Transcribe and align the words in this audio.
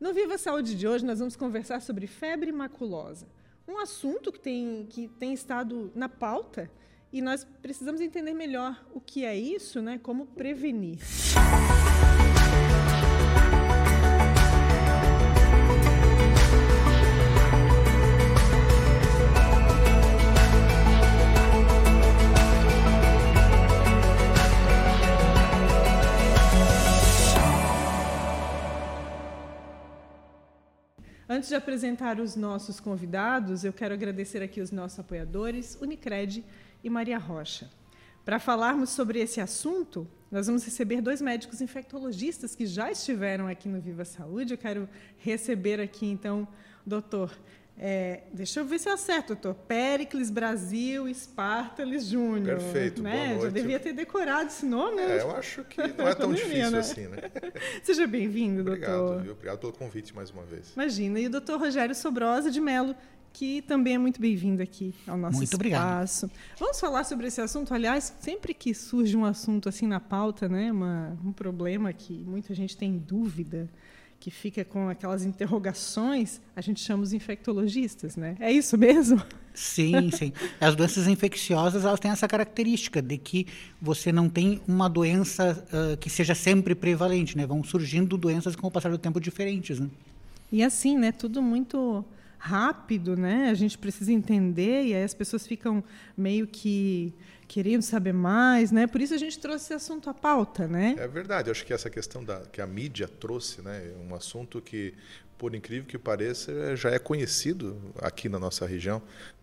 No 0.00 0.14
Viva 0.14 0.38
Saúde 0.38 0.74
de 0.74 0.88
hoje, 0.88 1.04
nós 1.04 1.18
vamos 1.18 1.36
conversar 1.36 1.82
sobre 1.82 2.06
febre 2.06 2.50
maculosa, 2.50 3.26
um 3.68 3.76
assunto 3.76 4.32
que 4.32 4.40
tem, 4.40 4.86
que 4.88 5.08
tem 5.08 5.34
estado 5.34 5.92
na 5.94 6.08
pauta 6.08 6.70
e 7.12 7.20
nós 7.20 7.46
precisamos 7.60 8.00
entender 8.00 8.32
melhor 8.32 8.82
o 8.94 9.00
que 9.00 9.26
é 9.26 9.36
isso, 9.36 9.82
né? 9.82 10.00
como 10.02 10.24
prevenir. 10.24 10.98
Antes 31.40 31.48
de 31.48 31.56
apresentar 31.56 32.20
os 32.20 32.36
nossos 32.36 32.80
convidados, 32.80 33.64
eu 33.64 33.72
quero 33.72 33.94
agradecer 33.94 34.42
aqui 34.42 34.60
os 34.60 34.70
nossos 34.70 34.98
apoiadores, 34.98 35.74
Unicred 35.80 36.44
e 36.84 36.90
Maria 36.90 37.16
Rocha. 37.16 37.70
Para 38.26 38.38
falarmos 38.38 38.90
sobre 38.90 39.20
esse 39.20 39.40
assunto, 39.40 40.06
nós 40.30 40.48
vamos 40.48 40.62
receber 40.62 41.00
dois 41.00 41.22
médicos 41.22 41.62
infectologistas 41.62 42.54
que 42.54 42.66
já 42.66 42.90
estiveram 42.90 43.48
aqui 43.48 43.70
no 43.70 43.80
Viva 43.80 44.04
Saúde. 44.04 44.52
Eu 44.52 44.58
quero 44.58 44.86
receber 45.16 45.80
aqui, 45.80 46.04
então, 46.04 46.46
o 46.84 46.90
doutor 46.90 47.34
é, 47.82 48.24
deixa 48.30 48.60
eu 48.60 48.66
ver 48.66 48.78
se 48.78 48.90
eu 48.90 48.92
acerto, 48.92 49.28
doutor. 49.28 49.54
Péricles 49.54 50.28
Brasil 50.28 51.08
Espartalis 51.08 52.04
Júnior. 52.04 52.58
Perfeito, 52.58 53.02
né? 53.02 53.10
boa 53.10 53.26
noite. 53.28 53.42
Já 53.42 53.48
devia 53.48 53.80
ter 53.80 53.94
decorado 53.94 54.50
esse 54.50 54.66
nome. 54.66 55.00
É, 55.00 55.22
eu 55.22 55.34
acho 55.34 55.64
que 55.64 55.80
não 55.80 56.06
é 56.06 56.12
tão 56.14 56.30
difícil 56.34 56.76
assim, 56.76 57.06
né? 57.06 57.16
Seja 57.82 58.06
bem-vindo, 58.06 58.60
Obrigado, 58.60 58.98
doutor. 58.98 59.22
Viu? 59.22 59.32
Obrigado 59.32 59.58
pelo 59.60 59.72
convite 59.72 60.14
mais 60.14 60.30
uma 60.30 60.42
vez. 60.42 60.74
Imagina. 60.74 61.18
E 61.20 61.26
o 61.26 61.30
doutor 61.30 61.58
Rogério 61.58 61.94
Sobrosa 61.94 62.50
de 62.50 62.60
Mello, 62.60 62.94
que 63.32 63.62
também 63.62 63.94
é 63.94 63.98
muito 63.98 64.20
bem-vindo 64.20 64.62
aqui 64.62 64.94
ao 65.06 65.16
nosso 65.16 65.38
muito 65.38 65.50
espaço. 65.50 66.26
Obrigado. 66.26 66.58
Vamos 66.58 66.78
falar 66.78 67.04
sobre 67.04 67.28
esse 67.28 67.40
assunto. 67.40 67.72
Aliás, 67.72 68.14
sempre 68.20 68.52
que 68.52 68.74
surge 68.74 69.16
um 69.16 69.24
assunto 69.24 69.70
assim 69.70 69.86
na 69.86 70.00
pauta, 70.00 70.50
né, 70.50 70.70
uma, 70.70 71.16
um 71.24 71.32
problema 71.32 71.90
que 71.94 72.12
muita 72.12 72.54
gente 72.54 72.76
tem 72.76 72.98
dúvida, 72.98 73.70
que 74.20 74.30
fica 74.30 74.62
com 74.62 74.90
aquelas 74.90 75.24
interrogações, 75.24 76.42
a 76.54 76.60
gente 76.60 76.78
chama 76.80 77.02
os 77.02 77.14
infectologistas, 77.14 78.16
né? 78.16 78.36
É 78.38 78.52
isso 78.52 78.76
mesmo? 78.76 79.20
Sim, 79.54 80.10
sim. 80.10 80.32
As 80.60 80.76
doenças 80.76 81.08
infecciosas 81.08 81.86
elas 81.86 81.98
têm 81.98 82.10
essa 82.10 82.28
característica 82.28 83.00
de 83.00 83.16
que 83.16 83.46
você 83.80 84.12
não 84.12 84.28
tem 84.28 84.60
uma 84.68 84.88
doença 84.88 85.66
uh, 85.72 85.96
que 85.96 86.10
seja 86.10 86.34
sempre 86.34 86.74
prevalente, 86.74 87.34
né? 87.34 87.46
Vão 87.46 87.64
surgindo 87.64 88.18
doenças 88.18 88.54
com 88.54 88.66
o 88.66 88.70
passar 88.70 88.90
do 88.90 88.98
tempo 88.98 89.18
diferentes, 89.18 89.80
né? 89.80 89.88
E 90.52 90.62
assim, 90.62 90.98
né? 90.98 91.12
Tudo 91.12 91.40
muito 91.40 92.04
rápido, 92.42 93.16
né? 93.16 93.50
A 93.50 93.54
gente 93.54 93.76
precisa 93.76 94.10
entender 94.10 94.84
e 94.86 94.94
aí 94.94 95.04
as 95.04 95.12
pessoas 95.12 95.46
ficam 95.46 95.84
meio 96.16 96.46
que 96.46 97.14
querendo 97.46 97.82
saber 97.82 98.14
mais, 98.14 98.72
né? 98.72 98.86
Por 98.86 99.00
isso 99.00 99.12
a 99.12 99.18
gente 99.18 99.38
trouxe 99.38 99.66
esse 99.66 99.74
assunto 99.74 100.08
à 100.08 100.14
pauta, 100.14 100.66
né? 100.66 100.94
É 100.98 101.06
verdade. 101.06 101.48
Eu 101.48 101.52
acho 101.52 101.66
que 101.66 101.72
essa 101.72 101.90
questão 101.90 102.24
da 102.24 102.40
que 102.46 102.62
a 102.62 102.66
mídia 102.66 103.06
trouxe, 103.06 103.60
né, 103.60 103.92
é 103.92 103.96
um 103.98 104.14
assunto 104.14 104.60
que, 104.62 104.94
por 105.36 105.54
incrível 105.54 105.86
que 105.86 105.98
pareça, 105.98 106.74
já 106.74 106.90
é 106.90 106.98
conhecido 106.98 107.78
aqui 108.00 108.26
na 108.28 108.38
nossa 108.38 108.64
região. 108.66 109.02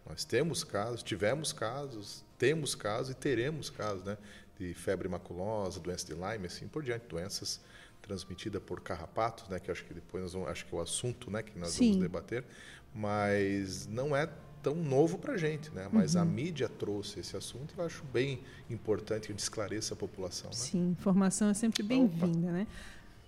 Nós 0.10 0.26
temos 0.26 0.64
casos, 0.64 1.04
tivemos 1.04 1.54
casos, 1.54 2.26
temos 2.38 2.74
casos 2.74 3.12
e 3.12 3.16
teremos 3.16 3.70
casos, 3.70 4.04
né, 4.04 4.18
de 4.58 4.74
febre 4.74 5.08
maculosa, 5.08 5.80
doença 5.80 6.08
de 6.08 6.14
Lyme, 6.14 6.48
assim 6.48 6.68
por 6.68 6.82
diante, 6.82 7.06
doenças 7.08 7.62
transmitidas 8.02 8.62
por 8.64 8.80
carrapatos, 8.80 9.50
né, 9.50 9.60
que 9.60 9.70
acho 9.70 9.84
que 9.84 9.94
depois 9.94 10.24
nós 10.24 10.34
vamos, 10.34 10.48
acho 10.48 10.66
que 10.66 10.74
é 10.74 10.78
o 10.78 10.82
assunto, 10.82 11.30
né, 11.30 11.44
que 11.44 11.60
nós 11.60 11.72
Sim. 11.72 11.90
vamos 11.90 12.04
debater, 12.04 12.46
mas 12.94 13.88
não 13.88 14.16
é 14.16 14.28
tão 14.64 14.76
novo 14.76 15.18
para 15.18 15.34
a 15.34 15.38
gente, 15.38 15.70
né? 15.72 15.88
Mas 15.92 16.16
Uhum. 16.16 16.22
a 16.22 16.26
mídia 16.26 16.68
trouxe 16.68 17.20
esse 17.20 17.38
assunto 17.38 17.74
e 17.78 17.80
eu 17.80 17.86
acho 17.86 18.04
bem 18.12 18.42
importante 18.70 19.28
que 19.28 19.32
a 19.32 19.34
gente 19.34 19.40
esclareça 19.44 19.94
a 19.94 19.98
população. 19.98 20.50
Né? 20.50 20.56
Sim, 20.56 20.90
informação 20.90 21.50
é 21.50 21.54
sempre 21.54 21.84
bem-vinda, 21.84 22.52
né? 22.52 22.68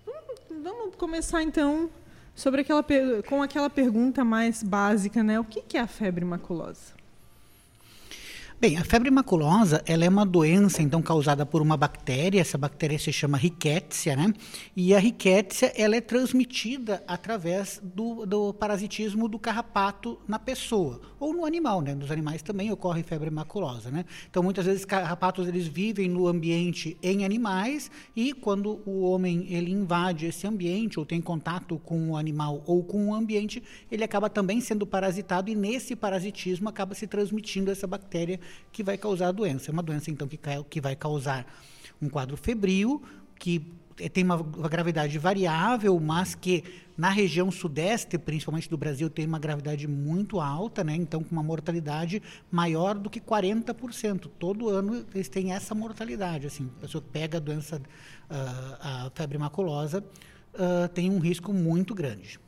Vamos, 0.04 0.64
vamos 0.64 0.96
começar 0.96 1.42
então 1.42 1.88
sobre 2.34 2.60
aquela 2.62 2.84
com 3.28 3.42
aquela 3.42 3.70
pergunta 3.70 4.24
mais 4.24 4.62
básica, 4.62 5.22
né? 5.22 5.38
O 5.40 5.44
que 5.44 5.76
é 5.76 5.80
a 5.80 5.86
febre 5.86 6.24
maculosa? 6.24 6.99
Bem, 8.60 8.76
a 8.76 8.84
febre 8.84 9.10
maculosa 9.10 9.82
ela 9.86 10.04
é 10.04 10.08
uma 10.10 10.26
doença 10.26 10.82
então 10.82 11.00
causada 11.00 11.46
por 11.46 11.62
uma 11.62 11.78
bactéria. 11.78 12.42
Essa 12.42 12.58
bactéria 12.58 12.98
se 12.98 13.10
chama 13.10 13.38
Rickettsia, 13.38 14.14
né? 14.14 14.34
E 14.76 14.94
a 14.94 14.98
Rickettsia 14.98 15.72
ela 15.74 15.96
é 15.96 16.00
transmitida 16.02 17.02
através 17.08 17.80
do, 17.82 18.26
do 18.26 18.52
parasitismo 18.52 19.28
do 19.28 19.38
carrapato 19.38 20.18
na 20.28 20.38
pessoa 20.38 21.00
ou 21.18 21.32
no 21.32 21.46
animal, 21.46 21.80
né? 21.80 21.94
Nos 21.94 22.10
animais 22.10 22.42
também 22.42 22.70
ocorre 22.70 23.02
febre 23.02 23.30
maculosa, 23.30 23.90
né? 23.90 24.04
Então 24.28 24.42
muitas 24.42 24.66
vezes 24.66 24.84
carrapatos 24.84 25.48
eles 25.48 25.66
vivem 25.66 26.06
no 26.06 26.26
ambiente 26.26 26.98
em 27.02 27.24
animais 27.24 27.90
e 28.14 28.34
quando 28.34 28.82
o 28.84 29.00
homem 29.04 29.46
ele 29.48 29.70
invade 29.70 30.26
esse 30.26 30.46
ambiente 30.46 30.98
ou 30.98 31.06
tem 31.06 31.22
contato 31.22 31.78
com 31.78 32.10
o 32.10 32.16
animal 32.18 32.62
ou 32.66 32.84
com 32.84 33.08
o 33.08 33.14
ambiente, 33.14 33.62
ele 33.90 34.04
acaba 34.04 34.28
também 34.28 34.60
sendo 34.60 34.86
parasitado 34.86 35.50
e 35.50 35.54
nesse 35.54 35.96
parasitismo 35.96 36.68
acaba 36.68 36.94
se 36.94 37.06
transmitindo 37.06 37.70
essa 37.70 37.86
bactéria 37.86 38.38
que 38.72 38.82
vai 38.82 38.96
causar 38.96 39.28
a 39.28 39.32
doença. 39.32 39.70
É 39.70 39.72
uma 39.72 39.82
doença, 39.82 40.10
então, 40.10 40.28
que, 40.28 40.38
que 40.68 40.80
vai 40.80 40.96
causar 40.96 41.46
um 42.00 42.08
quadro 42.08 42.36
febril, 42.36 43.02
que 43.38 43.66
eh, 43.98 44.08
tem 44.08 44.24
uma, 44.24 44.42
gravidade 44.42 45.18
variável, 45.18 45.98
mas 46.00 46.34
que 46.34 46.64
na 46.96 47.10
região 47.10 47.50
sudeste, 47.50 48.18
principalmente 48.18 48.68
do 48.68 48.76
Brasil, 48.76 49.08
tem 49.08 49.26
uma 49.26 49.38
gravidade 49.38 49.86
muito 49.86 50.40
alta, 50.40 50.84
né? 50.84 50.94
então 50.94 51.22
com 51.22 51.32
uma 51.32 51.42
mortalidade 51.42 52.22
maior 52.50 52.94
do 52.94 53.08
que 53.08 53.20
40%. 53.20 54.30
Todo 54.38 54.68
ano 54.68 55.06
eles 55.14 55.28
têm 55.28 55.52
essa 55.52 55.74
mortalidade. 55.74 56.46
Assim, 56.46 56.70
a 56.78 56.80
pessoa 56.82 57.02
pega 57.12 57.38
a 57.38 57.40
doença, 57.40 57.80
ah, 58.28 59.06
a 59.06 59.10
febre 59.14 59.38
maculosa, 59.38 60.04
ah, 60.54 60.88
tem 60.92 61.10
um 61.10 61.18
risco 61.18 61.52
muito 61.52 61.94
grande. 61.94 62.38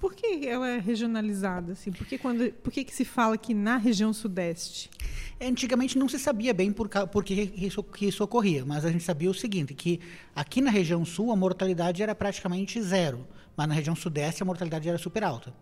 Por 0.00 0.14
que 0.14 0.48
ela 0.48 0.66
é 0.66 0.78
regionalizada 0.78 1.72
assim? 1.72 1.92
Por 1.92 2.06
que 2.06 2.16
quando 2.16 2.50
por 2.54 2.72
que 2.72 2.84
que 2.84 2.94
se 2.94 3.04
fala 3.04 3.36
que 3.36 3.52
na 3.52 3.76
região 3.76 4.14
sudeste? 4.14 4.90
Antigamente 5.38 5.98
não 5.98 6.08
se 6.08 6.18
sabia 6.18 6.54
bem 6.54 6.72
por, 6.72 6.88
por 6.88 7.22
que 7.22 7.52
isso, 7.54 7.82
que 7.82 8.06
isso 8.06 8.24
ocorria, 8.24 8.64
mas 8.64 8.86
a 8.86 8.90
gente 8.90 9.04
sabia 9.04 9.30
o 9.30 9.34
seguinte, 9.34 9.74
que 9.74 10.00
aqui 10.34 10.62
na 10.62 10.70
região 10.70 11.04
sul 11.04 11.30
a 11.30 11.36
mortalidade 11.36 12.02
era 12.02 12.14
praticamente 12.14 12.80
zero, 12.80 13.26
mas 13.54 13.68
na 13.68 13.74
região 13.74 13.94
sudeste 13.94 14.42
a 14.42 14.46
mortalidade 14.46 14.88
era 14.88 14.96
super 14.96 15.22
alta. 15.22 15.52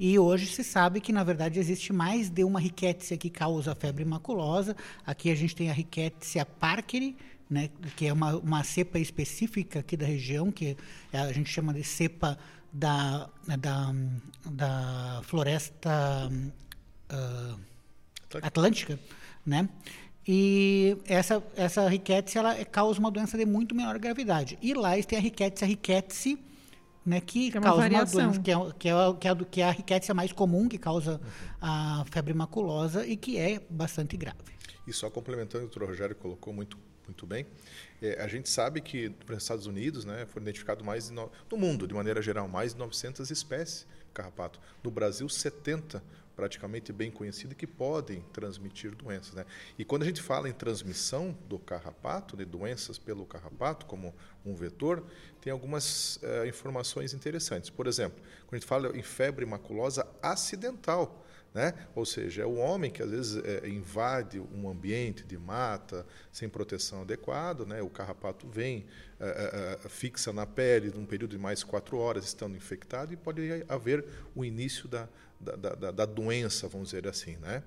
E 0.00 0.18
hoje 0.18 0.46
se 0.46 0.64
sabe 0.64 0.98
que, 0.98 1.12
na 1.12 1.22
verdade, 1.22 1.58
existe 1.58 1.92
mais 1.92 2.30
de 2.30 2.44
uma 2.44 2.58
rickettsia 2.60 3.18
que 3.18 3.28
causa 3.28 3.74
febre 3.74 4.04
maculosa. 4.06 4.74
Aqui 5.06 5.30
a 5.30 5.34
gente 5.34 5.54
tem 5.54 5.68
a 5.70 5.72
rickettsia 5.74 6.46
parkeri, 6.46 7.14
né, 7.48 7.68
que 7.96 8.06
é 8.06 8.12
uma, 8.12 8.36
uma 8.36 8.64
cepa 8.64 8.98
específica 8.98 9.80
aqui 9.80 9.96
da 9.98 10.06
região, 10.06 10.50
que 10.50 10.76
é- 11.12 11.18
a 11.18 11.32
gente 11.32 11.50
chama 11.50 11.74
de 11.74 11.84
cepa 11.84 12.38
da, 12.72 13.28
da, 13.58 13.92
da 14.50 15.20
floresta... 15.24 16.30
ah, 17.10 17.56
Atlântica, 18.42 18.98
né? 19.44 19.68
E 20.26 20.96
essa 21.04 21.42
essa 21.54 21.86
riquetes 21.88 22.34
ela 22.34 22.64
causa 22.64 22.98
uma 22.98 23.10
doença 23.10 23.36
de 23.36 23.44
muito 23.44 23.74
menor 23.74 23.98
gravidade. 23.98 24.58
E 24.62 24.72
lá 24.72 24.90
tem 25.02 25.18
a 25.18 25.20
riquetes, 25.20 25.62
a 25.62 25.66
riquetes, 25.66 26.38
né, 27.04 27.20
que, 27.20 27.50
Que 27.50 27.56
é 27.58 27.60
uma 27.60 27.64
causa 27.66 27.88
uma 27.88 28.04
doença 28.04 28.40
que 28.40 28.50
é, 28.50 28.54
que 28.78 28.88
é, 28.88 28.92
a- 28.92 29.14
que 29.14 29.28
é, 29.28 29.34
que 29.50 29.60
é 29.60 29.64
a 29.64 29.70
riquetes 29.70 30.08
mais 30.10 30.32
comum 30.32 30.66
que 30.68 30.78
causa 30.78 31.20
a 31.60 32.04
febre 32.10 32.32
maculosa 32.32 33.06
e 33.06 33.16
que 33.16 33.36
é 33.36 33.60
bastante 33.68 34.16
grave. 34.16 34.38
E 34.86 34.92
só 34.94 35.10
complementando, 35.10 35.64
o 35.64 35.68
doutor 35.68 35.88
Rogério 35.88 36.16
colocou 36.16 36.54
muito, 36.54 36.78
muito 37.06 37.26
bem, 37.26 37.46
é, 38.00 38.20
a 38.22 38.26
gente 38.26 38.48
sabe 38.48 38.80
que 38.80 39.14
nos 39.28 39.42
Estados 39.42 39.66
Unidos 39.66 40.04
né, 40.04 40.26
foram 40.26 40.44
identificados 40.44 40.84
mais 40.84 41.10
no, 41.10 41.30
no 41.50 41.56
mundo, 41.56 41.86
de 41.86 41.94
maneira 41.94 42.20
geral, 42.22 42.48
mais 42.48 42.72
de 42.72 42.78
900 42.78 43.30
espécies 43.30 43.86
de 44.06 44.12
carrapato. 44.12 44.60
No 44.82 44.90
Brasil, 44.90 45.28
70 45.28 46.02
praticamente 46.34 46.92
bem 46.92 47.10
conhecidas 47.10 47.56
que 47.56 47.66
podem 47.66 48.22
transmitir 48.32 48.94
doenças. 48.94 49.34
Né? 49.34 49.44
E 49.78 49.84
quando 49.84 50.02
a 50.02 50.06
gente 50.06 50.22
fala 50.22 50.48
em 50.48 50.52
transmissão 50.52 51.36
do 51.48 51.58
carrapato, 51.58 52.36
de 52.36 52.44
doenças 52.44 52.98
pelo 52.98 53.26
carrapato, 53.26 53.86
como 53.86 54.14
um 54.44 54.54
vetor, 54.54 55.04
tem 55.40 55.52
algumas 55.52 56.18
eh, 56.22 56.46
informações 56.48 57.12
interessantes. 57.12 57.70
Por 57.70 57.86
exemplo, 57.86 58.18
quando 58.46 58.54
a 58.54 58.56
gente 58.56 58.66
fala 58.66 58.96
em 58.96 59.02
febre 59.02 59.44
maculosa 59.44 60.06
acidental, 60.22 61.24
Né? 61.54 61.74
Ou 61.94 62.06
seja, 62.06 62.42
é 62.42 62.46
o 62.46 62.54
homem 62.54 62.90
que 62.90 63.02
às 63.02 63.10
vezes 63.10 63.44
é, 63.44 63.68
invade 63.68 64.40
um 64.40 64.68
ambiente 64.70 65.22
de 65.24 65.36
mata 65.36 66.06
sem 66.30 66.48
proteção 66.48 67.02
adequada, 67.02 67.66
né? 67.66 67.82
o 67.82 67.90
carrapato 67.90 68.48
vem, 68.48 68.86
é, 69.20 69.78
é, 69.84 69.88
fixa 69.88 70.32
na 70.32 70.46
pele 70.46 70.90
num 70.94 71.04
período 71.04 71.32
de 71.32 71.38
mais 71.38 71.62
quatro 71.62 71.98
horas, 71.98 72.24
estando 72.24 72.56
infectado, 72.56 73.12
e 73.12 73.16
pode 73.16 73.64
haver 73.68 74.04
o 74.34 74.44
início 74.44 74.88
da, 74.88 75.06
da, 75.42 75.74
da, 75.74 75.90
da 75.90 76.06
doença, 76.06 76.68
vamos 76.68 76.90
dizer 76.90 77.06
assim. 77.08 77.36
Né? 77.36 77.62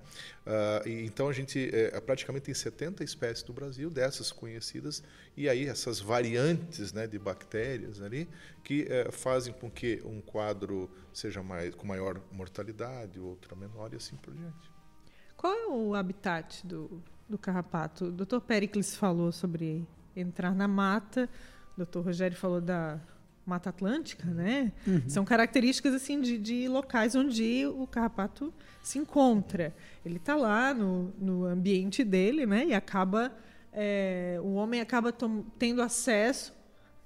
Uh, 0.45 0.87
e, 0.87 1.05
então 1.05 1.27
a 1.27 1.33
gente 1.33 1.69
é, 1.73 1.99
praticamente 1.99 2.45
tem 2.45 2.53
70 2.53 3.03
espécies 3.03 3.43
do 3.43 3.53
Brasil, 3.53 3.89
dessas 3.89 4.31
conhecidas, 4.31 5.03
e 5.35 5.49
aí 5.49 5.67
essas 5.67 5.99
variantes 5.99 6.93
né, 6.93 7.05
de 7.05 7.19
bactérias 7.19 8.01
ali 8.01 8.27
que 8.63 8.87
é, 8.89 9.11
fazem 9.11 9.53
com 9.53 9.69
que 9.69 10.01
um 10.05 10.21
quadro 10.21 10.89
seja 11.13 11.43
mais, 11.43 11.75
com 11.75 11.85
maior 11.85 12.19
mortalidade, 12.31 13.19
outra 13.19 13.55
menor 13.55 13.93
e 13.93 13.97
assim 13.97 14.15
por 14.15 14.33
diante. 14.33 14.71
Qual 15.35 15.53
é 15.53 15.67
o 15.67 15.93
habitat 15.93 16.65
do, 16.65 17.03
do 17.29 17.37
carrapato? 17.37 18.05
O 18.05 18.11
doutor 18.11 18.41
Pericles 18.41 18.95
falou 18.95 19.31
sobre 19.31 19.85
entrar 20.15 20.55
na 20.55 20.67
mata, 20.67 21.29
o 21.73 21.77
doutor 21.77 22.05
Rogério 22.05 22.37
falou 22.37 22.61
da 22.61 22.99
Mata 23.45 23.69
Atlântica, 23.69 24.25
né? 24.25 24.71
Uhum. 24.87 25.07
São 25.07 25.23
características 25.23 25.93
assim 25.93 26.19
de, 26.19 26.37
de, 26.37 26.67
locais 26.67 27.15
onde 27.15 27.65
o 27.67 27.85
carrapato 27.85 28.53
se 28.81 28.97
encontra. 28.97 29.73
Ele 30.03 30.17
está 30.17 30.35
lá 30.35 30.73
no, 30.73 31.13
no 31.19 31.45
ambiente 31.45 32.03
dele, 32.03 32.45
né? 32.45 32.65
E 32.65 32.73
acaba 32.73 33.31
é, 33.71 34.39
o 34.41 34.53
homem 34.53 34.81
acaba 34.81 35.13
tendo 35.59 35.81
acesso, 35.81 36.53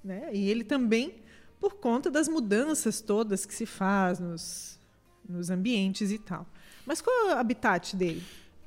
né? 0.02 0.30
E 0.32 0.48
ele 0.48 0.64
também 0.64 1.20
por 1.60 1.74
conta 1.74 2.10
das 2.10 2.26
mudanças 2.26 3.02
todas 3.02 3.44
que 3.44 3.54
se 3.54 3.66
faz 3.66 4.18
nos, 4.18 4.80
nos 5.28 5.50
ambientes 5.50 6.10
e 6.10 6.18
tal. 6.18 6.46
Mas 6.86 7.02
qual 7.02 7.28
é 7.28 7.34
o 7.34 7.38
habitat 7.38 7.94
dele? 7.94 8.22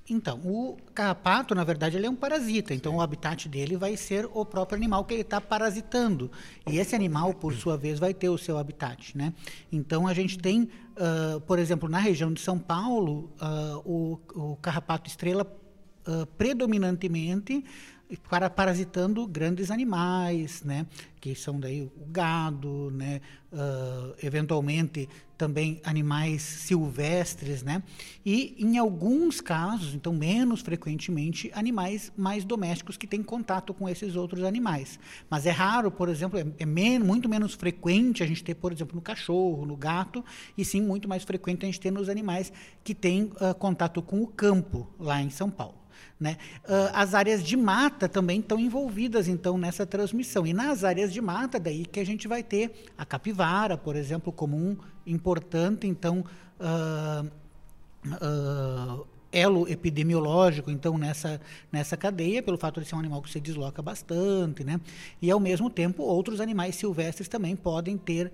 Então, 0.09 0.37
o 0.43 0.77
carrapato, 0.93 1.55
na 1.55 1.63
verdade, 1.63 1.95
ele 1.95 2.05
é 2.05 2.09
um 2.09 2.15
parasita. 2.15 2.73
Então, 2.73 2.97
o 2.97 3.01
habitat 3.01 3.47
dele 3.47 3.77
vai 3.77 3.95
ser 3.95 4.29
o 4.33 4.45
próprio 4.45 4.77
animal 4.77 5.05
que 5.05 5.13
ele 5.13 5.21
está 5.21 5.39
parasitando. 5.39 6.29
E 6.67 6.77
esse 6.77 6.93
animal, 6.93 7.33
por 7.33 7.53
sua 7.53 7.77
vez, 7.77 7.99
vai 7.99 8.13
ter 8.13 8.27
o 8.27 8.37
seu 8.37 8.57
habitat. 8.57 9.17
Né? 9.17 9.33
Então, 9.71 10.05
a 10.05 10.13
gente 10.13 10.37
tem, 10.37 10.63
uh, 10.63 11.39
por 11.41 11.57
exemplo, 11.57 11.87
na 11.87 11.99
região 11.99 12.33
de 12.33 12.41
São 12.41 12.59
Paulo, 12.59 13.31
uh, 13.41 13.79
o, 13.85 14.19
o 14.35 14.55
carrapato 14.57 15.09
estrela 15.09 15.47
uh, 16.05 16.25
predominantemente 16.37 17.63
para 18.29 18.49
parasitando 18.49 19.25
grandes 19.25 19.71
animais, 19.71 20.63
né, 20.63 20.85
que 21.19 21.33
são 21.33 21.59
daí 21.59 21.81
o 21.81 21.91
gado, 22.07 22.91
né, 22.91 23.21
uh, 23.51 24.13
eventualmente 24.21 25.09
também 25.37 25.81
animais 25.83 26.41
silvestres, 26.41 27.63
né, 27.63 27.81
e 28.25 28.55
em 28.59 28.77
alguns 28.77 29.41
casos, 29.41 29.93
então 29.95 30.13
menos 30.13 30.61
frequentemente, 30.61 31.51
animais 31.53 32.11
mais 32.15 32.45
domésticos 32.45 32.97
que 32.97 33.07
têm 33.07 33.23
contato 33.23 33.73
com 33.73 33.89
esses 33.89 34.15
outros 34.15 34.43
animais. 34.43 34.99
Mas 35.29 35.45
é 35.45 35.51
raro, 35.51 35.89
por 35.89 36.09
exemplo, 36.09 36.37
é, 36.39 36.45
é 36.59 36.65
men 36.65 36.99
muito 36.99 37.27
menos 37.27 37.53
frequente 37.53 38.21
a 38.21 38.27
gente 38.27 38.43
ter, 38.43 38.55
por 38.55 38.71
exemplo, 38.71 38.95
no 38.95 39.01
cachorro, 39.01 39.65
no 39.65 39.75
gato, 39.75 40.23
e 40.57 40.63
sim 40.63 40.81
muito 40.81 41.07
mais 41.07 41.23
frequente 41.23 41.63
a 41.63 41.65
gente 41.65 41.79
ter 41.79 41.91
nos 41.91 42.09
animais 42.09 42.53
que 42.83 42.93
têm 42.93 43.23
uh, 43.23 43.55
contato 43.57 44.01
com 44.01 44.21
o 44.21 44.27
campo 44.27 44.87
lá 44.99 45.21
em 45.21 45.29
São 45.29 45.49
Paulo. 45.49 45.82
Né? 46.19 46.37
Uh, 46.63 46.89
as 46.93 47.13
áreas 47.13 47.43
de 47.43 47.57
mata 47.57 48.07
também 48.07 48.39
estão 48.39 48.59
envolvidas 48.59 49.27
então 49.27 49.57
nessa 49.57 49.85
transmissão. 49.85 50.47
E 50.47 50.53
nas 50.53 50.83
áreas 50.83 51.11
de 51.11 51.21
mata, 51.21 51.59
daí 51.59 51.85
que 51.85 51.99
a 51.99 52.05
gente 52.05 52.27
vai 52.27 52.41
ter 52.41 52.71
a 52.97 53.05
capivara, 53.05 53.77
por 53.77 53.95
exemplo, 53.95 54.31
como 54.31 54.55
um 54.55 54.77
importante 55.05 55.85
então 55.85 56.23
uh, 56.59 57.27
uh, 58.07 59.05
elo 59.31 59.67
epidemiológico 59.67 60.69
então 60.69 60.95
nessa 60.97 61.41
nessa 61.71 61.97
cadeia 61.97 62.43
pelo 62.43 62.57
fato 62.57 62.79
de 62.79 62.87
ser 62.87 62.95
um 62.95 62.99
animal 62.99 63.21
que 63.21 63.29
se 63.29 63.41
desloca 63.41 63.81
bastante, 63.81 64.63
né? 64.63 64.79
E 65.21 65.29
ao 65.29 65.39
mesmo 65.39 65.69
tempo 65.69 66.03
outros 66.03 66.39
animais 66.39 66.75
silvestres 66.75 67.27
também 67.27 67.55
podem 67.55 67.97
ter 67.97 68.31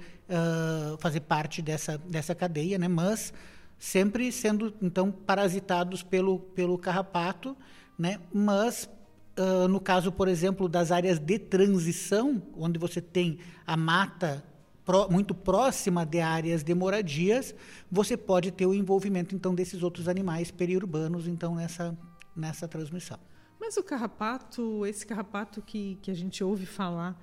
fazer 1.00 1.22
parte 1.22 1.62
dessa 1.62 1.98
dessa 1.98 2.36
cadeia, 2.36 2.77
né? 2.77 2.88
Mas 2.88 3.33
sempre 3.80 4.31
sendo 4.31 4.74
então 4.81 5.12
parasitados 5.12 6.04
pelo 6.04 6.40
pelo 6.40 6.78
carrapato 6.78 7.56
né? 8.00 8.18
Mas 8.34 8.90
uh, 9.38 9.68
no 9.68 9.81
caso, 9.81 10.10
por 10.10 10.30
exemplo, 10.30 10.70
das 10.70 10.90
áreas 10.90 11.20
de 11.20 11.38
transição, 11.38 12.42
onde 12.58 12.80
você 12.80 13.02
tem 13.02 13.40
a 13.68 13.76
mata 13.76 14.42
pro, 14.86 15.12
muito 15.12 15.36
próxima 15.36 16.06
de 16.06 16.22
áreas 16.22 16.64
de 16.64 16.74
moradias, 16.74 17.54
você 17.92 18.16
pode 18.16 18.52
ter 18.52 18.66
o 18.66 18.74
envolvimento 18.74 19.36
então 19.36 19.54
desses 19.54 19.84
outros 19.84 20.08
animais 20.08 20.50
periurbanos 20.50 21.28
então 21.28 21.54
nessa 21.56 21.96
nessa 22.34 22.70
transmissão. 22.70 23.20
Mas 23.60 23.75
o 23.75 23.84
carrapato, 23.84 24.86
esse 24.86 25.06
carrapato 25.06 25.62
que, 25.62 26.00
que 26.02 26.10
a 26.10 26.14
gente 26.14 26.42
ouve 26.42 26.66
falar, 26.66 27.22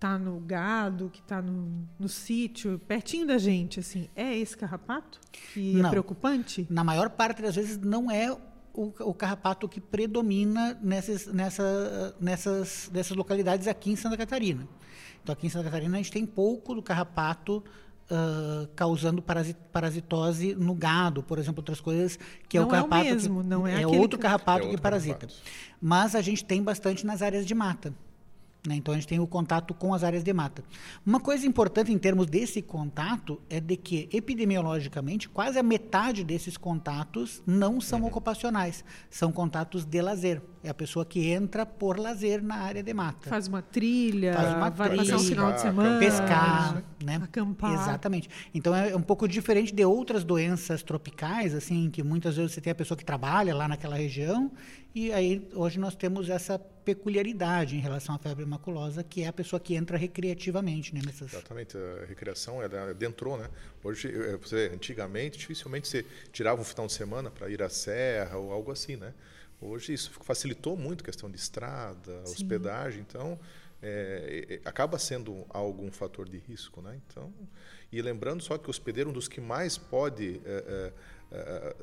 que 0.00 0.06
está 0.06 0.18
no 0.18 0.40
gado, 0.40 1.10
que 1.12 1.20
está 1.20 1.42
no, 1.42 1.86
no 1.98 2.08
sítio, 2.08 2.80
pertinho 2.88 3.26
da 3.26 3.36
gente, 3.36 3.80
assim, 3.80 4.08
é 4.16 4.34
esse 4.34 4.56
carrapato 4.56 5.20
que 5.30 5.76
é 5.76 5.82
não. 5.82 5.88
é 5.88 5.90
preocupante? 5.90 6.66
Na 6.70 6.82
maior 6.82 7.10
parte 7.10 7.42
das 7.42 7.54
vezes 7.54 7.76
não 7.76 8.10
é 8.10 8.32
o, 8.72 8.92
o 9.00 9.12
carrapato 9.12 9.68
que 9.68 9.78
predomina 9.78 10.78
nessas, 10.82 11.26
nessa, 11.26 12.16
nessas, 12.18 12.90
nessas 12.90 13.14
localidades 13.14 13.68
aqui 13.68 13.90
em 13.90 13.96
Santa 13.96 14.16
Catarina. 14.16 14.66
Então, 15.22 15.34
aqui 15.34 15.46
em 15.46 15.50
Santa 15.50 15.64
Catarina, 15.64 15.98
a 15.98 15.98
gente 15.98 16.10
tem 16.10 16.24
pouco 16.24 16.74
do 16.74 16.82
carrapato 16.82 17.62
Uh, 18.12 18.66
causando 18.74 19.22
parasitose 19.22 20.56
no 20.56 20.74
gado, 20.74 21.22
por 21.22 21.38
exemplo, 21.38 21.60
outras 21.60 21.80
coisas 21.80 22.18
que 22.48 22.58
não 22.58 22.64
é 22.64 22.66
o 22.66 22.68
carrapato. 22.68 23.06
É 23.06 23.12
o 23.12 23.14
mesmo, 23.14 23.40
que, 23.40 23.46
não 23.46 23.66
é, 23.68 23.82
é 23.82 23.86
outro 23.86 24.18
que... 24.18 24.22
carrapato 24.22 24.58
é 24.58 24.62
outro 24.62 24.76
que 24.78 24.82
parasita. 24.82 25.28
Carrapato. 25.28 25.42
Mas 25.80 26.16
a 26.16 26.20
gente 26.20 26.44
tem 26.44 26.60
bastante 26.60 27.06
nas 27.06 27.22
áreas 27.22 27.46
de 27.46 27.54
mata. 27.54 27.94
Né? 28.66 28.76
Então 28.76 28.92
a 28.92 28.96
gente 28.96 29.08
tem 29.08 29.18
o 29.18 29.26
contato 29.26 29.72
com 29.72 29.94
as 29.94 30.04
áreas 30.04 30.22
de 30.22 30.32
mata. 30.32 30.62
Uma 31.04 31.18
coisa 31.18 31.46
importante 31.46 31.92
em 31.92 31.98
termos 31.98 32.26
desse 32.26 32.60
contato 32.60 33.40
é 33.48 33.58
de 33.58 33.76
que, 33.76 34.08
epidemiologicamente, 34.12 35.28
quase 35.28 35.58
a 35.58 35.62
metade 35.62 36.22
desses 36.22 36.56
contatos 36.56 37.42
não 37.46 37.80
são 37.80 38.00
uhum. 38.00 38.06
ocupacionais, 38.06 38.84
são 39.08 39.32
contatos 39.32 39.84
de 39.84 40.02
lazer. 40.02 40.42
É 40.62 40.68
a 40.68 40.74
pessoa 40.74 41.06
que 41.06 41.28
entra 41.28 41.64
por 41.64 41.98
lazer 41.98 42.42
na 42.42 42.56
área 42.56 42.82
de 42.82 42.92
mata. 42.92 43.30
Faz 43.30 43.48
uma 43.48 43.62
trilha, 43.62 44.34
Faz 44.34 44.54
uma 44.54 44.70
vai 44.70 44.88
trilha, 44.90 45.04
passar 45.04 45.16
um 45.16 45.26
final 45.26 45.52
de 45.52 45.60
semana. 45.62 45.98
Pescar, 45.98 46.82
né? 47.02 47.16
Acampar. 47.22 47.72
Exatamente. 47.72 48.28
Então 48.54 48.74
é 48.76 48.94
um 48.94 49.00
pouco 49.00 49.26
diferente 49.26 49.74
de 49.74 49.84
outras 49.84 50.22
doenças 50.22 50.82
tropicais, 50.82 51.54
assim, 51.54 51.88
que 51.90 52.02
muitas 52.02 52.36
vezes 52.36 52.52
você 52.52 52.60
tem 52.60 52.72
a 52.72 52.74
pessoa 52.74 52.96
que 52.96 53.04
trabalha 53.04 53.54
lá 53.54 53.66
naquela 53.66 53.96
região 53.96 54.50
e 54.94 55.12
aí 55.12 55.48
hoje 55.54 55.78
nós 55.78 55.94
temos 55.94 56.28
essa 56.28 56.58
peculiaridade 56.58 57.76
em 57.76 57.78
relação 57.78 58.14
à 58.14 58.18
febre 58.18 58.44
maculosa, 58.44 59.04
que 59.04 59.22
é 59.22 59.28
a 59.28 59.32
pessoa 59.32 59.60
que 59.60 59.74
entra 59.74 59.96
recreativamente, 59.96 60.92
né? 60.92 61.00
Nessas... 61.04 61.32
Exatamente, 61.32 61.76
a 61.76 62.06
recreação 62.06 62.60
ela 62.60 62.90
adentrou, 62.90 63.38
né? 63.38 63.48
Hoje, 63.84 64.12
você, 64.42 64.70
antigamente, 64.74 65.38
dificilmente 65.38 65.86
você 65.86 66.04
tirava 66.32 66.60
um 66.60 66.64
final 66.64 66.86
de 66.86 66.92
semana 66.92 67.30
para 67.30 67.48
ir 67.48 67.62
à 67.62 67.68
serra 67.68 68.36
ou 68.36 68.52
algo 68.52 68.72
assim, 68.72 68.96
né? 68.96 69.14
Hoje 69.60 69.92
isso 69.92 70.10
facilitou 70.22 70.76
muito 70.76 71.02
a 71.02 71.04
questão 71.04 71.30
de 71.30 71.36
estrada, 71.36 72.24
Sim. 72.24 72.32
hospedagem, 72.32 73.04
então 73.06 73.38
é, 73.82 74.60
é, 74.64 74.68
acaba 74.68 74.98
sendo 74.98 75.44
algum 75.48 75.90
fator 75.90 76.28
de 76.28 76.38
risco, 76.38 76.82
né? 76.82 76.98
Então, 77.06 77.32
e 77.90 78.00
lembrando 78.00 78.42
só 78.42 78.58
que 78.58 78.68
o 78.68 78.70
hospedeiro 78.70 79.08
é 79.08 79.10
um 79.10 79.14
dos 79.14 79.28
que 79.28 79.40
mais 79.40 79.78
pode 79.78 80.40
é, 80.44 80.92
é, 81.32 81.76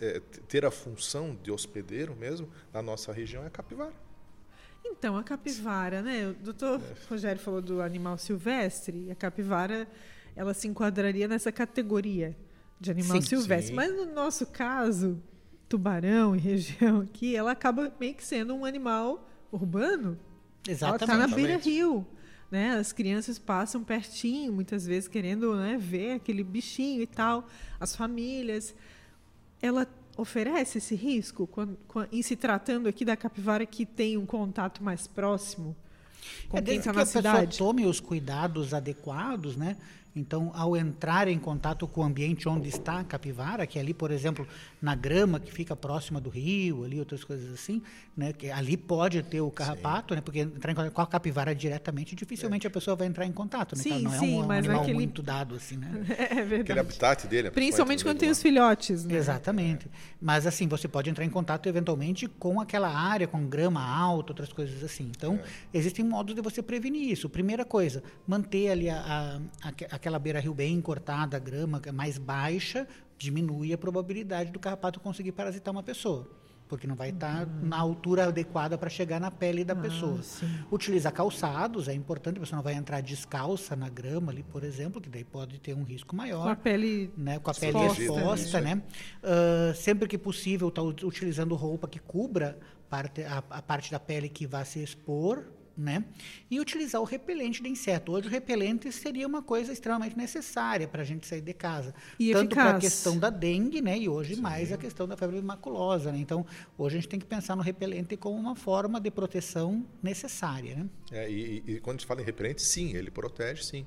é, 0.00 0.20
ter 0.48 0.64
a 0.64 0.70
função 0.70 1.36
de 1.42 1.50
hospedeiro 1.50 2.14
mesmo 2.14 2.48
na 2.72 2.82
nossa 2.82 3.12
região 3.12 3.42
é 3.42 3.46
a 3.46 3.50
capivara. 3.50 3.92
Então, 4.84 5.16
a 5.16 5.22
capivara, 5.22 6.02
né? 6.02 6.28
O 6.28 6.34
doutor 6.34 6.80
é. 6.80 7.08
Rogério 7.08 7.40
falou 7.40 7.62
do 7.62 7.80
animal 7.80 8.18
silvestre, 8.18 9.10
a 9.10 9.14
capivara 9.14 9.88
ela 10.34 10.54
se 10.54 10.66
enquadraria 10.66 11.28
nessa 11.28 11.52
categoria 11.52 12.36
de 12.80 12.90
animal 12.90 13.20
sim, 13.20 13.28
silvestre. 13.28 13.68
Sim. 13.68 13.74
Mas 13.74 13.94
no 13.94 14.06
nosso 14.06 14.46
caso, 14.46 15.22
tubarão 15.72 16.36
e 16.36 16.38
região 16.38 17.00
aqui, 17.00 17.34
ela 17.34 17.52
acaba 17.52 17.90
meio 17.98 18.14
que 18.14 18.22
sendo 18.22 18.54
um 18.54 18.62
animal 18.62 19.26
urbano. 19.50 20.18
Exatamente. 20.68 21.10
Ela 21.10 21.14
está 21.14 21.28
na 21.28 21.34
beira-rio. 21.34 22.06
Né? 22.50 22.76
As 22.76 22.92
crianças 22.92 23.38
passam 23.38 23.82
pertinho, 23.82 24.52
muitas 24.52 24.86
vezes 24.86 25.08
querendo 25.08 25.56
né, 25.56 25.78
ver 25.78 26.12
aquele 26.12 26.44
bichinho 26.44 27.00
e 27.00 27.06
tal. 27.06 27.48
As 27.80 27.96
famílias. 27.96 28.74
Ela 29.62 29.86
oferece 30.14 30.76
esse 30.76 30.94
risco 30.94 31.46
quando, 31.46 31.78
quando, 31.88 32.12
em 32.12 32.20
se 32.20 32.36
tratando 32.36 32.86
aqui 32.86 33.02
da 33.02 33.16
capivara 33.16 33.64
que 33.64 33.86
tem 33.86 34.18
um 34.18 34.26
contato 34.26 34.84
mais 34.84 35.06
próximo 35.06 35.74
com 36.48 36.58
é, 36.58 36.62
quem 36.62 36.76
está 36.76 36.92
na 36.92 37.02
que 37.02 37.08
cidade? 37.08 37.28
a 37.28 37.46
pessoa 37.46 37.68
tome 37.68 37.86
os 37.86 37.98
cuidados 37.98 38.74
adequados, 38.74 39.56
né? 39.56 39.76
Então, 40.14 40.52
ao 40.54 40.76
entrar 40.76 41.26
em 41.26 41.38
contato 41.38 41.86
com 41.86 42.02
o 42.02 42.04
ambiente 42.04 42.48
onde 42.48 42.68
está 42.68 43.00
a 43.00 43.04
capivara, 43.04 43.66
que 43.66 43.78
é 43.78 43.82
ali, 43.82 43.94
por 43.94 44.10
exemplo, 44.10 44.46
na 44.80 44.94
grama 44.94 45.40
que 45.40 45.50
fica 45.50 45.74
próxima 45.74 46.20
do 46.20 46.28
rio, 46.28 46.84
ali 46.84 46.98
outras 46.98 47.24
coisas 47.24 47.52
assim, 47.52 47.82
né, 48.14 48.32
que 48.32 48.50
ali 48.50 48.76
pode 48.76 49.22
ter 49.22 49.40
o 49.40 49.50
carrapato, 49.50 50.14
né, 50.14 50.20
porque 50.20 50.40
entrar 50.40 50.72
em 50.72 50.74
contato 50.74 50.92
com 50.92 51.00
a 51.00 51.06
capivara 51.06 51.54
diretamente, 51.54 52.14
dificilmente 52.14 52.66
é. 52.66 52.68
a 52.68 52.70
pessoa 52.70 52.94
vai 52.94 53.06
entrar 53.06 53.24
em 53.24 53.32
contato, 53.32 53.74
né, 53.74 53.82
sim, 53.82 54.02
não 54.02 54.12
é 54.12 54.18
sim, 54.18 54.34
um, 54.34 54.42
um 54.42 54.46
mas 54.46 54.58
animal 54.58 54.82
aquele... 54.82 54.94
muito 54.94 55.22
dado 55.22 55.54
assim, 55.54 55.76
né? 55.76 55.90
É 56.32 56.36
verdade. 56.36 56.60
Aquele 56.62 56.80
habitat 56.80 57.26
dele. 57.26 57.50
Principalmente 57.50 58.04
quando 58.04 58.18
tem 58.18 58.30
os 58.30 58.40
filhotes, 58.40 59.04
né? 59.04 59.16
Exatamente. 59.16 59.90
Mas 60.20 60.46
assim, 60.46 60.68
você 60.68 60.86
pode 60.86 61.10
entrar 61.10 61.24
em 61.24 61.30
contato 61.30 61.68
eventualmente 61.68 62.28
com 62.28 62.60
aquela 62.60 62.88
área, 62.88 63.26
com 63.26 63.44
grama 63.46 63.82
alta, 63.82 64.32
outras 64.32 64.52
coisas 64.52 64.82
assim. 64.84 65.10
Então, 65.16 65.34
é. 65.34 65.78
existem 65.78 66.04
modos 66.04 66.34
de 66.34 66.40
você 66.40 66.62
prevenir 66.62 67.10
isso. 67.10 67.28
Primeira 67.28 67.64
coisa, 67.64 68.02
manter 68.26 68.70
ali 68.70 68.88
a, 68.88 69.40
a, 69.62 69.68
a 69.90 69.98
aquela 70.02 70.18
beira-rio 70.18 70.52
bem 70.52 70.80
cortada, 70.80 71.36
a 71.36 71.40
grama 71.40 71.80
mais 71.94 72.18
baixa, 72.18 72.88
diminui 73.16 73.72
a 73.72 73.78
probabilidade 73.78 74.50
do 74.50 74.58
carrapato 74.58 74.98
conseguir 74.98 75.30
parasitar 75.30 75.72
uma 75.72 75.82
pessoa 75.82 76.28
porque 76.68 76.86
não 76.86 76.94
vai 76.94 77.10
estar 77.10 77.46
uhum. 77.46 77.68
na 77.68 77.78
altura 77.78 78.28
adequada 78.28 78.78
para 78.78 78.88
chegar 78.88 79.20
na 79.20 79.30
pele 79.30 79.62
da 79.62 79.74
ah, 79.74 79.76
pessoa. 79.76 80.22
Sim. 80.22 80.48
Utilizar 80.70 81.12
calçados 81.12 81.86
é 81.86 81.92
importante, 81.92 82.38
a 82.38 82.40
pessoa 82.40 82.56
não 82.56 82.62
vai 82.64 82.72
entrar 82.72 83.02
descalça 83.02 83.76
na 83.76 83.90
grama 83.90 84.32
ali, 84.32 84.42
por 84.42 84.64
exemplo, 84.64 84.98
que 84.98 85.10
daí 85.10 85.22
pode 85.22 85.60
ter 85.60 85.74
um 85.74 85.82
risco 85.82 86.16
maior. 86.16 86.44
Com 86.44 86.48
a 86.48 86.56
pele 86.56 87.12
né, 87.14 87.38
com 87.38 87.50
a 87.50 87.52
pele 87.52 87.78
exposta, 87.78 88.62
né? 88.62 88.80
Uh, 89.22 89.74
sempre 89.74 90.08
que 90.08 90.16
possível, 90.16 90.70
tá 90.70 90.80
utilizando 90.80 91.54
roupa 91.54 91.86
que 91.86 91.98
cubra 91.98 92.58
parte, 92.88 93.22
a, 93.22 93.44
a 93.50 93.60
parte 93.60 93.90
da 93.90 94.00
pele 94.00 94.30
que 94.30 94.46
vai 94.46 94.64
se 94.64 94.82
expor 94.82 95.44
né? 95.76 96.04
E 96.50 96.60
utilizar 96.60 97.00
o 97.00 97.04
repelente 97.04 97.62
de 97.62 97.68
inseto. 97.68 98.12
Hoje 98.12 98.28
o 98.28 98.30
repelente 98.30 98.90
seria 98.92 99.26
uma 99.26 99.42
coisa 99.42 99.72
extremamente 99.72 100.16
necessária 100.16 100.86
para 100.86 101.02
a 101.02 101.04
gente 101.04 101.26
sair 101.26 101.40
de 101.40 101.52
casa. 101.52 101.94
E 102.18 102.32
Tanto 102.32 102.54
para 102.54 102.76
a 102.76 102.78
questão 102.78 103.18
da 103.18 103.30
dengue, 103.30 103.80
né? 103.80 103.98
E 103.98 104.08
hoje 104.08 104.36
Sim. 104.36 104.40
mais 104.40 104.72
a 104.72 104.76
questão 104.76 105.08
da 105.08 105.16
febre 105.16 105.40
maculosa, 105.40 106.12
né? 106.12 106.18
Então, 106.18 106.44
hoje 106.76 106.96
a 106.96 107.00
gente 107.00 107.08
tem 107.08 107.20
que 107.20 107.26
pensar 107.26 107.56
no 107.56 107.62
repelente 107.62 108.16
como 108.16 108.36
uma 108.36 108.54
forma 108.54 109.00
de 109.00 109.10
proteção 109.10 109.84
necessária, 110.02 110.76
né? 110.76 110.88
É, 111.10 111.30
e, 111.30 111.62
e 111.66 111.80
quando 111.80 111.96
a 111.96 111.98
gente 111.98 112.06
fala 112.06 112.20
em 112.20 112.24
repelente, 112.24 112.62
sim, 112.62 112.94
ele 112.94 113.10
protege, 113.10 113.62
sim. 113.64 113.86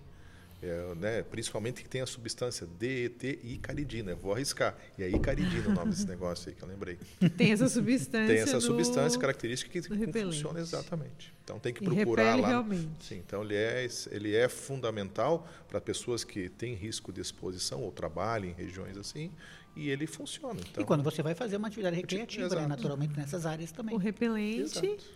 É, 0.62 0.95
né, 0.95 1.24
principalmente 1.24 1.83
que 1.83 1.89
tem 1.89 2.01
a 2.01 2.05
substância 2.05 2.65
DET 2.65 3.39
e 3.43 3.57
caridina. 3.57 4.12
Eu 4.12 4.17
vou 4.17 4.33
arriscar. 4.33 4.75
E 4.97 5.03
aí, 5.03 5.19
caridina 5.19 5.69
o 5.69 5.74
nome 5.74 5.91
desse 5.91 6.07
negócio 6.07 6.50
aí 6.50 6.55
que 6.55 6.63
eu 6.63 6.67
lembrei. 6.67 6.97
Tem 7.38 7.51
essa 7.51 7.67
substância. 7.67 8.33
tem 8.33 8.41
essa 8.41 8.59
substância 8.59 9.19
característica 9.19 9.69
que 9.69 9.81
funciona 10.12 10.59
exatamente. 10.59 11.33
Então 11.43 11.59
tem 11.59 11.74
que 11.74 11.83
procurar 11.83 12.35
lá. 12.35 12.47
Realmente. 12.47 13.05
Sim, 13.05 13.17
então 13.17 13.43
ele 13.43 13.55
é, 13.55 13.88
ele 14.09 14.35
é 14.35 14.50
fundamental 14.50 15.47
para 15.67 15.79
pessoas 15.79 16.24
que 16.24 16.50
têm 16.50 16.74
risco 16.74 17.12
de 17.13 17.21
exposição 17.21 17.83
ou 17.83 17.91
trabalham 17.91 18.50
em 18.50 18.53
regiões 18.53 18.97
assim. 18.97 19.31
E 19.75 19.89
ele 19.89 20.07
funciona. 20.07 20.59
Então, 20.71 20.81
e 20.81 20.88
quando 20.88 21.03
você 21.03 21.21
vai 21.21 21.35
fazer 21.35 21.57
uma 21.57 21.67
atividade 21.67 21.97
recreativa, 21.97 22.55
né, 22.55 22.65
naturalmente 22.65 23.15
nessas 23.15 23.45
áreas 23.45 23.74
também. 23.74 23.93
O 23.93 23.97
repelente. 23.97 24.62
Exato 24.62 25.14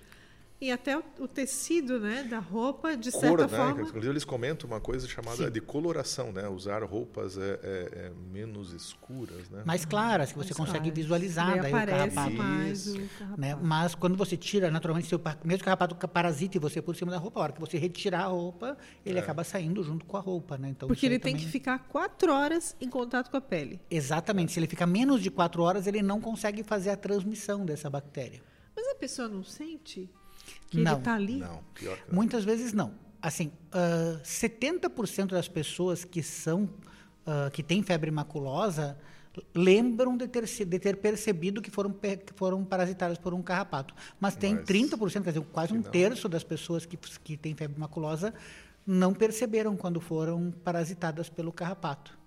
e 0.62 0.72
até 0.72 0.98
o, 0.98 1.28
tecido 1.28 2.00
né, 2.00 2.24
da 2.24 2.40
roupa, 2.40 2.98
de 2.98 3.12
Cor, 3.12 3.22
certa 3.22 3.48
né? 3.48 3.58
forma. 3.58 3.82
Inclusive, 3.82 4.12
eles 4.12 4.26
comentam 4.26 4.70
uma 4.70 4.82
coisa 4.82 5.08
chamada 5.08 5.46
Sim. 5.46 5.52
de 5.52 5.62
coloração, 5.62 6.34
né? 6.34 6.50
Usar 6.50 6.84
roupas 6.84 7.38
é, 7.38 7.60
é, 7.64 7.90
é 7.94 8.12
menos 8.30 8.74
escuras. 8.74 9.50
Né? 9.50 9.64
Mais 9.66 9.86
claras, 9.86 10.34
que 10.34 10.38
você 10.38 10.50
mais 10.50 10.58
consegue 10.58 10.90
claras. 10.90 10.98
visualizar 10.98 11.62
daí, 11.62 11.72
daí 11.72 11.72
o 11.72 11.88
carrapato. 11.88 12.32
Mais 12.34 12.88
o 12.88 12.94
carrapato. 13.18 13.42
Né? 13.42 13.56
Mas 13.56 13.96
quando 13.96 14.18
você 14.18 14.36
tira, 14.36 14.70
naturalmente, 14.70 15.08
seu, 15.08 15.22
mesmo 15.46 15.60
que 15.60 15.62
o 15.62 15.66
carrapato 15.66 16.08
parasite 16.10 16.60
você 16.60 16.82
por 16.82 16.94
cima 16.94 17.10
da 17.10 17.18
roupa, 17.18 17.40
a 17.40 17.44
hora 17.44 17.54
que 17.54 17.60
você 17.62 17.78
retirar 17.78 18.24
a 18.24 18.28
roupa, 18.28 18.78
ele 19.06 19.18
é. 19.18 19.22
acaba 19.22 19.46
saindo 19.46 19.82
junto 19.82 20.06
com 20.06 20.18
a 20.18 20.20
roupa. 20.20 20.58
Né? 20.58 20.70
Então, 20.70 20.90
Porque 20.90 21.06
ele 21.06 21.20
também... 21.20 21.36
tem 21.36 21.46
que 21.46 21.50
ficar 21.50 21.80
quatro 21.88 22.34
horas 22.34 22.76
em 22.82 22.90
contato 22.90 23.32
com 23.32 23.38
a 23.38 23.42
pele. 23.42 23.80
Exatamente. 23.90 24.52
Se 24.52 24.60
ele 24.60 24.68
ficar 24.68 24.88
menos 24.88 25.22
de 25.22 25.32
quatro 25.32 25.64
horas, 25.64 25.88
ele 25.88 26.02
não 26.02 26.20
consegue 26.20 26.64
fazer 26.64 26.90
a 26.90 26.98
transmissão 26.98 27.66
dessa 27.66 27.90
bactéria. 27.90 28.42
Mas 28.76 28.88
a 28.90 28.96
pessoa 28.96 29.30
não 29.30 29.44
sente? 29.44 30.10
Que 30.70 30.78
não, 30.78 30.92
ele 30.94 31.00
está 31.00 31.16
ali? 31.16 31.38
Não, 31.38 31.64
pior 31.74 31.98
que 31.98 32.08
não. 32.08 32.16
Muitas 32.16 32.44
vezes 32.44 32.74
não. 32.74 32.94
Assim, 33.22 33.52
uh, 33.74 34.22
70% 34.24 35.28
das 35.28 35.48
pessoas 35.48 36.06
que 36.06 36.24
são 36.24 36.64
uh, 36.64 37.52
que 37.52 37.62
têm 37.62 37.84
febre 37.84 38.12
maculosa 38.12 38.98
lembram 39.54 40.18
de 40.18 40.28
ter, 40.28 40.46
de 40.46 40.80
ter 40.80 40.98
percebido 40.98 41.62
que 41.62 41.70
foram, 41.70 41.92
que 41.92 42.34
foram 42.36 42.64
parasitadas 42.64 43.18
por 43.18 43.34
um 43.34 43.42
carrapato. 43.42 43.94
Mas 44.20 44.36
tem 44.36 44.56
Mas, 44.56 44.66
30%, 44.66 45.24
quer 45.24 45.32
dizer, 45.32 45.46
quase 45.52 45.74
um 45.74 45.82
terço 45.82 46.28
das 46.28 46.44
pessoas 46.44 46.86
que, 46.86 46.98
que 47.24 47.38
têm 47.38 47.56
febre 47.56 47.80
maculosa 47.80 48.34
não 48.86 49.14
perceberam 49.14 49.78
quando 49.78 50.02
foram 50.02 50.52
parasitadas 50.64 51.30
pelo 51.30 51.52
carrapato. 51.52 52.19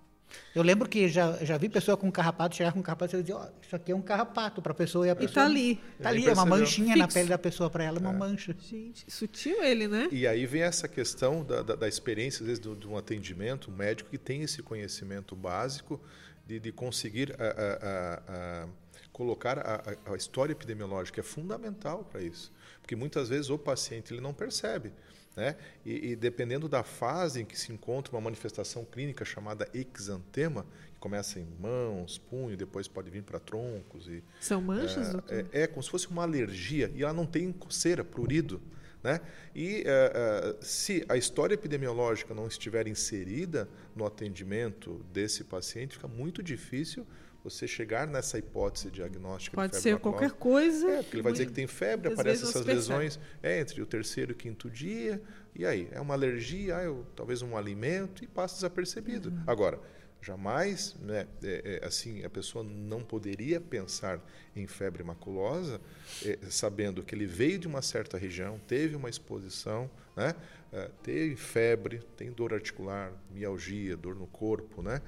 Eu 0.55 0.61
lembro 0.61 0.87
que 0.87 1.07
já, 1.07 1.43
já 1.43 1.57
vi 1.57 1.67
pessoa 1.67 1.97
com 1.97 2.11
carrapato 2.11 2.55
chegar 2.55 2.73
com 2.73 2.81
carrapato 2.81 3.15
e 3.17 3.21
dizer, 3.21 3.33
oh, 3.33 3.47
isso 3.61 3.75
aqui 3.75 3.91
é 3.91 3.95
um 3.95 4.01
carrapato 4.01 4.61
para 4.61 4.71
a 4.71 4.75
pessoa 4.75 5.07
e 5.07 5.09
a 5.09 5.15
pessoa. 5.15 5.29
Está 5.29 5.45
ali. 5.45 5.81
Está 5.97 6.09
ali, 6.09 6.27
é 6.27 6.33
uma 6.33 6.45
manchinha 6.45 6.93
Fixo. 6.93 6.99
na 6.99 7.07
pele 7.07 7.29
da 7.29 7.37
pessoa 7.37 7.69
para 7.69 7.83
ela, 7.83 7.99
uma 7.99 8.11
é. 8.11 8.13
mancha. 8.13 8.55
Gente, 8.59 9.05
sutil 9.11 9.63
ele, 9.63 9.87
né? 9.87 10.07
E 10.11 10.27
aí 10.27 10.45
vem 10.45 10.61
essa 10.61 10.87
questão 10.87 11.43
da, 11.43 11.61
da, 11.61 11.75
da 11.75 11.87
experiência, 11.87 12.41
às 12.41 12.47
vezes, 12.47 12.61
de 12.61 12.87
um 12.87 12.97
atendimento, 12.97 13.71
um 13.71 13.75
médico 13.75 14.09
que 14.09 14.17
tem 14.17 14.43
esse 14.43 14.61
conhecimento 14.61 15.35
básico 15.35 15.99
de, 16.45 16.59
de 16.59 16.71
conseguir 16.71 17.35
a, 17.39 17.45
a, 17.45 18.63
a, 18.63 18.67
colocar 19.11 19.59
a, 20.05 20.15
história 20.15 20.51
epidemiológica. 20.51 21.21
É 21.21 21.23
fundamental 21.23 22.03
para 22.03 22.21
isso. 22.21 22.51
Porque 22.81 22.95
muitas 22.95 23.29
vezes 23.29 23.49
o 23.49 23.57
paciente 23.57 24.13
ele 24.13 24.21
não 24.21 24.33
percebe. 24.33 24.91
Né? 25.35 25.55
E, 25.83 26.11
e, 26.11 26.15
dependendo 26.15 26.69
da 26.69 26.83
fase 26.83 27.41
em 27.41 27.45
que 27.45 27.57
se 27.57 27.71
encontra 27.71 28.13
uma 28.15 28.21
manifestação 28.21 28.85
clínica 28.85 29.25
chamada 29.25 29.67
exantema, 29.73 30.63
que 30.93 30.99
começa 30.99 31.39
em 31.39 31.47
mãos, 31.59 32.19
punho, 32.19 32.55
depois 32.55 32.87
pode 32.87 33.09
vir 33.09 33.23
para 33.23 33.39
troncos. 33.39 34.07
E, 34.07 34.23
São 34.39 34.61
manchas, 34.61 35.09
é, 35.09 35.11
doutor? 35.11 35.45
É, 35.51 35.63
é, 35.63 35.67
como 35.67 35.81
se 35.81 35.89
fosse 35.89 36.07
uma 36.07 36.21
alergia 36.21 36.91
e 36.93 37.01
ela 37.01 37.13
não 37.13 37.25
tem 37.25 37.51
coceira, 37.51 38.03
prurido. 38.03 38.61
Né? 39.03 39.19
E 39.53 39.83
é, 39.85 40.55
é, 40.55 40.55
se 40.63 41.03
a 41.09 41.17
história 41.17 41.55
epidemiológica 41.55 42.33
não 42.33 42.47
estiver 42.47 42.87
inserida 42.87 43.67
no 43.95 44.05
atendimento 44.05 45.03
desse 45.11 45.43
paciente, 45.43 45.95
fica 45.95 46.07
muito 46.07 46.43
difícil 46.43 47.05
você 47.43 47.67
chegar 47.67 48.07
nessa 48.07 48.37
hipótese 48.37 48.89
diagnóstica 48.89 49.55
Pode 49.55 49.73
de 49.73 49.79
ser 49.81 49.99
qualquer 49.99 50.31
coisa. 50.31 50.89
É, 50.89 51.03
porque 51.03 51.17
ele 51.17 51.23
vai 51.23 51.31
dizer 51.33 51.47
que 51.47 51.51
tem 51.51 51.67
febre, 51.67 52.13
aparecem 52.13 52.47
essas 52.47 52.65
lesões 52.65 53.19
é, 53.41 53.59
entre 53.59 53.81
o 53.81 53.85
terceiro 53.85 54.31
e 54.31 54.33
o 54.33 54.37
quinto 54.37 54.69
dia, 54.69 55.21
e 55.53 55.65
aí? 55.65 55.89
É 55.91 55.99
uma 55.99 56.13
alergia, 56.13 56.75
eu, 56.75 57.05
talvez 57.15 57.41
um 57.41 57.57
alimento, 57.57 58.23
e 58.23 58.27
passa 58.27 58.55
desapercebido. 58.55 59.29
Uhum. 59.29 59.43
Agora, 59.45 59.79
jamais, 60.23 60.95
né, 61.01 61.27
é, 61.43 61.79
é, 61.81 61.85
assim, 61.85 62.23
a 62.23 62.29
pessoa 62.29 62.63
não 62.63 63.03
poderia 63.03 63.59
pensar 63.59 64.19
em 64.55 64.65
febre 64.65 65.03
maculosa, 65.03 65.81
é, 66.25 66.39
sabendo 66.49 67.03
que 67.03 67.13
ele 67.13 67.25
veio 67.25 67.59
de 67.59 67.67
uma 67.67 67.81
certa 67.81 68.17
região, 68.17 68.59
teve 68.65 68.95
uma 68.95 69.09
exposição, 69.09 69.89
né, 70.15 70.33
é, 70.71 70.89
teve 71.03 71.35
febre, 71.35 71.99
tem 72.15 72.31
dor 72.31 72.53
articular, 72.53 73.11
mialgia, 73.31 73.97
dor 73.97 74.15
no 74.15 74.27
corpo, 74.27 74.81
né, 74.81 75.01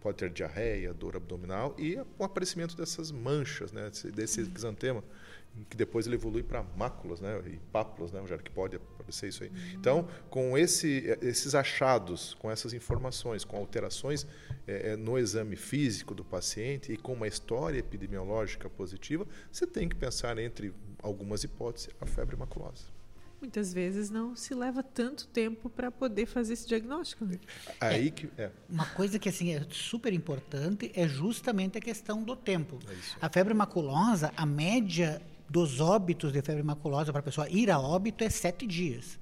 pode 0.00 0.16
ter 0.16 0.30
diarreia, 0.30 0.92
dor 0.92 1.16
abdominal 1.16 1.74
e 1.78 1.96
o 2.18 2.24
aparecimento 2.24 2.76
dessas 2.76 3.10
manchas, 3.10 3.72
né, 3.72 3.90
desse 4.14 4.40
exantema, 4.40 5.04
que 5.68 5.76
depois 5.76 6.06
ele 6.06 6.16
evolui 6.16 6.42
para 6.42 6.62
máculas, 6.76 7.20
né, 7.20 7.40
e 7.46 7.58
pápulas, 7.72 8.10
né, 8.12 8.22
já 8.26 8.38
que 8.38 8.50
pode 8.50 8.76
aparecer 8.76 9.28
isso 9.28 9.42
aí. 9.42 9.50
Então, 9.74 10.08
com 10.28 10.56
esse, 10.56 11.16
esses 11.20 11.54
achados, 11.54 12.34
com 12.34 12.50
essas 12.50 12.72
informações, 12.72 13.44
com 13.44 13.56
alterações 13.56 14.26
é, 14.66 14.96
no 14.96 15.18
exame 15.18 15.56
físico 15.56 16.14
do 16.14 16.24
paciente 16.24 16.92
e 16.92 16.96
com 16.96 17.12
uma 17.12 17.28
história 17.28 17.78
epidemiológica 17.78 18.70
positiva, 18.70 19.26
você 19.50 19.66
tem 19.66 19.88
que 19.88 19.96
pensar 19.96 20.38
entre 20.38 20.72
algumas 21.02 21.44
hipóteses 21.44 21.90
a 22.00 22.06
febre 22.06 22.36
maculosa 22.36 22.99
muitas 23.40 23.72
vezes 23.72 24.10
não 24.10 24.36
se 24.36 24.54
leva 24.54 24.82
tanto 24.82 25.26
tempo 25.28 25.68
para 25.68 25.90
poder 25.90 26.26
fazer 26.26 26.52
esse 26.52 26.68
diagnóstico. 26.68 27.24
Né? 27.24 27.38
Aí 27.80 28.08
é, 28.08 28.10
que 28.10 28.28
é. 28.36 28.50
Uma 28.68 28.86
coisa 28.86 29.18
que 29.18 29.28
assim 29.28 29.54
é 29.54 29.66
super 29.70 30.12
importante 30.12 30.90
é 30.94 31.08
justamente 31.08 31.78
a 31.78 31.80
questão 31.80 32.22
do 32.22 32.36
tempo. 32.36 32.78
É 32.88 32.94
a 33.20 33.28
febre 33.28 33.54
maculosa, 33.54 34.32
a 34.36 34.44
média 34.44 35.20
dos 35.48 35.80
óbitos 35.80 36.32
de 36.32 36.40
febre 36.42 36.62
maculosa 36.62 37.10
para 37.12 37.20
a 37.20 37.24
pessoa 37.24 37.48
ir 37.48 37.70
a 37.70 37.78
óbito 37.80 38.22
é 38.22 38.30
sete 38.30 38.66
dias. 38.66 39.18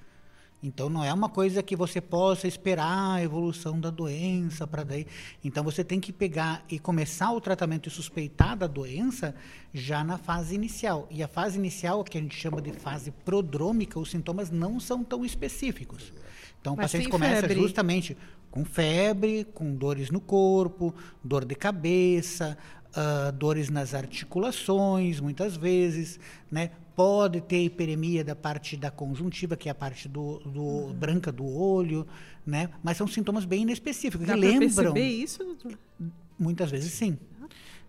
Então 0.63 0.91
não 0.91 1.05
é 1.05 1.13
uma 1.13 1.29
coisa 1.29 1.63
que 1.63 1.77
você 1.77 2.01
possa 2.01 2.49
esperar 2.49 3.15
a 3.15 3.23
evolução 3.23 3.81
da 3.81 3.91
doença 3.91 4.67
para 4.67 4.83
daí. 4.83 5.07
Então 5.45 5.63
você 5.63 5.85
tem 5.85 6.01
que 6.01 6.13
pegar 6.13 6.65
e 6.69 6.79
começar 6.79 7.31
o 7.33 7.41
tratamento 7.41 7.89
e 7.89 7.93
suspeitar 7.93 8.57
da 8.57 8.67
doença 8.67 9.35
já 9.73 10.03
na 10.03 10.19
fase 10.19 10.55
inicial. 10.57 11.07
E 11.11 11.23
a 11.23 11.29
fase 11.29 11.59
inicial, 11.59 12.03
que 12.03 12.19
a 12.19 12.21
gente 12.21 12.37
chama 12.37 12.61
de 12.61 12.73
fase 12.73 13.13
prodrômica, 13.25 14.01
os 14.01 14.11
sintomas 14.11 14.51
não 14.51 14.81
são 14.81 15.05
tão 15.05 15.25
específicos. 15.25 16.13
Então 16.61 16.75
Mas 16.75 16.87
o 16.87 16.93
paciente 16.93 17.09
começa 17.09 17.43
febre. 17.43 17.61
justamente 17.61 18.17
com 18.51 18.65
febre, 18.65 19.45
com 19.55 19.75
dores 19.77 20.11
no 20.11 20.21
corpo, 20.21 20.93
dor 21.23 21.45
de 21.45 21.55
cabeça, 21.55 22.59
uh, 22.89 23.31
dores 23.33 23.69
nas 23.69 23.95
articulações, 23.95 25.21
muitas 25.21 25.57
vezes, 25.57 26.19
né? 26.51 26.71
Pode 26.99 27.41
ter 27.41 27.63
hiperemia 27.63 28.25
da 28.25 28.35
parte 28.35 28.77
da 28.77 28.91
conjuntiva, 28.91 29.57
que 29.57 29.69
é 29.69 29.71
a 29.71 29.75
parte 29.75 30.09
do, 30.09 30.41
do 30.41 30.61
uhum. 30.61 30.93
branca 30.93 31.31
do 31.31 31.47
olho, 31.47 32.05
né? 32.45 32.71
Mas 32.83 32.97
são 32.97 33.07
sintomas 33.07 33.45
bem 33.45 33.63
inespecíficos. 33.63 34.27
Dá 34.27 34.35
que 34.35 34.41
lembram. 34.41 34.69
perceber 34.69 35.07
isso, 35.07 35.45
doutor? 35.45 35.79
Muitas 36.37 36.73
vezes 36.73 36.93
sim. 36.93 37.17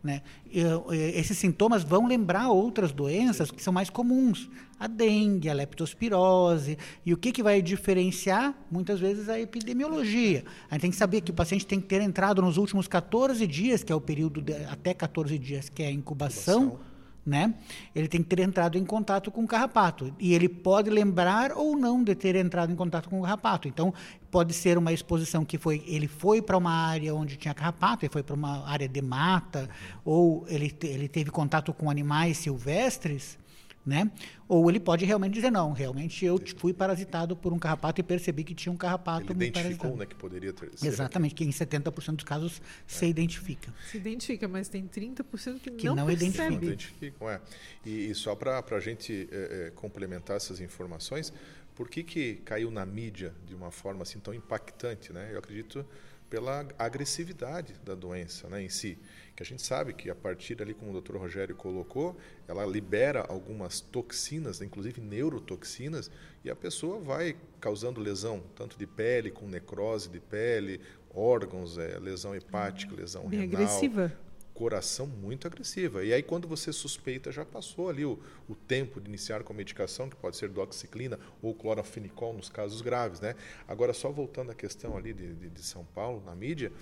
Né? 0.04 0.22
Esses 0.52 1.40
sintomas 1.40 1.84
vão 1.84 2.06
lembrar 2.06 2.50
outras 2.50 2.92
doenças 2.92 3.50
que 3.50 3.64
são 3.64 3.74
mais 3.74 3.90
comuns, 3.90 4.48
a 4.80 4.86
dengue, 4.86 5.50
a 5.50 5.54
leptospirose. 5.54 6.78
E 7.04 7.12
o 7.12 7.18
que, 7.18 7.32
que 7.32 7.42
vai 7.42 7.64
diferenciar? 7.64 8.54
Muitas 8.70 9.00
vezes 9.00 9.28
a 9.28 9.40
epidemiologia. 9.40 10.46
A 10.70 10.76
gente 10.76 10.82
tem 10.82 10.92
que 10.92 10.98
saber 10.98 11.22
que 11.22 11.32
o 11.32 11.34
paciente 11.34 11.66
tem 11.66 11.82
que 11.82 11.88
ter 11.88 12.00
entrado 12.02 12.44
nos 12.44 12.58
últimos 12.58 12.88
14 12.88 13.48
dias, 13.48 13.84
que 13.84 13.92
é 13.92 13.96
o 13.96 14.00
período 14.00 14.40
de, 14.40 14.54
até 14.66 14.94
14 14.94 15.36
dias, 15.40 15.68
que 15.68 15.82
é 15.82 15.88
a 15.88 15.92
incubação. 15.92 16.66
incubação 16.66 16.89
né? 17.30 17.54
Ele 17.96 18.08
tem 18.08 18.22
que 18.22 18.36
ter 18.36 18.42
entrado 18.42 18.78
em 18.78 18.84
contato 18.84 19.32
com 19.32 19.44
o 19.44 19.48
carrapato. 19.48 20.14
E 20.20 20.34
ele 20.34 20.50
pode 20.50 20.90
lembrar 20.90 21.54
ou 21.54 21.78
não 21.78 22.04
de 22.04 22.16
ter 22.16 22.36
entrado 22.36 22.72
em 22.72 22.76
contato 22.76 23.10
com 23.10 23.20
o 23.20 23.24
carrapato. 23.24 23.68
Então, 23.68 23.94
pode 24.32 24.54
ser 24.54 24.78
uma 24.78 24.92
exposição 24.92 25.46
que 25.46 25.58
foi 25.58 25.84
ele 25.88 26.08
foi 26.08 26.42
para 26.42 26.58
uma 26.58 26.72
área 26.72 27.14
onde 27.16 27.38
tinha 27.38 27.54
carrapato, 27.54 28.06
ele 28.06 28.12
foi 28.12 28.24
para 28.24 28.36
uma 28.36 28.68
área 28.68 28.88
de 28.88 29.02
mata, 29.02 29.70
ou 30.04 30.46
ele, 30.48 30.76
ele 30.84 31.08
teve 31.08 31.32
contato 31.32 31.74
com 31.74 31.90
animais 31.90 32.38
silvestres 32.38 33.38
né? 33.86 34.12
Ou 34.48 34.70
ele 34.70 34.80
pode 34.80 35.06
realmente 35.06 35.34
dizer, 35.34 35.52
não, 35.52 35.72
realmente 35.72 36.26
eu 36.26 36.40
fui 36.58 36.74
parasitado 36.74 37.36
por 37.36 37.54
um 37.54 37.60
carrapato 37.60 38.02
e 38.02 38.04
percebi 38.04 38.44
que 38.44 38.54
tinha 38.54 38.72
um 38.72 38.78
carrapato 38.78 39.32
ele 39.32 39.46
identificou, 39.46 39.96
né, 39.96 40.06
que 40.06 40.16
poderia 40.16 40.52
ter 40.52 40.72
Exatamente, 40.84 41.36
que 41.36 41.44
em 41.44 41.50
70% 41.50 42.16
dos 42.16 42.24
casos 42.24 42.62
é. 42.62 42.64
se 42.88 43.06
identifica. 43.06 43.74
Se 43.90 43.98
identifica, 43.98 44.48
mas 44.48 44.68
tem 44.68 44.88
30% 44.88 45.60
que, 45.60 45.72
que 45.72 45.88
não, 45.88 45.96
não 45.96 46.06
percebe. 46.06 46.56
Não 46.56 46.64
identificam, 46.64 47.30
é. 47.30 47.42
E, 47.86 48.10
e 48.10 48.16
só 48.16 48.36
para 48.36 48.64
a 48.70 48.80
gente 48.80 49.28
é, 49.32 49.68
é, 49.68 49.72
complementar 49.72 50.38
essas 50.38 50.60
informações, 50.60 51.34
por 51.76 51.90
que, 51.90 52.04
que 52.04 52.36
caiu 52.44 52.70
na 52.70 52.86
mídia 52.86 53.34
de 53.48 53.56
uma 53.56 53.72
forma 53.72 54.04
assim 54.04 54.20
tão 54.20 54.34
impactante, 54.34 55.14
né? 55.14 55.30
Eu 55.32 55.40
acredito 55.40 55.86
pela 56.30 56.68
agressividade 56.78 57.74
da 57.84 57.96
doença 57.96 58.48
né, 58.48 58.62
em 58.62 58.70
si 58.70 58.98
que 59.40 59.44
a 59.44 59.46
gente 59.46 59.62
sabe 59.62 59.94
que 59.94 60.10
a 60.10 60.16
partir 60.16 60.62
ali, 60.62 60.74
como 60.74 60.92
o 60.92 61.00
Dr. 61.00 61.16
Rogério 61.16 61.56
colocou, 61.56 62.18
ela 62.46 62.66
libera 62.66 63.22
algumas 63.22 63.80
toxinas, 63.80 64.62
inclusive 64.62 65.00
neurotoxinas, 65.00 66.12
e 66.44 66.50
a 66.50 66.56
pessoa 66.58 67.00
vai 67.00 67.38
causando 67.62 68.02
lesão, 68.02 68.44
tanto 68.54 68.78
de 68.78 68.86
pele, 68.86 69.32
com 69.32 69.48
necrose 69.48 70.10
de 70.10 70.20
pele, 70.20 70.82
órgãos, 71.16 71.78
é, 71.78 71.98
lesão 72.00 72.36
hepática, 72.36 72.94
lesão 72.94 73.30
Bem 73.30 73.40
renal, 73.40 73.62
agressiva 73.62 74.12
coração 74.60 75.08
muito 75.08 75.48
agressiva. 75.48 76.04
E 76.04 76.12
aí, 76.12 76.22
quando 76.22 76.46
você 76.46 76.74
suspeita, 76.74 77.32
já 77.32 77.46
passou 77.46 77.88
ali 77.88 78.04
o, 78.04 78.20
o 78.46 78.54
tempo 78.54 79.00
de 79.00 79.08
iniciar 79.08 79.42
com 79.42 79.54
a 79.54 79.56
medicação, 79.56 80.10
que 80.10 80.18
pode 80.18 80.36
ser 80.36 80.50
doxiciclina 80.50 81.18
ou 81.42 81.56
clorofenicol 81.56 82.34
nos 82.34 82.50
casos 82.50 82.82
graves. 82.82 83.22
Né? 83.22 83.36
Agora, 83.66 83.94
só 83.94 84.12
voltando 84.12 84.52
à 84.52 84.54
questão 84.54 84.98
ali 84.98 85.14
de, 85.14 85.34
de, 85.34 85.50
de 85.50 85.64
São 85.64 85.86
Paulo, 85.96 86.22
na 86.26 86.36
mídia, 86.36 86.74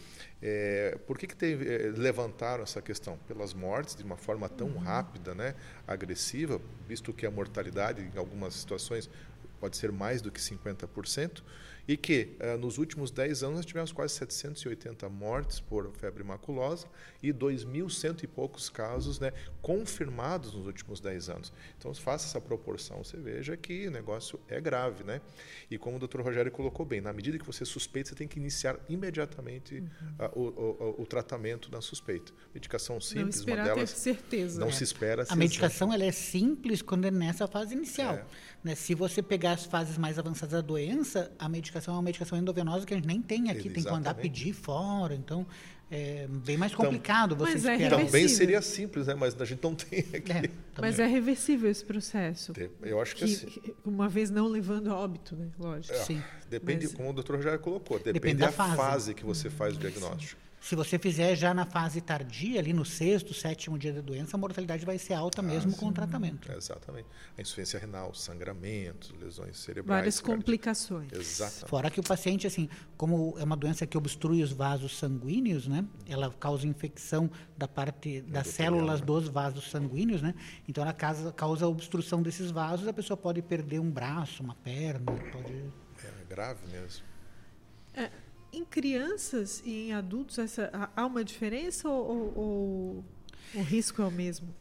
é, 0.42 0.98
por 1.06 1.20
que, 1.20 1.28
que 1.28 1.36
teve, 1.36 1.72
é, 1.72 1.92
levantaram 1.92 2.64
essa 2.64 2.82
questão? 2.82 3.16
Pelas 3.28 3.54
mortes, 3.54 3.96
de 3.96 4.02
uma 4.02 4.18
forma 4.18 4.50
tão 4.50 4.70
uhum. 4.70 4.80
rápida, 4.80 5.36
né, 5.36 5.54
agressiva, 5.86 6.60
visto 6.88 7.14
que 7.14 7.28
a 7.28 7.32
mortalidade, 7.32 8.02
em 8.02 8.18
algumas 8.18 8.56
situações, 8.56 9.08
pode 9.60 9.78
ser 9.78 9.92
mais 9.92 10.20
do 10.20 10.32
que 10.32 10.40
50% 10.40 11.44
e 11.88 11.96
que 11.96 12.36
uh, 12.42 12.58
nos 12.58 12.78
últimos 12.78 13.10
10 13.12 13.44
anos 13.44 13.56
nós 13.58 13.66
tivemos 13.66 13.92
quase 13.92 14.14
780 14.16 15.08
mortes 15.10 15.60
por 15.60 15.90
febre 15.94 16.24
maculosa 16.24 16.88
e 17.24 17.32
2.100 17.32 18.24
e 18.24 18.28
poucos 18.28 18.70
casos 18.70 19.20
né, 19.20 19.32
confirmados 19.62 20.54
nos 20.54 20.66
últimos 20.66 21.00
10 21.00 21.30
anos. 21.30 21.54
Então, 21.78 21.94
faça 21.94 22.28
essa 22.28 22.42
proporção, 22.42 23.04
você 23.04 23.18
veja 23.18 23.56
que 23.56 23.88
o 23.88 23.92
negócio 23.92 24.40
é 24.48 24.60
grave. 24.60 25.04
Né? 25.04 25.22
E 25.72 25.78
como 25.78 25.98
o 25.98 26.08
Dr. 26.08 26.22
Rogério 26.22 26.52
colocou 26.52 26.86
bem, 26.86 27.00
na 27.00 27.14
medida 27.14 27.38
que 27.38 27.46
você 27.46 27.64
suspeita, 27.64 28.10
você 28.10 28.16
tem 28.16 28.28
que 28.28 28.38
iniciar 28.38 28.78
imediatamente 28.90 29.76
uhum. 29.76 30.26
uh, 30.26 30.40
o, 30.40 31.00
o, 31.00 31.02
o, 31.04 31.06
tratamento 31.06 31.70
da 31.72 31.82
suspeita. 31.82 32.34
Medicação 32.54 33.00
simples, 33.00 33.46
não 33.46 33.56
uma 33.56 33.64
delas. 33.64 33.94
Ter 33.94 33.98
certeza. 33.98 34.60
Não 34.60 34.68
é. 34.68 34.72
se 34.72 34.84
espera. 34.84 35.26
A 35.30 35.36
medicação 35.36 35.94
ela 35.94 36.04
é 36.04 36.12
simples 36.12 36.82
quando 36.82 37.06
é 37.06 37.12
nessa 37.12 37.48
fase 37.48 37.74
inicial. 37.74 38.16
É. 38.16 38.26
Né? 38.64 38.76
Se 38.76 38.94
você 38.94 39.22
pegar 39.22 39.54
as 39.54 39.66
fases 39.66 39.98
mais 39.98 40.20
avançadas 40.20 40.54
da 40.54 40.62
doença, 40.62 41.32
a 41.40 41.48
medicação 41.48 41.77
é 41.86 41.92
uma 41.92 42.02
medicação 42.02 42.38
endovenosa 42.38 42.86
que 42.86 42.94
a 42.94 42.98
gente 42.98 43.08
nem 43.08 43.22
tem 43.22 43.50
aqui, 43.50 43.50
Exatamente. 43.52 43.74
tem 43.74 43.84
que 43.84 43.92
mandar 43.92 44.14
pedir 44.16 44.54
fora. 44.54 45.14
Então, 45.14 45.46
é 45.90 46.28
bem 46.28 46.58
mais 46.58 46.76
complicado 46.76 47.34
então, 47.34 47.46
você 47.48 47.70
é 47.70 47.76
esperar. 47.76 48.06
Também 48.06 48.28
seria 48.28 48.62
simples, 48.62 49.08
né? 49.08 49.16
mas 49.16 49.40
a 49.40 49.46
gente 49.46 49.64
não 49.64 49.74
tem 49.74 50.00
aqui. 50.00 50.52
É, 50.78 50.82
mas 50.82 51.00
é 51.00 51.08
reversível 51.08 51.72
esse 51.72 51.84
processo. 51.84 52.54
Eu 52.84 53.02
acho 53.02 53.16
que, 53.16 53.26
que 53.26 53.48
assim. 53.48 53.74
Uma 53.84 54.08
vez 54.08 54.30
não 54.30 54.48
levando 54.48 54.92
a 54.92 54.96
óbito, 54.96 55.36
né? 55.36 55.48
Lógico. 55.58 55.96
É, 55.96 56.04
Sim. 56.04 56.22
Depende, 56.48 56.86
mas, 56.86 56.94
como 56.94 57.10
o 57.10 57.14
doutor 57.14 57.42
já 57.42 57.58
colocou, 57.58 57.98
depende, 57.98 58.14
depende 58.14 58.40
da, 58.42 58.46
da 58.48 58.52
fase. 58.52 58.76
fase. 58.76 59.14
que 59.16 59.26
você 59.26 59.50
faz 59.50 59.76
o 59.76 59.80
diagnóstico. 59.80 60.40
Se 60.60 60.76
você 60.76 60.98
fizer 60.98 61.36
já 61.36 61.54
na 61.54 61.66
fase 61.66 62.02
tardia, 62.02 62.60
ali 62.60 62.74
no 62.74 62.84
sexto, 62.84 63.34
sétimo 63.34 63.78
dia 63.78 63.94
da 63.94 64.02
doença, 64.02 64.36
a 64.36 64.40
mortalidade 64.40 64.86
vai 64.86 64.98
ser 64.98 65.14
alta 65.14 65.42
mesmo 65.42 65.72
ah, 65.74 65.78
com 65.78 65.88
o 65.88 65.94
tratamento. 65.94 66.52
exatamente. 66.52 67.08
A 67.38 67.42
insuficiência 67.42 67.80
renal, 67.80 68.14
sangramento, 68.14 69.16
lesões 69.20 69.58
cerebrais. 69.60 70.00
Várias 70.00 70.20
complicações. 70.20 71.12
Exatamente. 71.14 71.70
Fora 71.70 71.90
que 71.90 72.00
o 72.00 72.04
paciente, 72.04 72.48
assim, 72.48 72.68
como 72.98 73.36
é 73.38 73.44
uma 73.44 73.56
doença 73.56 73.86
que 73.86 73.98
obstrui 73.98 74.44
os 74.44 74.52
vasos 74.52 74.98
sanguíneos, 74.98 75.68
né? 75.68 75.86
Ela 76.08 76.34
causa 76.34 76.68
infecção 76.68 77.30
da 77.56 77.68
parte 77.68 78.22
das 78.22 78.48
células 78.48 79.00
dos 79.00 79.30
vasos 79.30 79.70
sanguíneos, 79.70 80.22
né? 80.22 80.34
Então 80.68 80.84
ela 80.84 80.94
causa, 80.94 81.32
causa 81.32 81.68
obstrução 81.68 82.22
desses 82.22 82.52
vasos, 82.52 82.88
a 82.88 82.94
pessoa 82.94 83.16
pode 83.16 83.42
perder 83.42 83.80
um 83.80 83.90
braço, 83.90 84.44
uma 84.44 84.56
perna, 84.56 85.14
pode... 85.32 85.54
É 86.04 86.26
grave 86.30 86.68
mesmo. 86.68 87.04
É 87.94 88.27
em 88.52 88.64
crianças 88.66 89.62
e 89.66 89.90
em 89.90 89.94
adultos 89.94 90.38
essa, 90.38 90.70
há 90.96 91.06
uma 91.06 91.24
diferença 91.24 91.90
ou, 91.90 92.08
ou, 92.08 92.38
ou 92.38 93.06
o 93.56 93.62
risco 93.62 94.02
é 94.02 94.06
o 94.06 94.12
mesmo? 94.12 94.54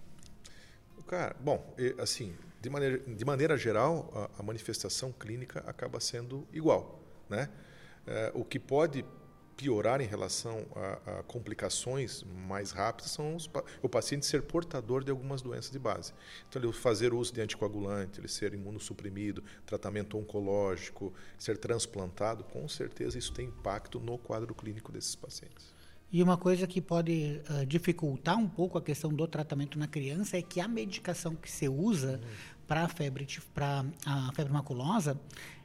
Cara, 1.06 1.36
bom, 1.38 1.74
assim, 1.98 2.34
de 2.60 2.68
maneira, 2.68 2.98
de 2.98 3.24
maneira 3.24 3.56
geral, 3.56 4.10
a, 4.36 4.40
a 4.40 4.42
manifestação 4.42 5.12
clínica 5.12 5.62
acaba 5.66 6.00
sendo 6.00 6.46
igual, 6.52 7.00
né? 7.28 7.48
É, 8.06 8.32
o 8.34 8.44
que 8.44 8.58
pode 8.58 9.04
piorar 9.56 10.00
em 10.00 10.06
relação 10.06 10.66
a, 10.74 11.18
a 11.18 11.22
complicações 11.22 12.22
mais 12.46 12.70
rápidas 12.70 13.10
são 13.10 13.34
os, 13.34 13.50
o 13.82 13.88
paciente 13.88 14.26
ser 14.26 14.42
portador 14.42 15.02
de 15.02 15.10
algumas 15.10 15.40
doenças 15.40 15.70
de 15.70 15.78
base. 15.78 16.12
Então, 16.48 16.60
ele 16.62 16.72
fazer 16.72 17.14
uso 17.14 17.32
de 17.32 17.40
anticoagulante, 17.40 18.20
ele 18.20 18.28
ser 18.28 18.52
imunossuprimido, 18.52 19.42
tratamento 19.64 20.18
oncológico, 20.18 21.12
ser 21.38 21.56
transplantado, 21.56 22.44
com 22.44 22.68
certeza 22.68 23.18
isso 23.18 23.32
tem 23.32 23.46
impacto 23.46 23.98
no 23.98 24.18
quadro 24.18 24.54
clínico 24.54 24.92
desses 24.92 25.16
pacientes. 25.16 25.74
E 26.12 26.22
uma 26.22 26.36
coisa 26.36 26.66
que 26.66 26.80
pode 26.80 27.42
uh, 27.50 27.66
dificultar 27.66 28.38
um 28.38 28.48
pouco 28.48 28.78
a 28.78 28.82
questão 28.82 29.12
do 29.12 29.26
tratamento 29.26 29.78
na 29.78 29.88
criança 29.88 30.36
é 30.36 30.42
que 30.42 30.60
a 30.60 30.68
medicação 30.68 31.34
que 31.34 31.50
se 31.50 31.68
usa 31.68 32.20
uhum. 32.22 32.56
para 32.66 32.84
a 32.84 32.88
febre, 32.88 33.26
a 34.06 34.32
febre 34.32 34.52
maculosa, 34.52 35.18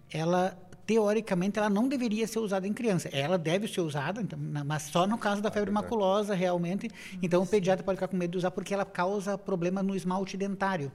ela 0.10 0.58
teoricamente, 0.86 1.60
ela 1.60 1.70
não 1.70 1.88
deveria 1.88 2.28
ser 2.28 2.40
usada 2.40 2.68
em 2.68 2.74
criança. 2.74 3.10
Ela 3.10 3.38
deve 3.38 3.68
ser 3.68 3.82
usada, 3.82 4.22
então, 4.22 4.38
mas 4.66 4.84
só 4.84 5.08
no 5.08 5.18
caso 5.18 5.42
da 5.42 5.50
ah, 5.50 5.52
febre 5.52 5.72
maculosa, 5.72 6.34
realmente. 6.34 6.90
Então, 7.22 7.44
o 7.44 7.48
pediatra 7.48 7.84
pode 7.84 7.98
ficar 7.98 8.08
com 8.08 8.18
medo 8.18 8.32
de 8.32 8.38
usar 8.38 8.52
porque 8.52 8.74
ela 8.74 8.86
causa 8.86 9.38
problema 9.38 9.82
no 9.82 9.96
esmalte 9.96 10.38
dentário, 10.38 10.92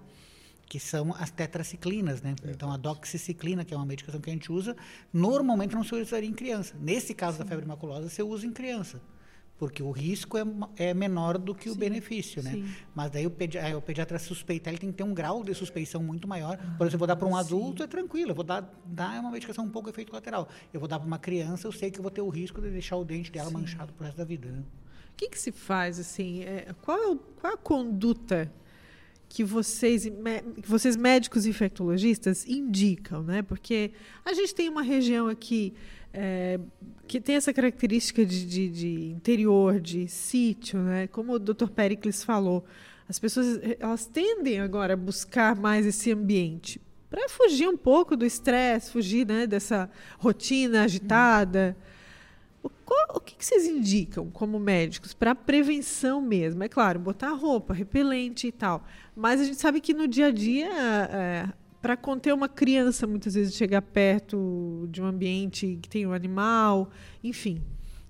que 0.66 0.80
são 0.80 1.14
as 1.14 1.30
tetraciclinas, 1.30 2.20
né? 2.22 2.34
Então, 2.44 2.70
a 2.72 2.76
doxiciclina, 2.76 3.64
que 3.64 3.72
é 3.72 3.76
uma 3.76 3.86
medicação 3.86 4.20
que 4.20 4.30
a 4.30 4.32
gente 4.32 4.50
usa, 4.50 4.76
normalmente 5.12 5.74
não 5.74 5.84
se 5.84 5.94
usaria 5.94 6.28
em 6.28 6.34
criança. 6.34 6.74
Nesse 6.80 7.14
caso 7.14 7.38
Sim. 7.38 7.44
da 7.44 7.48
febre 7.48 7.66
maculosa, 7.66 8.08
você 8.08 8.22
usa 8.22 8.46
em 8.46 8.52
criança 8.52 9.00
porque 9.58 9.82
o 9.82 9.90
risco 9.90 10.36
é, 10.36 10.44
é 10.76 10.94
menor 10.94 11.38
do 11.38 11.54
que 11.54 11.64
sim, 11.64 11.70
o 11.70 11.74
benefício, 11.74 12.42
né? 12.42 12.52
Sim. 12.52 12.68
Mas 12.94 13.10
daí 13.10 13.26
o, 13.26 13.30
pedi 13.30 13.58
o 13.74 13.80
pediatra 13.80 14.18
suspeitar, 14.18 14.72
ele 14.72 14.78
tem 14.78 14.90
que 14.90 14.96
ter 14.96 15.02
um 15.02 15.14
grau 15.14 15.42
de 15.42 15.54
suspeição 15.54 16.02
muito 16.02 16.28
maior. 16.28 16.58
Por 16.76 16.86
exemplo, 16.86 16.96
eu 16.96 16.98
vou 16.98 17.06
dar 17.06 17.16
para 17.16 17.26
um 17.26 17.36
adulto, 17.36 17.78
sim. 17.78 17.84
é 17.84 17.86
tranquilo, 17.86 18.32
eu 18.32 18.34
vou 18.34 18.44
dar, 18.44 18.70
dar 18.84 19.18
uma 19.20 19.30
medicação 19.30 19.64
um 19.64 19.70
pouco 19.70 19.88
efeito 19.88 20.10
colateral. 20.10 20.48
Eu 20.72 20.80
vou 20.80 20.88
dar 20.88 20.98
para 20.98 21.06
uma 21.06 21.18
criança, 21.18 21.66
eu 21.66 21.72
sei 21.72 21.90
que 21.90 21.98
eu 21.98 22.02
vou 22.02 22.10
ter 22.10 22.20
o 22.20 22.28
risco 22.28 22.60
de 22.60 22.70
deixar 22.70 22.96
o 22.96 23.04
dente 23.04 23.32
dela 23.32 23.50
manchado 23.50 23.92
pro 23.92 24.04
resto 24.04 24.18
da 24.18 24.24
vida. 24.24 24.48
Né? 24.48 24.62
O 25.12 25.16
que, 25.16 25.28
que 25.30 25.38
se 25.38 25.50
faz, 25.50 25.98
assim, 25.98 26.42
é, 26.42 26.74
qual, 26.82 27.14
é 27.14 27.18
qual 27.40 27.54
a 27.54 27.56
conduta 27.56 28.52
que 29.28 29.44
vocês, 29.44 30.04
que 30.04 30.68
vocês 30.68 30.96
médicos 30.96 31.46
infectologistas 31.46 32.46
indicam, 32.46 33.22
né? 33.22 33.42
Porque 33.42 33.92
a 34.24 34.32
gente 34.32 34.54
tem 34.54 34.68
uma 34.68 34.82
região 34.82 35.28
aqui 35.28 35.74
é, 36.12 36.58
que 37.06 37.20
tem 37.20 37.36
essa 37.36 37.52
característica 37.52 38.24
de, 38.24 38.46
de, 38.46 38.68
de, 38.68 39.10
interior, 39.10 39.80
de 39.80 40.08
sítio, 40.08 40.78
né? 40.78 41.06
Como 41.08 41.34
o 41.34 41.38
Dr. 41.38 41.68
Pericles 41.68 42.24
falou, 42.24 42.64
as 43.08 43.18
pessoas 43.18 43.60
elas 43.78 44.06
tendem 44.06 44.60
agora 44.60 44.94
a 44.94 44.96
buscar 44.96 45.54
mais 45.54 45.84
esse 45.86 46.12
ambiente 46.12 46.80
para 47.10 47.28
fugir 47.28 47.68
um 47.68 47.76
pouco 47.76 48.16
do 48.16 48.26
estresse, 48.26 48.90
fugir 48.90 49.26
né, 49.26 49.46
dessa 49.46 49.88
rotina 50.18 50.82
agitada. 50.82 51.76
qual, 51.76 51.76
o 53.14 53.20
que, 53.20 53.44
vocês 53.44 53.66
indicam 53.66 54.30
como 54.30 54.58
médicos 54.58 55.14
para 55.14 55.34
prevenção 55.34 56.20
mesmo? 56.20 56.62
É 56.62 56.68
claro, 56.68 56.98
botar 56.98 57.30
roupa, 57.30 57.74
repelente 57.74 58.46
e 58.46 58.52
tal. 58.52 58.84
Mas 59.14 59.40
a 59.40 59.44
gente 59.44 59.60
sabe 59.60 59.80
que 59.80 59.94
no 59.94 60.06
dia 60.06 60.26
a 60.26 60.30
dia, 60.30 60.68
é, 60.68 61.48
para 61.80 61.96
conter 61.96 62.34
uma 62.34 62.48
criança, 62.48 63.06
muitas 63.06 63.34
vezes 63.34 63.54
chegar 63.54 63.82
perto 63.82 64.88
de 64.90 65.00
um 65.02 65.06
ambiente 65.06 65.78
que 65.80 65.88
tem 65.88 66.06
um 66.06 66.12
animal, 66.12 66.90
enfim. 67.22 67.62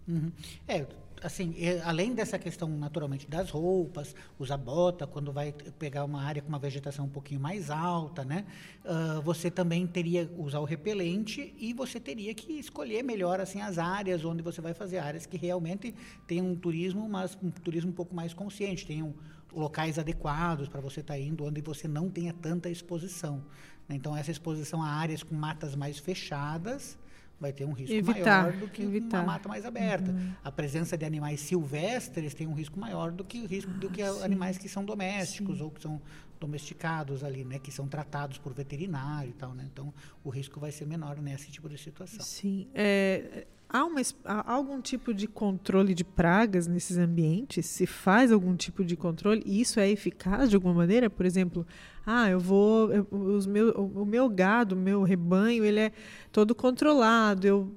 Uhum. 0.09 0.31
É, 0.66 0.87
assim, 1.27 1.55
além 1.85 2.15
dessa 2.15 2.39
questão 2.39 2.69
naturalmente 2.69 3.29
das 3.29 3.51
roupas, 3.51 4.15
usar 4.39 4.57
bota 4.57 5.07
quando 5.07 5.33
vai 5.33 5.53
pegar 5.79 6.05
uma 6.05 6.23
área 6.23 6.41
com 6.41 6.49
uma 6.49 6.59
vegetação 6.59 7.07
um 7.07 7.09
pouquinho 7.09 7.41
mais 7.41 7.69
alta, 7.69 8.25
né? 8.25 8.47
Uh, 8.85 9.21
você 9.23 9.51
também 9.51 9.87
teria 9.89 10.31
usar 10.39 10.61
o 10.61 10.65
repelente 10.65 11.53
e 11.59 11.73
você 11.73 11.99
teria 11.99 12.33
que 12.33 12.53
escolher 12.53 13.03
melhor 13.03 13.41
assim 13.41 13.61
as 13.61 13.77
áreas 13.77 14.25
onde 14.25 14.41
você 14.41 14.61
vai 14.61 14.73
fazer 14.73 14.99
áreas 14.99 15.27
que 15.27 15.37
realmente 15.37 15.93
tenham 16.29 16.49
um 16.49 16.55
turismo, 16.55 17.09
mas 17.09 17.37
um 17.43 17.51
turismo 17.51 17.91
um 17.91 17.95
pouco 17.95 18.15
mais 18.15 18.33
consciente, 18.33 18.87
tenham 18.87 19.12
locais 19.53 19.99
adequados 19.99 20.69
para 20.69 20.81
você 20.81 21.01
estar 21.01 21.15
tá 21.15 21.21
indo 21.21 21.45
onde 21.45 21.61
você 21.61 21.89
não 21.89 22.09
tenha 22.09 22.33
tanta 22.33 22.71
exposição. 22.71 23.43
Né? 23.89 23.97
Então 23.97 24.17
essa 24.17 24.31
exposição 24.31 24.81
a 24.81 24.89
áreas 24.89 25.25
com 25.25 25.35
matas 25.35 25.75
mais 25.75 25.99
fechadas 25.99 26.97
vai 27.38 27.53
ter 27.53 27.64
um 27.64 27.72
risco 27.72 27.94
evitar, 27.94 28.44
maior 28.44 28.57
do 28.57 28.68
que 28.68 28.83
evitar. 28.83 29.18
uma 29.18 29.33
mata 29.33 29.49
mais 29.49 29.64
aberta. 29.64 30.11
Uhum. 30.11 30.33
A 30.42 30.51
presença 30.51 30.96
de 30.96 31.05
animais 31.05 31.40
silvestres 31.40 32.35
tem 32.35 32.46
um 32.46 32.55
risco 32.55 32.79
maior 32.79 33.12
do 33.12 33.25
que 33.25 33.40
o 33.40 33.46
risco 33.46 33.70
ah, 33.75 33.79
do 33.79 33.90
que 33.90 34.03
ah, 34.03 34.25
animais 34.25 34.57
que 34.57 34.68
são 34.68 34.85
domésticos 34.85 35.59
sim. 35.59 35.62
ou 35.62 35.70
que 35.70 35.83
são 35.83 36.01
domesticados 36.38 37.25
ali, 37.25 37.44
né, 37.44 37.59
que 37.59 37.72
são 37.72 37.88
tratados 37.88 38.38
por 38.38 38.53
veterinário 38.53 39.31
e 39.31 39.33
tal, 39.33 39.55
né? 39.55 39.66
Então 39.72 39.92
o 40.22 40.29
risco 40.29 40.61
vai 40.61 40.70
ser 40.70 40.87
menor 40.87 41.16
nesse 41.20 41.51
tipo 41.51 41.68
de 41.68 41.79
situação. 41.79 42.20
Sim, 42.20 42.68
é, 42.75 43.46
há, 43.68 43.85
uma, 43.85 44.00
há 44.24 44.52
algum 44.52 44.81
tipo 44.81 45.12
de 45.12 45.26
controle 45.26 45.94
de 45.94 46.05
pragas 46.05 46.66
nesses 46.66 46.98
ambientes? 46.98 47.66
Se 47.66 47.87
faz 47.87 48.33
algum 48.33 48.55
tipo 48.55 48.85
de 48.85 48.96
controle? 48.96 49.42
E 49.44 49.61
isso 49.61 49.81
é 49.81 49.90
eficaz 49.90 50.50
de 50.50 50.57
alguma 50.57 50.74
maneira? 50.74 51.11
Por 51.11 51.26
exemplo, 51.26 51.66
ah, 52.05 52.29
eu 52.29 52.38
vou, 52.38 52.92
eu, 52.92 53.07
os 53.11 53.46
meu, 53.46 53.70
o 53.72 54.05
meu 54.05 54.29
gado, 54.29 54.74
o 54.74 54.79
meu 54.79 55.02
rebanho, 55.02 55.64
ele 55.64 55.81
é 55.81 55.92
todo 56.31 56.55
controlado. 56.55 57.46
Eu 57.46 57.74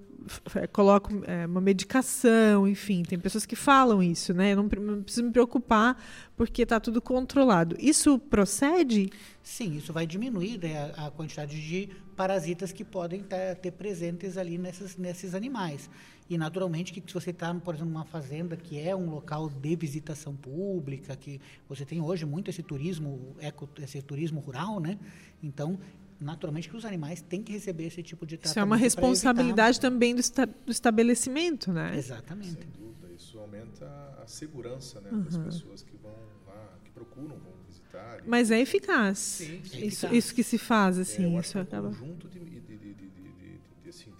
coloco 0.72 1.10
é, 1.26 1.46
uma 1.46 1.62
medicação, 1.62 2.68
enfim, 2.68 3.04
tem 3.04 3.20
pessoas 3.20 3.46
que 3.46 3.56
falam 3.56 4.02
isso, 4.02 4.34
né? 4.34 4.54
Eu 4.54 4.58
não, 4.58 4.64
não 4.64 5.04
preciso 5.04 5.26
me 5.26 5.32
preocupar 5.32 6.02
porque 6.36 6.64
está 6.64 6.80
tudo 6.80 7.02
controlado. 7.02 7.76
Isso 7.80 8.18
procede? 8.18 9.12
Sim, 9.44 9.78
isso 9.78 9.92
vai 9.92 10.06
diminuir 10.06 10.58
né, 10.58 10.92
a, 10.96 11.08
a, 11.08 11.12
quantidade 11.12 11.60
de 11.60 11.90
parasitas 12.16 12.72
que 12.72 12.84
podem 12.84 13.24
ter, 13.24 13.56
ter 13.56 13.72
presentes 13.72 14.38
ali 14.38 14.58
nesses, 14.58 14.98
nesses 14.98 15.34
animais. 15.34 15.90
E, 16.30 16.38
naturalmente, 16.38 16.94
que 16.94 17.02
se 17.06 17.14
você 17.14 17.32
está, 17.32 17.54
por 17.56 17.74
exemplo, 17.74 17.92
numa 17.92 18.06
fazenda 18.06 18.56
que 18.56 18.80
é 18.80 18.96
um 18.96 19.10
local 19.10 19.50
de 19.50 19.76
visitação 19.76 20.36
pública, 20.36 21.16
que 21.16 21.42
você 21.68 21.84
tem 21.84 22.00
hoje 22.00 22.26
muito 22.26 22.50
esse 22.52 22.62
turismo, 22.62 23.36
eco, 23.40 23.68
esse 23.82 24.00
turismo 24.04 24.40
rural, 24.40 24.80
né? 24.80 25.00
Então, 25.42 25.80
naturalmente 26.20 26.70
que 26.70 26.76
os 26.76 26.86
animais 26.86 27.22
têm 27.22 27.42
que 27.42 27.52
receber 27.52 27.86
esse 27.86 28.04
tipo 28.04 28.26
de 28.26 28.38
tratamento. 28.38 28.52
Isso 28.52 28.60
é 28.60 28.64
uma 28.64 28.76
responsabilidade 28.76 29.80
também 29.80 30.14
do, 30.14 30.20
esta, 30.20 30.46
do, 30.46 30.72
estabelecimento, 30.72 31.72
né? 31.72 31.98
Exatamente. 31.98 32.54
Sem 32.54 32.70
dúvida, 32.72 33.14
isso 33.14 33.40
aumenta 33.40 33.86
a 34.22 34.28
segurança 34.28 35.00
né, 35.02 35.10
uhum. 35.12 35.22
das 35.22 35.38
pessoas 35.38 35.82
que 35.82 35.96
vão 35.98 36.16
lá, 36.46 36.78
que 36.84 36.92
procuram, 36.92 37.38
vão 37.38 37.54
visitar. 37.68 38.22
Mas 38.26 38.52
é 38.52 38.60
eficaz. 38.60 39.18
Sim, 39.18 39.62
sim. 39.64 39.86
Isso, 39.86 40.06
eficaz. 40.06 40.14
isso 40.14 40.36
que 40.36 40.44
se 40.44 40.58
faz, 40.58 40.98
é, 40.98 41.02
assim, 41.02 41.36
é, 41.36 41.40
isso 41.40 41.58
é 41.58 41.62
um 41.62 41.64
acaba... 41.64 41.88
conjunto 41.90 42.28
de, 42.28 42.40
de, 42.40 42.60
de, 42.60 42.94
de, 42.94 43.90
assim, 43.90 44.14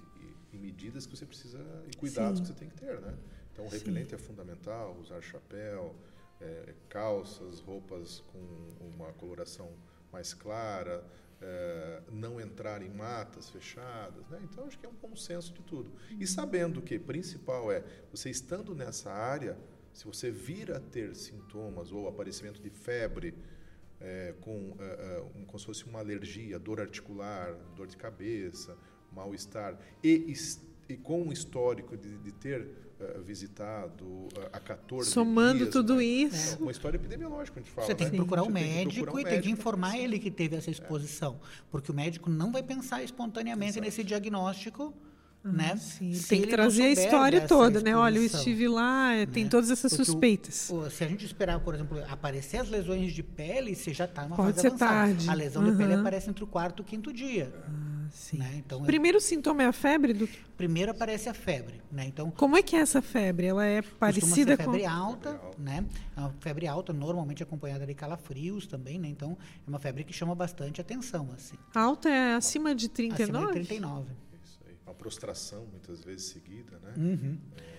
de, 0.52 0.58
medidas 0.58 1.06
que 1.06 1.18
você 1.18 1.26
precisa 1.26 1.60
e 1.92 1.96
cuidados 1.98 2.40
sim. 2.40 2.44
que 2.44 2.48
você 2.48 2.54
tem 2.54 2.70
que 2.70 2.76
ter, 2.76 3.00
né? 3.02 3.14
Então, 3.52 3.66
o 3.66 3.70
repelente 3.70 4.10
sim. 4.10 4.16
é 4.16 4.18
fundamental, 4.18 4.98
usar 5.02 5.22
chapéu, 5.22 5.94
é, 6.40 6.74
calças, 6.88 7.60
roupas 7.60 8.24
com 8.32 8.88
uma 8.96 9.12
coloração 9.14 9.70
mais 10.12 10.34
clara, 10.34 11.04
é, 11.42 12.02
não 12.12 12.40
entrar 12.40 12.82
em 12.82 12.90
matas 12.90 13.50
fechadas. 13.50 14.28
Né? 14.30 14.40
Então, 14.44 14.66
acho 14.66 14.78
que 14.78 14.86
é 14.86 14.90
um 14.90 14.96
bom 15.02 15.16
senso 15.16 15.54
de 15.54 15.62
tudo. 15.62 15.92
E 16.20 16.28
sabendo 16.28 16.82
que 16.82 17.00
principal 17.00 17.72
é, 17.72 17.84
você 18.12 18.30
estando 18.30 18.76
nessa 18.76 19.12
área, 19.12 19.58
se 19.94 20.06
você 20.06 20.32
vir 20.32 20.72
a 20.72 20.80
ter 20.80 21.16
sintomas 21.16 21.92
ou 21.92 22.08
aparecimento 22.08 22.62
de 22.62 22.70
febre, 22.70 23.34
é, 24.00 24.34
com, 24.42 24.76
é, 24.80 25.24
um, 25.36 25.46
como 25.46 25.60
se 25.60 25.66
fosse 25.66 25.86
uma 25.86 26.00
alergia, 26.00 26.58
dor 26.58 26.80
articular, 26.80 27.54
dor 27.76 27.88
de 27.88 27.98
cabeça, 27.98 28.78
mal-estar, 29.12 29.78
e, 30.04 30.32
e 30.90 30.98
com 30.98 31.22
um 31.22 31.32
histórico 31.32 31.96
de, 31.96 32.18
de 32.18 32.32
ter 32.32 32.62
uh, 33.00 33.22
visitado 33.22 34.04
uh, 34.04 34.50
a 34.52 34.60
14 34.60 35.12
Somando 35.12 35.60
dias, 35.60 35.70
tudo 35.70 35.98
né? 35.98 36.04
isso. 36.04 36.56
É 36.56 36.62
uma 36.62 36.72
história 36.72 36.98
epidemiológica, 36.98 37.60
a 37.60 37.64
gente 37.64 37.72
fala. 37.72 37.86
Você 37.86 37.94
tem 37.94 38.08
né? 38.08 38.12
que 38.12 38.18
procurar 38.18 38.42
o 38.42 38.48
um 38.48 38.52
médico 38.52 39.16
um 39.16 39.20
e 39.20 39.24
tem 39.24 39.40
que 39.40 39.52
informar 39.52 39.98
ele 39.98 40.18
que 40.18 40.32
teve 40.32 40.56
essa 40.56 40.72
exposição. 40.72 41.40
É. 41.42 41.64
Porque 41.70 41.92
o 41.92 41.96
médico 41.96 42.30
não 42.30 42.52
vai 42.52 42.64
pensar 42.64 43.04
espontaneamente 43.04 43.74
Exato. 43.74 43.86
nesse 43.86 44.04
diagnóstico. 44.04 44.92
Uhum, 45.42 45.54
né? 45.54 45.78
Sim, 45.78 46.12
tem 46.28 46.42
que 46.42 46.48
trazer 46.48 46.84
a 46.84 46.90
história 46.90 47.48
toda, 47.48 47.80
né? 47.80 47.96
Olha, 47.96 48.18
eu 48.18 48.26
estive 48.26 48.68
lá, 48.68 49.12
né? 49.12 49.26
tem 49.26 49.48
todas 49.48 49.72
essas 49.72 49.94
Porque 49.94 50.04
suspeitas. 50.04 50.70
O, 50.70 50.80
o, 50.80 50.90
se 50.90 51.02
a 51.02 51.08
gente 51.08 51.26
esperar, 51.26 51.62
por 51.62 51.74
exemplo, 51.74 51.98
aparecer 52.10 52.58
as 52.58 52.68
lesões 52.68 53.14
de 53.14 53.24
pele, 53.24 53.74
você 53.74 53.94
já 53.94 54.04
está 54.04 54.24
numa 54.24 54.36
Pode 54.36 54.56
fase 54.56 54.62
ser 54.62 54.68
avançada. 54.68 54.92
tarde. 54.92 55.30
A 55.30 55.34
lesão 55.34 55.64
uhum. 55.64 55.72
de 55.72 55.78
pele 55.78 55.94
aparece 55.94 56.30
entre 56.30 56.44
o 56.44 56.48
quarto 56.48 56.80
e 56.80 56.82
o 56.82 56.84
quinto 56.84 57.14
dia. 57.14 57.54
Uhum. 57.70 57.89
Sim. 58.12 58.38
Né? 58.38 58.56
Então, 58.58 58.84
primeiro 58.84 59.18
é... 59.18 59.22
sintoma 59.22 59.64
é 59.64 59.66
a 59.66 59.74
febre? 59.74 60.14
Do... 60.14 60.28
Primeiro 60.58 60.92
aparece 60.92 61.30
a 61.30 61.34
febre. 61.34 61.82
Né? 61.92 62.06
Então, 62.06 62.32
Como 62.32 62.58
é 62.58 62.62
que 62.62 62.76
é 62.76 62.80
essa 62.80 63.02
febre? 63.02 63.48
Ela 63.48 63.66
é 63.66 63.82
parecida 63.82 64.58
com... 64.58 64.64
febre 64.64 64.86
alta, 64.86 65.40
né? 65.58 65.86
É 66.16 66.20
uma 66.20 66.34
febre 66.40 66.68
alta, 66.68 66.94
normalmente 66.94 67.42
acompanhada 67.42 67.86
de 67.86 67.94
calafrios 67.94 68.68
também, 68.68 69.00
né? 69.00 69.08
Então, 69.08 69.38
é 69.66 69.70
uma 69.70 69.80
febre 69.80 70.04
que 70.04 70.14
chama 70.14 70.36
bastante 70.36 70.82
atenção, 70.82 71.30
assim. 71.36 71.56
Alta 71.74 72.10
é 72.10 72.36
acima 72.36 72.76
de 72.76 72.90
39? 72.90 73.24
Acima 73.24 73.48
de 73.48 73.68
39. 73.68 74.12
Isso 74.44 74.60
aí. 74.68 74.76
Uma 74.86 74.94
prostração, 74.94 75.66
muitas 75.72 76.04
vezes, 76.04 76.26
seguida, 76.26 76.80
né? 76.80 76.94
Uhum. 76.98 77.38
É 77.58 77.79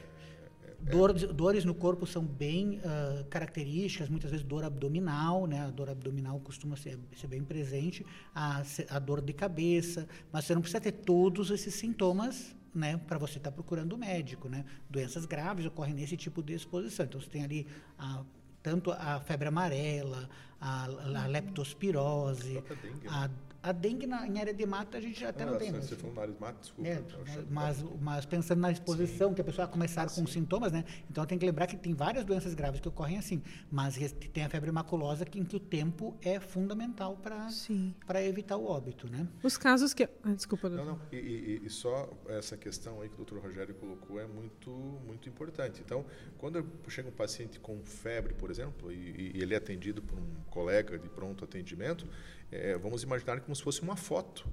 Dores, 0.82 1.22
dores 1.24 1.64
no 1.64 1.74
corpo 1.74 2.06
são 2.06 2.24
bem 2.24 2.78
uh, 2.78 3.24
características, 3.26 4.08
muitas 4.08 4.30
vezes 4.30 4.44
dor 4.44 4.64
abdominal, 4.64 5.46
né? 5.46 5.60
A 5.60 5.70
dor 5.70 5.90
abdominal 5.90 6.40
costuma 6.40 6.76
ser, 6.76 6.98
ser 7.16 7.26
bem 7.26 7.44
presente, 7.44 8.04
a, 8.34 8.62
a 8.88 8.98
dor 8.98 9.20
de 9.20 9.32
cabeça, 9.32 10.08
mas 10.32 10.44
você 10.44 10.54
não 10.54 10.62
precisa 10.62 10.80
ter 10.80 10.92
todos 10.92 11.50
esses 11.50 11.74
sintomas 11.74 12.56
né, 12.74 12.96
para 12.96 13.18
você 13.18 13.38
estar 13.38 13.50
tá 13.50 13.54
procurando 13.54 13.92
o 13.92 13.98
médico, 13.98 14.48
né? 14.48 14.64
Doenças 14.88 15.26
graves 15.26 15.66
ocorrem 15.66 15.94
nesse 15.94 16.16
tipo 16.16 16.42
de 16.42 16.54
exposição. 16.54 17.04
Então 17.04 17.20
você 17.20 17.28
tem 17.28 17.44
ali 17.44 17.66
a, 17.98 18.22
tanto 18.62 18.90
a 18.92 19.20
febre 19.20 19.48
amarela, 19.48 20.28
a, 20.60 20.84
a 20.84 21.26
leptospirose, 21.26 22.62
a 23.08 23.24
a 23.24 23.30
dengue 23.72 24.06
na, 24.06 24.26
em 24.26 24.38
área 24.38 24.54
de 24.54 24.64
mata 24.64 24.98
a 24.98 25.00
gente 25.00 25.24
até 25.24 25.44
ah, 25.44 25.46
não 25.46 25.58
tem. 25.58 25.70
Você 25.72 25.94
falou 25.94 26.14
na 26.14 26.22
área 26.22 26.34
de 26.34 26.40
mata, 26.40 26.58
desculpa. 26.60 26.88
É, 26.88 27.02
mas, 27.50 27.84
mas 28.00 28.26
pensando 28.26 28.60
na 28.60 28.70
exposição, 28.70 29.28
Sim. 29.28 29.34
que 29.34 29.40
a 29.40 29.44
pessoa 29.44 29.68
começar 29.68 30.08
com 30.10 30.26
sintomas, 30.26 30.72
né? 30.72 30.84
Então 31.10 31.24
tem 31.26 31.38
que 31.38 31.44
lembrar 31.44 31.66
que 31.66 31.76
tem 31.76 31.92
várias 31.94 32.24
doenças 32.24 32.54
graves 32.54 32.80
que 32.80 32.88
ocorrem 32.88 33.18
assim. 33.18 33.42
Mas 33.70 33.96
tem 34.32 34.44
a 34.44 34.48
febre 34.48 34.72
maculosa 34.72 35.24
que, 35.24 35.38
em 35.38 35.44
que 35.44 35.56
o 35.56 35.60
tempo 35.60 36.16
é 36.22 36.40
fundamental 36.40 37.16
para 37.16 38.24
evitar 38.24 38.56
o 38.56 38.66
óbito, 38.66 39.08
né? 39.10 39.28
Os 39.42 39.56
casos 39.56 39.92
que. 39.92 40.04
Ah, 40.24 40.32
desculpa, 40.32 40.68
doutor. 40.68 40.86
Não, 40.86 40.92
não. 40.96 41.00
E, 41.12 41.16
e, 41.16 41.66
e, 41.66 41.70
só 41.70 42.08
essa 42.28 42.56
questão 42.56 43.00
aí 43.00 43.08
que 43.08 43.14
o 43.14 43.18
doutor 43.18 43.40
Rogério 43.42 43.74
colocou 43.74 44.18
é 44.18 44.26
muito, 44.26 44.70
muito 45.06 45.28
importante. 45.28 45.82
Então, 45.84 46.04
quando 46.38 46.66
chega 46.88 47.08
um 47.08 47.12
paciente 47.12 47.60
com 47.60 47.82
febre, 47.84 48.34
por 48.34 48.50
exemplo, 48.50 48.92
e, 48.92 49.32
e 49.34 49.42
ele 49.42 49.54
é 49.54 49.56
atendido 49.56 50.02
por 50.02 50.18
um 50.18 50.34
colega 50.50 50.98
de 50.98 51.08
pronto 51.08 51.44
atendimento, 51.44 52.06
é, 52.50 52.76
vamos 52.76 53.02
imaginar 53.02 53.40
como 53.40 53.54
se 53.54 53.62
fosse 53.62 53.82
uma 53.82 53.96
foto. 53.96 54.46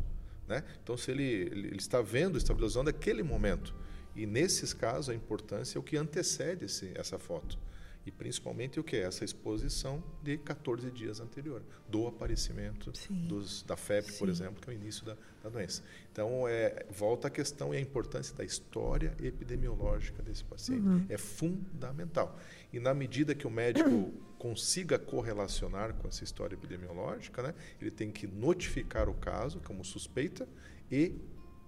Né? 0.47 0.63
Então, 0.81 0.95
se 0.95 1.11
ele, 1.11 1.23
ele, 1.23 1.77
está 1.77 2.01
vendo, 2.01 2.37
estabilizando 2.37 2.89
aquele 2.89 3.21
momento. 3.21 3.75
E 4.15 4.25
nesses 4.25 4.73
casos, 4.73 5.09
a 5.09 5.15
importância 5.15 5.77
é 5.77 5.79
o 5.79 5.83
que 5.83 5.97
antecede 5.97 6.65
esse, 6.65 6.91
essa 6.95 7.19
foto. 7.19 7.59
E 8.05 8.11
principalmente 8.11 8.79
o 8.79 8.83
que? 8.85 8.95
Essa 8.95 9.25
exposição 9.25 10.01
de 10.23 10.37
14 10.37 10.89
dias 10.89 11.19
anterior, 11.19 11.61
do 11.89 12.07
aparecimento 12.07 12.93
dos, 13.09 13.63
da 13.63 13.75
febre, 13.75 14.13
Sim. 14.13 14.17
por 14.17 14.29
exemplo, 14.29 14.61
que 14.61 14.69
é 14.69 14.73
o 14.73 14.75
início 14.75 15.05
da, 15.05 15.17
da 15.43 15.49
doença. 15.49 15.83
Então, 16.09 16.47
é, 16.47 16.85
volta 16.89 17.27
a 17.27 17.29
questão 17.29 17.73
e 17.73 17.77
a 17.77 17.81
importância 17.81 18.33
da 18.33 18.45
história 18.45 19.13
epidemiológica 19.21 20.23
desse 20.23 20.45
paciente. 20.45 20.87
Uhum. 20.87 21.05
É 21.09 21.17
fundamental. 21.17 22.39
E 22.71 22.79
na 22.79 22.93
medida 22.93 23.35
que 23.35 23.45
o 23.45 23.49
médico 23.51 24.13
consiga 24.37 24.99
correlacionar 24.99 25.93
com 25.95 26.07
essa 26.07 26.23
história 26.23 26.55
epidemiológica, 26.55 27.41
né, 27.41 27.53
ele 27.81 27.91
tem 27.91 28.11
que 28.11 28.27
notificar 28.27 29.09
o 29.09 29.13
caso 29.13 29.59
como 29.61 29.83
suspeita 29.83 30.47
e 30.91 31.15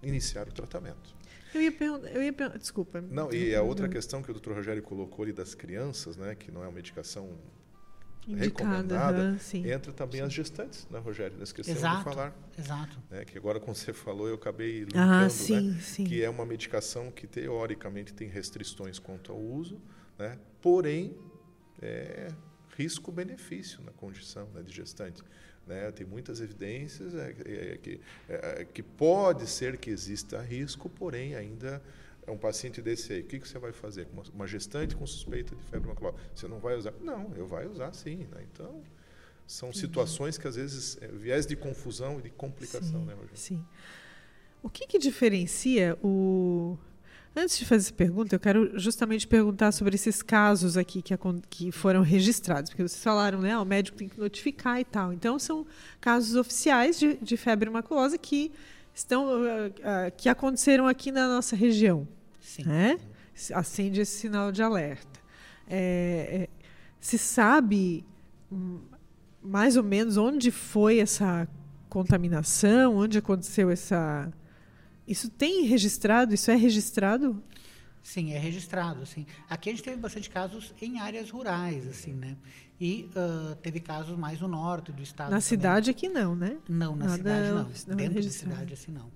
iniciar 0.02 0.48
o 0.48 0.52
tratamento. 0.52 1.16
Eu 1.54 1.62
ia 1.62 1.72
perguntar, 1.72 2.10
eu 2.10 2.22
ia 2.22 2.32
perguntar, 2.32 2.60
desculpa. 2.60 3.02
Não, 3.02 3.34
e 3.34 3.56
a 3.56 3.62
outra 3.62 3.90
questão 3.90 4.22
que 4.22 4.32
o 4.32 4.34
Dr. 4.34 4.54
Rogério 4.54 4.84
colocou 4.84 5.24
ali 5.24 5.34
das 5.34 5.56
crianças, 5.56 6.16
né, 6.16 6.36
que 6.36 6.52
não 6.52 6.62
é 6.64 6.68
uma 6.68 6.74
medicação 6.74 7.38
recomendada, 8.28 9.36
entra 9.56 9.92
também 9.92 10.22
sim. 10.22 10.28
as 10.28 10.34
gestantes, 10.34 10.88
né, 10.92 11.00
Rogério? 11.00 11.38
Nós 11.40 11.50
esquecemos 11.50 11.80
exato, 11.80 11.98
de 11.98 12.04
falar. 12.04 12.36
Exato. 12.58 13.00
Né, 13.10 13.26
que 13.26 13.36
agora, 13.36 13.60
como 13.60 13.74
você 13.74 13.92
falou, 13.92 14.28
eu 14.28 14.36
acabei 14.36 14.82
linkando, 14.82 15.26
ah, 15.26 15.30
sim, 15.30 15.72
né, 15.72 15.80
sim. 15.82 16.04
que 16.04 16.24
é 16.24 16.30
uma 16.30 16.46
medicação 16.46 17.10
que, 17.10 17.26
teoricamente, 17.26 18.14
tem 18.14 18.28
restrições 18.28 19.00
quanto 19.00 19.32
ao 19.32 19.40
uso, 19.40 19.82
né, 20.20 20.38
porém, 20.62 21.18
é 21.82 22.28
risco-benefício 22.78 23.82
na 23.84 23.92
condição 23.92 24.48
né, 24.54 24.62
de 24.62 24.74
gestante. 24.74 25.22
Né? 25.68 25.92
Tem 25.92 26.06
muitas 26.06 26.42
evidências 26.42 27.14
é, 27.14 27.30
é, 27.30 27.78
que, 27.78 28.02
é, 28.28 28.66
que 28.66 28.82
pode 28.82 29.48
ser 29.48 29.78
que 29.78 29.90
exista 29.90 30.42
risco, 30.42 30.90
porém 30.90 31.36
ainda 31.36 31.82
é 32.26 32.32
um 32.32 32.38
paciente 32.38 32.82
desse 32.82 33.14
aí. 33.14 33.22
O 33.22 33.26
que, 33.26 33.40
que 33.40 33.48
você 33.48 33.60
vai 33.60 33.72
fazer? 33.72 34.08
Uma, 34.14 34.24
uma 34.34 34.48
gestante 34.48 34.96
com 34.96 35.06
suspeita 35.06 35.56
de 35.56 35.64
febre 35.64 35.88
maculosa. 35.88 36.18
Você 36.34 36.48
não 36.48 36.60
vai 36.60 36.76
usar? 36.76 36.94
Não, 37.02 37.34
eu 37.36 37.48
vai 37.48 37.68
usar 37.68 37.94
sim. 37.94 38.28
Né? 38.32 38.46
Então, 38.52 38.84
são 39.46 39.74
situações 39.74 40.38
que 40.38 40.48
às 40.48 40.56
vezes 40.56 40.98
é 41.02 41.08
viés 41.08 41.46
de 41.46 41.56
confusão 41.56 42.20
e 42.20 42.24
de 42.24 42.30
complicação, 42.30 43.02
sim, 43.02 43.06
né, 43.06 43.14
Rogério? 43.14 43.38
Sim. 43.38 43.66
O 44.62 44.70
que, 44.70 44.86
que 44.86 45.00
diferencia 45.00 45.98
o 46.04 46.78
Antes 47.36 47.58
de 47.60 47.66
fazer 47.66 47.88
essa 47.88 47.94
pergunta, 47.94 48.36
eu 48.36 48.40
quero 48.40 48.78
justamente 48.78 49.28
perguntar 49.28 49.72
sobre 49.72 49.96
esses 49.96 50.22
casos 50.22 50.76
aqui 50.76 51.02
que, 51.02 51.14
que 51.50 51.72
foram 51.72 52.02
registrados, 52.02 52.72
porque 52.72 52.82
vocês 52.82 53.04
falaram, 53.04 53.40
né? 53.40 53.52
Ah, 53.54 53.62
o 53.62 53.66
médico 53.66 53.98
tem 53.98 54.10
que 54.10 54.20
notificar 54.20 54.80
e 54.80 54.84
tal. 54.84 55.14
Então, 55.14 55.38
são 55.38 55.66
casos 56.02 56.36
oficiais 56.36 57.00
de, 57.00 57.18
de 57.18 57.38
febre 57.38 57.70
maculosa 57.70 58.18
que 58.18 58.52
estão 58.94 59.26
uh, 59.28 59.68
uh, 59.68 60.12
que 60.18 60.28
aconteceram 60.28 60.88
aqui 60.88 61.12
na 61.12 61.28
nossa 61.28 61.56
região. 61.56 62.08
Sim. 62.42 62.64
Né? 62.64 63.00
Acende 63.54 64.02
esse 64.02 64.18
sinal 64.18 64.52
de 64.52 64.62
alerta. 64.62 65.20
É, 65.68 66.48
é, 66.48 66.50
se 67.00 67.18
sabe 67.18 68.04
hum, 68.52 68.80
mais 69.42 69.78
ou 69.78 69.84
menos 69.84 70.18
onde 70.18 70.52
foi 70.52 71.00
essa 71.00 71.48
contaminação, 71.88 72.98
onde 72.98 73.18
aconteceu 73.18 73.70
essa 73.70 74.32
isso 75.10 75.30
tem 75.30 75.66
registrado? 75.66 76.34
Isso 76.34 76.52
é 76.52 76.56
registrado? 76.56 77.44
Sim, 78.02 78.32
é 78.32 78.40
registrado. 78.40 79.06
Sim. 79.06 79.26
Aqui 79.50 79.70
a 79.70 79.74
gente 79.74 79.84
teve 79.84 79.98
bastante 79.98 80.30
casos 80.30 80.74
em 80.82 81.00
áreas 81.00 81.30
rurais, 81.30 81.88
assim, 81.88 82.14
né? 82.14 82.38
E 82.80 83.10
uh, 83.16 83.56
teve 83.58 83.80
casos 83.80 84.18
mais 84.18 84.40
no 84.40 84.48
norte 84.48 84.92
do 84.92 85.04
estado. 85.04 85.26
Na 85.26 85.38
também. 85.38 85.42
cidade 85.42 85.90
aqui 85.90 86.08
não, 86.08 86.36
né? 86.36 86.58
Não, 86.68 86.96
na 86.96 87.06
Nada 87.06 87.18
cidade 87.18 87.48
não. 87.50 87.56
não 87.88 87.96
Dentro 87.98 88.24
da 88.24 88.30
cidade 88.30 88.74
assim 88.74 88.92
não. 88.92 89.12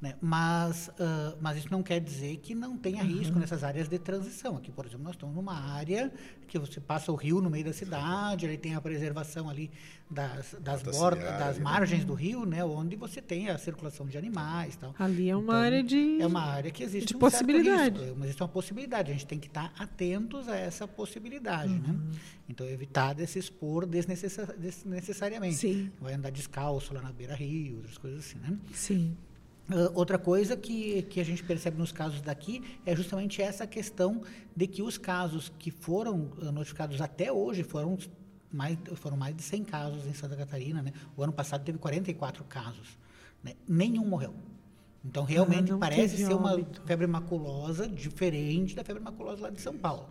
Né? 0.00 0.14
Mas, 0.20 0.88
uh, 0.88 1.36
mas 1.40 1.56
isso 1.56 1.68
não 1.70 1.82
quer 1.82 2.00
dizer 2.00 2.36
que 2.36 2.54
não 2.54 2.76
tenha 2.76 3.02
uhum. 3.02 3.08
risco 3.08 3.38
nessas 3.38 3.64
áreas 3.64 3.88
de 3.88 3.98
transição. 3.98 4.56
Aqui, 4.56 4.70
por 4.70 4.84
exemplo, 4.84 5.04
nós 5.04 5.14
estamos 5.14 5.34
numa 5.34 5.54
área 5.54 6.12
que 6.46 6.58
você 6.58 6.80
passa 6.80 7.10
o 7.10 7.14
rio 7.14 7.40
no 7.40 7.48
meio 7.48 7.64
da 7.64 7.72
cidade, 7.72 8.44
ele 8.44 8.58
tem 8.58 8.74
a 8.74 8.80
preservação 8.80 9.48
ali 9.48 9.70
das, 10.08 10.54
das 10.60 10.82
bordas, 10.82 11.24
das 11.24 11.58
margens 11.58 12.04
do 12.04 12.14
rio, 12.14 12.44
né, 12.44 12.64
onde 12.64 12.94
você 12.94 13.20
tem 13.20 13.48
a 13.48 13.58
circulação 13.58 14.06
de 14.06 14.16
animais, 14.16 14.76
tal. 14.76 14.94
Ali 14.98 15.28
é 15.28 15.36
uma 15.36 15.44
então, 15.44 15.56
área 15.56 15.82
de 15.82 16.20
é 16.20 16.26
uma 16.26 16.42
área 16.42 16.70
que 16.70 16.84
existe 16.84 17.08
de 17.08 17.16
um 17.16 17.18
possibilidade, 17.18 17.98
risco, 17.98 18.14
mas 18.16 18.24
existe 18.26 18.42
uma 18.42 18.48
possibilidade. 18.48 19.10
A 19.10 19.14
gente 19.14 19.26
tem 19.26 19.38
que 19.38 19.48
estar 19.48 19.72
atentos 19.78 20.48
a 20.48 20.56
essa 20.56 20.86
possibilidade, 20.86 21.72
né? 21.72 21.88
uhum. 21.88 21.94
né? 21.94 22.18
Então 22.48 22.66
evitar 22.66 23.14
de 23.14 23.26
se 23.26 23.38
expor 23.38 23.86
desnecessariamente. 23.86 25.56
Sim. 25.56 25.90
Vai 26.00 26.14
andar 26.14 26.30
descalço 26.30 26.94
lá 26.94 27.02
na 27.02 27.12
beira 27.12 27.34
rio, 27.34 27.78
outras 27.78 27.98
coisas 27.98 28.20
assim, 28.20 28.38
né? 28.38 28.56
Sim. 28.72 29.16
Uh, 29.68 29.90
outra 29.94 30.16
coisa 30.16 30.56
que, 30.56 31.02
que 31.02 31.20
a 31.20 31.24
gente 31.24 31.42
percebe 31.42 31.76
nos 31.76 31.90
casos 31.90 32.22
daqui 32.22 32.62
é 32.86 32.94
justamente 32.94 33.42
essa 33.42 33.66
questão 33.66 34.22
de 34.54 34.66
que 34.68 34.80
os 34.80 34.96
casos 34.96 35.52
que 35.58 35.72
foram 35.72 36.30
uh, 36.38 36.52
notificados 36.52 37.00
até 37.00 37.32
hoje 37.32 37.64
foram 37.64 37.98
mais, 38.52 38.78
foram 38.94 39.16
mais 39.16 39.34
de 39.34 39.42
100 39.42 39.64
casos 39.64 40.06
em 40.06 40.14
Santa 40.14 40.36
Catarina. 40.36 40.82
Né? 40.82 40.92
O 41.16 41.22
ano 41.22 41.32
passado 41.32 41.64
teve 41.64 41.78
44 41.78 42.44
casos. 42.44 42.96
Né? 43.42 43.54
Nenhum 43.68 44.06
morreu. 44.06 44.34
Então, 45.04 45.24
realmente 45.24 45.72
ah, 45.72 45.78
parece 45.78 46.16
ser 46.16 46.34
uma 46.34 46.58
febre 46.84 47.06
maculosa 47.06 47.88
diferente 47.88 48.74
da 48.74 48.82
febre 48.82 49.02
maculosa 49.02 49.42
lá 49.42 49.50
de 49.50 49.60
São 49.60 49.76
Paulo. 49.76 50.08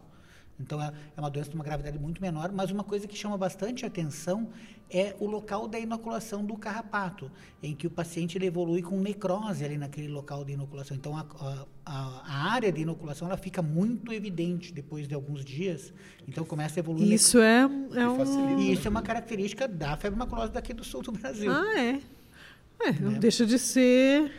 Então 0.60 0.82
é, 0.82 0.92
é 1.16 1.20
uma 1.20 1.30
doença 1.30 1.50
de 1.50 1.56
uma 1.56 1.64
gravidade 1.64 2.00
muito 2.00 2.22
menor, 2.22 2.52
mas 2.52 2.72
uma 2.72 2.84
coisa 2.84 3.08
que 3.08 3.16
chama 3.16 3.38
bastante 3.38 3.86
atenção 3.86 4.50
é 4.90 5.16
o 5.20 5.26
local 5.26 5.68
da 5.68 5.80
inoculação 5.80 6.46
do 6.46 6.56
carrapato, 6.56 7.32
em 7.62 7.76
que 7.76 7.88
o 7.88 7.90
paciente 7.90 8.38
ele 8.38 8.46
evolui 8.46 8.82
com 8.82 9.00
necrose 9.00 9.66
ali 9.66 9.78
naquele 9.78 10.08
local 10.08 10.46
de 10.46 10.54
inoculação. 10.54 10.96
Então 10.96 11.18
a, 11.18 11.26
a, 11.86 12.22
a 12.26 12.52
área 12.54 12.72
de 12.72 12.82
inoculação 12.82 13.28
ela 13.28 13.38
fica 13.38 13.62
muito 13.62 14.14
evidente 14.14 14.72
depois 14.72 15.08
de 15.08 15.16
alguns 15.16 15.44
dias. 15.44 15.94
Então 16.28 16.46
começa 16.46 16.80
a 16.80 16.82
evoluir. 16.82 17.12
Isso 17.12 17.40
é, 17.40 17.62
é 17.62 18.08
um... 18.08 18.60
E 18.60 18.72
isso 18.72 18.88
é 18.88 18.92
uma 18.92 19.02
característica 19.02 19.68
da 19.68 19.98
febre 19.98 20.18
maculosa 20.18 20.52
daqui 20.52 20.74
do 20.74 20.84
sul 20.84 21.02
do 21.02 21.12
Brasil. 21.12 21.52
Ah, 21.52 21.80
é. 21.80 22.00
É, 22.80 22.92
não 23.00 23.16
é. 23.16 23.20
deixa 23.20 23.46
de 23.46 23.58
ser 23.58 24.32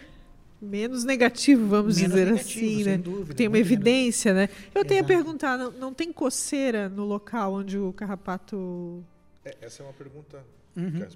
menos 0.60 1.04
negativo, 1.04 1.66
vamos 1.66 1.96
menos 1.96 2.12
dizer 2.12 2.30
negativo, 2.32 2.66
assim, 2.66 2.84
né? 2.84 2.98
Dúvida, 2.98 3.34
tem 3.34 3.48
uma 3.48 3.58
evidência, 3.58 4.32
menos. 4.32 4.50
né? 4.50 4.56
Eu 4.74 4.80
Exato. 4.80 4.88
tenho 4.88 5.04
a 5.04 5.06
perguntar, 5.06 5.58
não, 5.58 5.70
não, 5.72 5.94
tem 5.94 6.12
coceira 6.12 6.88
no 6.88 7.04
local 7.04 7.54
onde 7.54 7.78
o 7.78 7.92
carrapato... 7.92 9.04
É, 9.44 9.56
essa 9.60 9.82
é 9.82 9.86
uma 9.86 9.92
pergunta... 9.92 10.44
Uhum. 10.76 11.06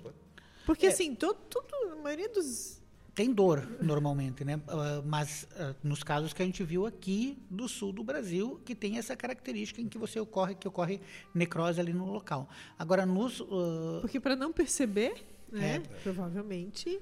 Porque, 0.64 0.86
é. 0.86 0.88
assim, 0.88 1.14
todo, 1.14 1.36
todo, 1.48 1.92
a 1.92 1.96
maioria 1.96 2.28
dos... 2.28 2.80
Tem 3.14 3.32
dor, 3.32 3.68
normalmente, 3.82 4.44
né? 4.44 4.56
Uh, 4.56 5.04
mas 5.04 5.46
uh, 5.52 5.74
nos 5.82 6.02
casos 6.02 6.32
que 6.32 6.40
a 6.40 6.44
gente 6.44 6.62
viu 6.62 6.86
aqui 6.86 7.36
do 7.50 7.68
sul 7.68 7.92
do 7.92 8.04
Brasil, 8.04 8.60
que 8.64 8.74
tem 8.74 8.98
essa 8.98 9.16
característica 9.16 9.82
em 9.82 9.88
que 9.88 9.98
você 9.98 10.20
ocorre, 10.20 10.54
que 10.54 10.66
ocorre 10.66 11.00
necrose 11.34 11.80
ali 11.80 11.92
no 11.92 12.10
local. 12.10 12.48
Agora, 12.78 13.04
nos... 13.04 13.40
Uh... 13.40 13.98
Porque 14.00 14.20
para 14.20 14.36
não 14.36 14.52
perceber, 14.52 15.26
né? 15.50 15.76
É. 15.76 16.02
Provavelmente 16.02 17.00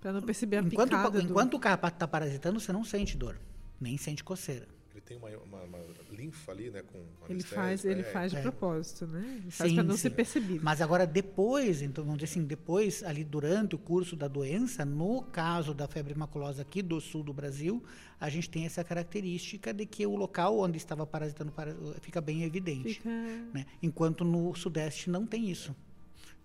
para 0.00 0.12
não 0.12 0.22
perceber 0.22 0.56
a 0.56 0.60
enquanto, 0.60 0.90
picada. 0.90 1.22
Enquanto 1.22 1.50
do... 1.52 1.56
o 1.56 1.60
carrapato 1.60 1.96
está 1.96 2.08
parasitando, 2.08 2.58
você 2.58 2.72
não 2.72 2.84
sente 2.84 3.16
dor, 3.16 3.38
nem 3.80 3.96
sente 3.98 4.24
coceira. 4.24 4.66
Ele 4.92 5.00
tem 5.02 5.16
uma, 5.16 5.28
uma, 5.28 5.62
uma 5.62 5.78
linfa 6.10 6.50
ali, 6.50 6.68
né? 6.68 6.82
Com 6.82 6.98
ele 7.28 7.42
faz, 7.42 7.84
ele 7.84 8.00
é, 8.00 8.04
faz 8.04 8.32
de 8.32 8.38
é. 8.38 8.42
propósito, 8.42 9.06
né? 9.06 9.38
Ele 9.40 9.50
faz 9.50 9.72
para 9.72 9.82
não 9.82 9.94
sim. 9.94 10.02
ser 10.02 10.10
percebido. 10.10 10.64
Mas 10.64 10.80
agora 10.80 11.06
depois, 11.06 11.80
então 11.80 12.02
vamos 12.02 12.18
dizer 12.18 12.32
assim, 12.32 12.44
depois 12.44 13.04
ali 13.04 13.22
durante 13.22 13.76
o 13.76 13.78
curso 13.78 14.16
da 14.16 14.26
doença, 14.26 14.84
no 14.84 15.22
caso 15.22 15.72
da 15.72 15.86
febre 15.86 16.14
maculosa 16.14 16.62
aqui 16.62 16.82
do 16.82 17.00
sul 17.00 17.22
do 17.22 17.32
Brasil, 17.32 17.82
a 18.18 18.28
gente 18.28 18.50
tem 18.50 18.66
essa 18.66 18.82
característica 18.82 19.72
de 19.72 19.86
que 19.86 20.04
o 20.06 20.16
local 20.16 20.58
onde 20.58 20.76
estava 20.76 21.06
parasitando 21.06 21.52
fica 22.00 22.20
bem 22.20 22.42
evidente, 22.42 22.94
fica... 22.94 23.08
né? 23.08 23.66
Enquanto 23.82 24.24
no 24.24 24.54
sudeste 24.56 25.08
não 25.08 25.24
tem 25.24 25.48
isso. 25.48 25.74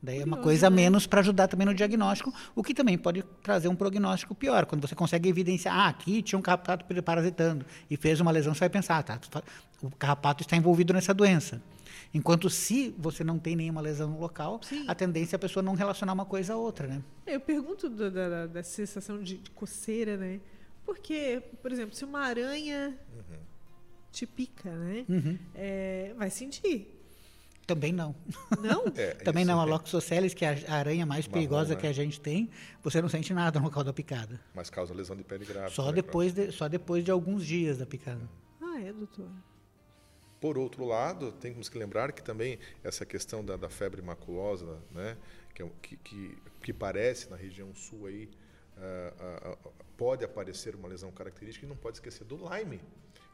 Daí 0.06 0.22
é 0.22 0.24
uma 0.24 0.38
coisa 0.38 0.68
a 0.68 0.70
né? 0.70 0.76
menos 0.76 1.08
para 1.08 1.20
ajudar 1.22 1.48
também 1.48 1.66
no 1.66 1.74
diagnóstico, 1.74 2.32
o 2.56 2.64
que 2.64 2.74
também 2.74 2.98
pode 2.98 3.24
trazer 3.42 3.68
um 3.68 3.76
prognóstico 3.76 4.36
pior. 4.36 4.66
Quando 4.66 4.88
você 4.88 4.94
consegue 4.94 5.28
evidenciar, 5.28 5.76
ah, 5.76 5.88
aqui 5.88 6.22
tinha 6.22 6.38
um 6.38 6.42
carrapato 6.42 6.86
parasitando 7.02 7.66
e 7.90 7.98
fez 7.98 8.22
uma 8.22 8.30
lesão, 8.32 8.54
você 8.54 8.60
vai 8.60 8.70
pensar, 8.70 9.02
tá, 9.02 9.20
o 9.82 9.90
carrapato 9.90 10.44
está 10.44 10.56
envolvido 10.56 10.94
nessa 10.94 11.14
doença. 11.14 11.62
Enquanto 12.14 12.50
se 12.50 12.94
você 12.98 13.24
não 13.24 13.40
tem 13.40 13.56
nenhuma 13.56 13.82
lesão 13.82 14.12
no 14.12 14.20
local, 14.20 14.62
Sim. 14.64 14.86
a 14.88 14.94
tendência 14.94 15.36
é 15.36 15.38
a 15.38 15.40
pessoa 15.40 15.64
não 15.64 15.74
relacionar 15.74 16.14
uma 16.14 16.26
coisa 16.26 16.54
a 16.54 16.58
outra, 16.58 16.88
né? 16.88 17.02
Eu 17.26 17.40
pergunto 17.40 17.90
da, 17.90 18.10
da, 18.10 18.48
da 18.48 18.64
sensação 18.64 19.22
de, 19.22 19.38
de, 19.38 19.52
coceira, 19.52 20.16
né? 20.16 20.40
Porque, 20.86 21.42
por 21.62 21.72
exemplo, 21.72 21.96
se 21.96 22.06
uma 22.06 22.20
aranha 22.20 22.98
uhum. 23.14 23.40
te 24.12 24.26
pica, 24.28 24.70
né? 24.70 25.06
Uhum. 25.10 25.38
É, 25.56 26.14
vai 26.16 26.30
sentir. 26.30 26.95
Também 27.66 27.92
não. 27.92 28.16
Não? 28.60 28.86
É, 28.96 29.14
Também 29.16 29.44
não. 29.44 29.60
A 29.60 29.66
Loxoceles, 29.66 30.34
que 30.34 30.46
é 30.46 30.64
a 30.68 30.76
aranha 30.76 31.06
mais 31.06 31.28
Marrom, 31.28 31.34
perigosa 31.34 31.74
né? 31.74 31.82
que 31.82 31.88
a 31.88 31.94
gente 31.94 32.20
tem, 32.20 32.50
você 32.84 33.02
não 33.02 33.10
sente 33.10 33.34
nada 33.34 33.60
no 33.60 33.66
local 33.66 33.84
da 33.84 33.92
picada. 33.92 34.40
Mas 34.54 34.70
causa 34.70 34.94
lesão 34.94 35.16
de 35.16 35.24
pele 35.24 35.46
grave. 35.46 35.74
Só, 35.74 35.88
né, 35.88 35.94
depois 35.94 36.34
de, 36.34 36.52
só 36.52 36.68
depois 36.68 37.04
de 37.04 37.12
alguns 37.12 37.46
dias 37.46 37.78
da 37.78 37.86
picada. 37.86 38.30
Ah, 38.62 38.80
é, 38.80 38.94
doutor. 38.94 39.30
Por 40.40 40.58
outro 40.58 40.86
lado, 40.86 41.32
temos 41.32 41.68
que 41.68 41.78
lembrar 41.78 42.12
que 42.12 42.22
também 42.22 42.60
essa 42.84 43.06
questão 43.06 43.44
da, 43.44 43.58
da 43.58 43.70
febre 43.70 44.02
maculosa, 44.02 44.80
né, 44.92 45.18
que, 45.54 45.64
é 45.64 45.72
que, 45.82 45.98
que, 45.98 46.38
que, 46.62 46.74
parece 46.74 47.30
na 47.30 47.36
região 47.36 47.74
sul 47.74 48.06
aí, 48.06 48.30
uh, 48.78 49.50
uh, 49.50 49.68
uh, 49.68 49.74
pode 49.98 50.24
aparecer 50.24 50.76
uma 50.76 50.88
lesão 50.88 51.12
característica 51.12 51.66
e 51.66 51.70
não 51.70 51.76
pode 51.76 51.98
esquecer 51.98 52.26
do 52.26 52.36
Lyme, 52.36 52.80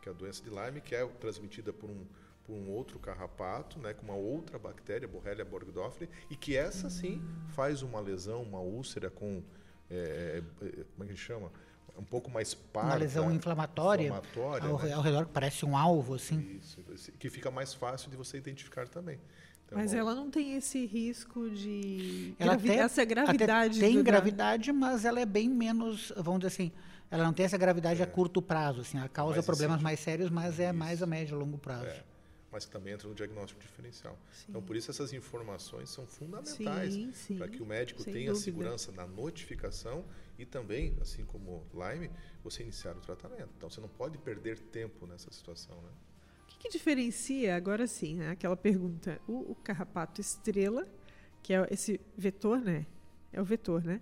que 0.01 0.07
é 0.07 0.11
a 0.11 0.15
doença 0.15 0.41
de 0.43 0.49
Lyme, 0.49 0.79
que 0.79 0.95
é 0.95 1.05
transmitida 1.05 1.73
por 1.73 1.89
um 1.89 2.05
por 2.51 2.57
um 2.57 2.69
outro 2.69 2.99
carrapato, 2.99 3.79
né, 3.79 3.93
com 3.93 4.03
uma 4.03 4.13
outra 4.13 4.59
bactéria, 4.59 5.07
Borrelia 5.07 5.45
burgdorferi, 5.45 6.09
e 6.29 6.35
que 6.35 6.57
essa 6.57 6.89
sim 6.89 7.21
faz 7.49 7.81
uma 7.81 8.01
lesão, 8.01 8.43
uma 8.43 8.59
úlcera 8.59 9.09
com, 9.09 9.41
é, 9.89 10.43
é, 10.61 10.65
é 10.65 10.83
como 10.95 11.09
é 11.09 11.13
que 11.13 11.15
chama? 11.15 11.49
Um 11.97 12.03
pouco 12.03 12.29
mais 12.29 12.53
parda. 12.53 12.89
Uma 12.89 12.95
lesão 12.97 13.31
inflamatória, 13.31 14.07
inflamatória 14.07 14.67
ao, 14.67 14.79
né? 14.79 14.93
ao 14.93 15.01
redor, 15.01 15.25
que 15.25 15.31
parece 15.31 15.65
um 15.65 15.77
alvo, 15.77 16.15
assim. 16.15 16.59
Isso, 16.61 16.81
que 17.17 17.29
fica 17.29 17.49
mais 17.49 17.73
fácil 17.73 18.09
de 18.09 18.17
você 18.17 18.37
identificar 18.37 18.87
também. 18.87 19.19
Então, 19.65 19.77
mas 19.77 19.91
bom. 19.91 19.97
ela 19.97 20.15
não 20.15 20.29
tem 20.29 20.55
esse 20.55 20.85
risco 20.85 21.49
de 21.49 22.33
ela 22.37 22.55
gravi... 22.55 22.71
até, 22.71 22.79
essa 22.81 23.05
gravidade. 23.05 23.79
tem 23.79 24.03
gravidade, 24.03 24.71
mas 24.73 25.05
ela 25.05 25.21
é 25.21 25.25
bem 25.25 25.49
menos, 25.49 26.11
vamos 26.17 26.41
dizer 26.41 26.47
assim, 26.47 26.71
ela 27.09 27.23
não 27.23 27.33
tem 27.33 27.45
essa 27.45 27.57
gravidade 27.57 28.01
é. 28.01 28.03
a 28.03 28.07
curto 28.07 28.41
prazo. 28.41 28.81
Assim, 28.81 28.97
ela 28.97 29.09
causa 29.09 29.35
mais 29.35 29.45
problemas 29.45 29.81
mais 29.81 29.99
sérios, 30.01 30.29
mas 30.29 30.59
é 30.59 30.73
mais 30.73 31.01
a 31.01 31.05
médio 31.05 31.35
e 31.35 31.39
longo 31.39 31.57
prazo. 31.57 31.85
É. 31.85 32.10
mas 32.51 32.65
que 32.65 32.71
também 32.71 32.93
entra 32.93 33.07
no 33.07 33.15
diagnóstico 33.15 33.61
diferencial. 33.61 34.17
Sim. 34.33 34.45
Então, 34.49 34.61
por 34.61 34.75
isso 34.75 34.91
essas 34.91 35.13
informações 35.13 35.89
são 35.89 36.05
fundamentais 36.05 36.95
para 37.37 37.47
que 37.47 37.61
o 37.61 37.65
médico 37.65 38.03
Sem 38.03 38.13
tenha 38.13 38.31
dúvida. 38.31 38.43
segurança 38.43 38.91
na 38.91 39.07
notificação 39.07 40.03
e 40.37 40.45
também, 40.45 40.97
assim 41.01 41.23
como 41.23 41.65
Lyme, 41.73 42.11
você 42.43 42.63
iniciar 42.63 42.95
o 42.97 42.99
tratamento. 42.99 43.49
Então, 43.57 43.69
você 43.69 43.79
não 43.79 43.87
pode 43.87 44.17
perder 44.17 44.59
tempo 44.59 45.07
nessa 45.07 45.31
situação, 45.31 45.75
né? 45.81 45.89
O 46.43 46.47
que, 46.47 46.57
que 46.59 46.69
diferencia, 46.69 47.55
agora 47.55 47.87
sim, 47.87 48.15
né, 48.15 48.31
aquela 48.31 48.57
pergunta, 48.57 49.21
o, 49.27 49.51
o 49.51 49.55
carrapato 49.55 50.19
estrela, 50.19 50.85
que 51.41 51.53
é 51.53 51.65
esse 51.71 51.99
vetor, 52.17 52.59
né? 52.59 52.85
É 53.31 53.41
o 53.41 53.45
vetor, 53.45 53.83
né? 53.83 54.01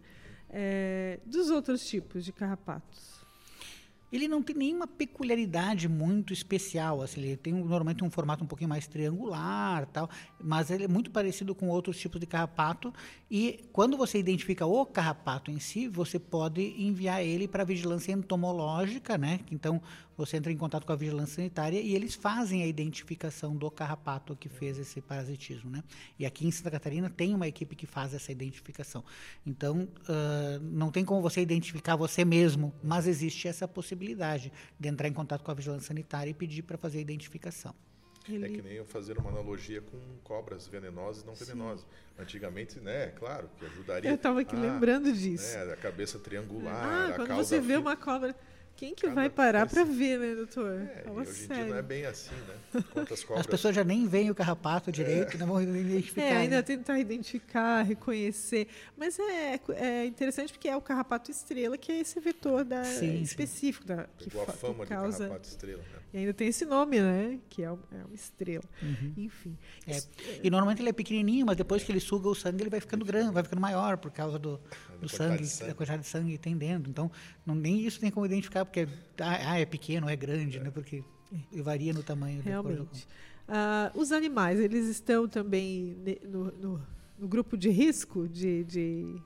É, 0.50 1.20
dos 1.26 1.52
outros 1.52 1.88
tipos 1.88 2.26
de 2.26 2.34
carrapatos 2.34 3.19
ele 4.12 4.28
não 4.28 4.42
tem 4.42 4.56
nenhuma 4.56 4.88
peculiaridade 4.88 5.88
muito 5.88 6.34
especial. 6.34 7.02
Assim, 7.02 7.22
ele 7.22 7.38
tem 7.38 7.54
normalmente 7.54 8.04
um 8.04 8.10
formato 8.10 8.44
um 8.44 8.48
pouquinho 8.48 8.70
mais 8.70 8.88
triangular, 8.88 9.86
tal, 9.88 10.10
mas 10.42 10.72
ele 10.72 10.86
é 10.86 10.88
muito 10.88 11.12
parecido 11.12 11.54
com 11.54 11.70
outros 11.70 12.00
tipos 12.00 12.20
de 12.20 12.26
carrapato. 12.26 12.94
E 13.30 13.66
quando 13.72 13.98
você 13.98 14.18
identifica 14.18 14.66
o 14.66 14.86
carrapato 14.86 15.52
em 15.52 15.60
si, 15.60 15.88
você 15.88 16.18
pode 16.18 16.62
enviar 16.82 17.24
ele 17.24 17.48
para 17.48 17.64
vigilância 17.64 18.12
entomológica, 18.12 19.18
né? 19.18 19.40
Então 19.52 19.82
você 20.20 20.36
entra 20.36 20.52
em 20.52 20.58
contato 20.58 20.86
com 20.86 20.92
a 20.92 20.96
vigilância 20.98 21.36
sanitária 21.36 21.80
e 21.80 21.96
eles 21.96 22.14
fazem 22.14 22.62
a 22.62 22.68
identificação 22.68 23.56
do 23.56 23.72
carrapato 23.72 24.36
que 24.36 24.50
fez 24.50 24.78
esse 24.78 25.00
parasitismo, 25.00 25.70
né? 25.70 25.82
E 26.20 26.26
aqui 26.26 26.46
em 26.46 26.52
Santa 26.52 26.72
Catarina 26.72 27.10
tem 27.10 27.34
uma 27.34 27.48
equipe 27.48 27.74
que 27.74 27.88
faz 27.88 28.14
essa 28.14 28.30
identificação. 28.30 29.04
Então 29.46 29.88
uh, 30.10 30.60
não 30.62 30.92
tem 30.92 31.06
como 31.06 31.22
você 31.22 31.40
identificar 31.42 31.96
você 31.96 32.26
mesmo, 32.26 32.74
mas 32.84 33.08
existe 33.08 33.48
essa 33.48 33.66
possibilidade 33.68 34.52
de 34.78 34.90
entrar 34.90 35.08
em 35.08 35.14
contato 35.14 35.42
com 35.42 35.52
a 35.52 35.54
vigilância 35.54 35.88
sanitária 35.88 36.30
e 36.30 36.34
pedir 36.34 36.64
para 36.64 36.78
fazer 36.78 36.98
a 36.98 37.02
identificação. 37.02 37.74
Ele... 38.28 38.46
É 38.46 38.50
que 38.50 38.62
nem 38.62 38.74
eu 38.74 38.86
fazer 38.86 39.18
uma 39.18 39.30
analogia 39.30 39.82
com 39.82 39.98
cobras 40.24 40.68
venenosas 40.68 41.24
e 41.24 41.26
não 41.26 41.34
venenosas. 41.34 41.86
Antigamente, 42.18 42.80
né, 42.82 43.08
claro, 43.18 43.50
que 43.58 43.66
ajudaria. 43.66 44.12
Eu 44.12 44.16
estava 44.16 44.42
aqui 44.42 44.56
ah, 44.56 44.60
lembrando 44.60 45.12
disso. 45.14 45.58
Né, 45.58 45.74
a 45.74 45.78
cabeça 45.78 46.20
triangular, 46.20 47.12
ah, 47.12 47.14
quando 47.16 47.36
você 47.36 47.62
vê 47.62 47.78
uma 47.78 47.96
cobra 47.96 48.36
quem 48.80 48.96
que 48.96 49.02
Cada 49.02 49.14
vai 49.14 49.30
parar 49.30 49.68
para 49.68 49.84
ver, 49.84 50.18
né, 50.18 50.36
doutor? 50.36 50.80
É, 50.80 51.04
Fala 51.04 51.20
hoje 51.20 51.34
sério. 51.34 51.54
em 51.54 51.58
dia 51.58 51.74
não 51.74 51.78
é 51.80 51.82
bem 51.82 52.06
assim, 52.06 52.34
né? 52.34 52.84
Quantas 52.94 53.24
cobras... 53.26 53.42
As 53.42 53.46
pessoas 53.46 53.76
já 53.76 53.84
nem 53.84 54.08
veem 54.08 54.32
o 54.32 54.36
carrapato 54.36 54.90
direito, 54.90 55.36
é. 55.36 55.38
não 55.38 55.48
vão 55.48 55.62
identificar. 55.62 56.22
É, 56.22 56.38
ainda 56.38 56.56
né? 56.56 56.62
tentar 56.62 56.98
identificar, 56.98 57.82
reconhecer. 57.82 58.70
Mas 58.96 59.20
é, 59.20 59.60
é 59.76 60.06
interessante 60.06 60.54
porque 60.54 60.70
é 60.70 60.78
o 60.78 60.82
carrapato 60.82 61.30
estrela, 61.30 61.78
que 61.78 61.92
é 61.92 62.00
esse 62.00 62.22
vetor 62.22 62.64
da, 62.64 62.86
sim, 62.86 63.22
específico. 63.22 63.86
Sim. 63.86 63.96
Da, 63.96 64.08
que, 64.18 64.30
Pegou 64.30 64.44
a 64.44 64.46
fama 64.46 64.86
que 64.86 64.94
causa... 64.94 65.12
de 65.12 65.24
carrapato 65.24 65.50
estrela, 65.50 65.82
né? 65.82 66.00
E 66.12 66.18
ainda 66.18 66.34
tem 66.34 66.48
esse 66.48 66.66
nome, 66.66 67.00
né? 67.00 67.38
Que 67.50 67.64
é, 67.64 67.68
é 67.68 67.70
uma 67.70 68.16
estrela. 68.16 68.64
Uhum. 68.82 69.14
Enfim. 69.16 69.58
É. 69.86 70.02
E 70.42 70.50
normalmente 70.50 70.82
ele 70.82 70.90
é 70.90 70.94
pequenininho, 70.94 71.46
mas 71.46 71.56
depois 71.56 71.84
que 71.84 71.92
ele 71.92 72.00
suga 72.00 72.28
o 72.28 72.34
sangue, 72.34 72.64
ele 72.64 72.70
vai 72.70 72.80
ficando 72.80 73.06
grande, 73.06 73.32
vai 73.32 73.44
ficando 73.44 73.62
maior 73.62 73.98
por 73.98 74.10
causa 74.10 74.40
do, 74.40 74.60
do 75.00 75.08
sangue, 75.08 75.46
sangue, 75.46 75.70
da 75.70 75.76
quantidade 75.76 76.02
de 76.02 76.08
sangue 76.08 76.32
que 76.32 76.38
tem 76.40 76.58
dentro. 76.58 76.90
Então, 76.90 77.12
não, 77.46 77.54
nem 77.54 77.86
isso 77.86 78.00
tem 78.00 78.10
como 78.10 78.26
identificar, 78.26 78.66
porque 78.70 78.88
ah, 79.20 79.60
é 79.60 79.66
pequeno, 79.66 80.08
é 80.08 80.16
grande, 80.16 80.60
né? 80.60 80.72
Porque 80.72 81.04
varia 81.52 81.92
no 81.92 82.04
tamanho. 82.04 82.42
Realmente. 82.42 83.08
Uh, 83.48 84.00
os 84.00 84.12
animais, 84.12 84.60
eles 84.60 84.88
estão 84.88 85.28
também 85.28 85.98
no, 86.24 86.52
no, 86.52 86.82
no 87.18 87.28
grupo 87.28 87.58
de 87.58 87.70
risco 87.70 88.28
de, 88.28 88.64
de 88.64 89.22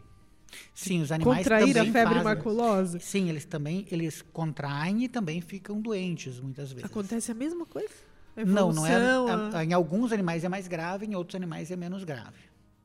Sim, 0.74 1.02
os 1.02 1.12
animais 1.12 1.40
contrair 1.40 1.74
também 1.74 1.90
a 1.90 1.94
febre 1.94 2.14
fazem. 2.16 2.24
maculosa. 2.24 3.00
Sim, 3.00 3.30
eles 3.30 3.46
também 3.46 3.86
eles 3.92 4.22
contraem 4.22 5.04
e 5.04 5.10
também 5.10 5.42
ficam 5.42 5.82
doentes 5.82 6.40
muitas 6.40 6.72
vezes. 6.72 6.90
Acontece 6.90 7.32
a 7.32 7.36
mesma 7.36 7.66
coisa? 7.66 7.94
A 8.36 8.46
não, 8.46 8.72
não 8.72 8.86
é. 8.86 8.96
A, 8.96 9.58
a, 9.60 9.66
em 9.66 9.74
alguns 9.74 10.12
animais 10.12 10.44
é 10.44 10.50
mais 10.50 10.68
grave, 10.68 11.06
em 11.06 11.16
outros 11.16 11.36
animais 11.36 11.70
é 11.70 11.76
menos 11.76 12.04
grave. 12.04 12.40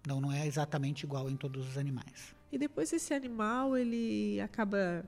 Não, 0.06 0.20
não 0.20 0.32
é 0.32 0.46
exatamente 0.46 1.04
igual 1.04 1.30
em 1.30 1.36
todos 1.36 1.68
os 1.68 1.78
animais. 1.78 2.34
E 2.50 2.58
depois 2.58 2.92
esse 2.92 3.12
animal 3.12 3.76
ele 3.76 4.40
acaba 4.40 5.04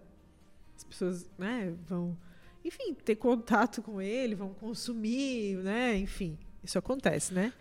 as 0.80 0.84
pessoas, 0.84 1.30
né, 1.38 1.74
vão, 1.86 2.16
enfim, 2.64 2.94
ter 2.94 3.16
contato 3.16 3.82
com 3.82 4.00
ele, 4.00 4.34
vão 4.34 4.54
consumir, 4.54 5.56
né, 5.58 5.96
enfim, 5.98 6.38
isso 6.64 6.78
acontece, 6.78 7.34
né? 7.34 7.52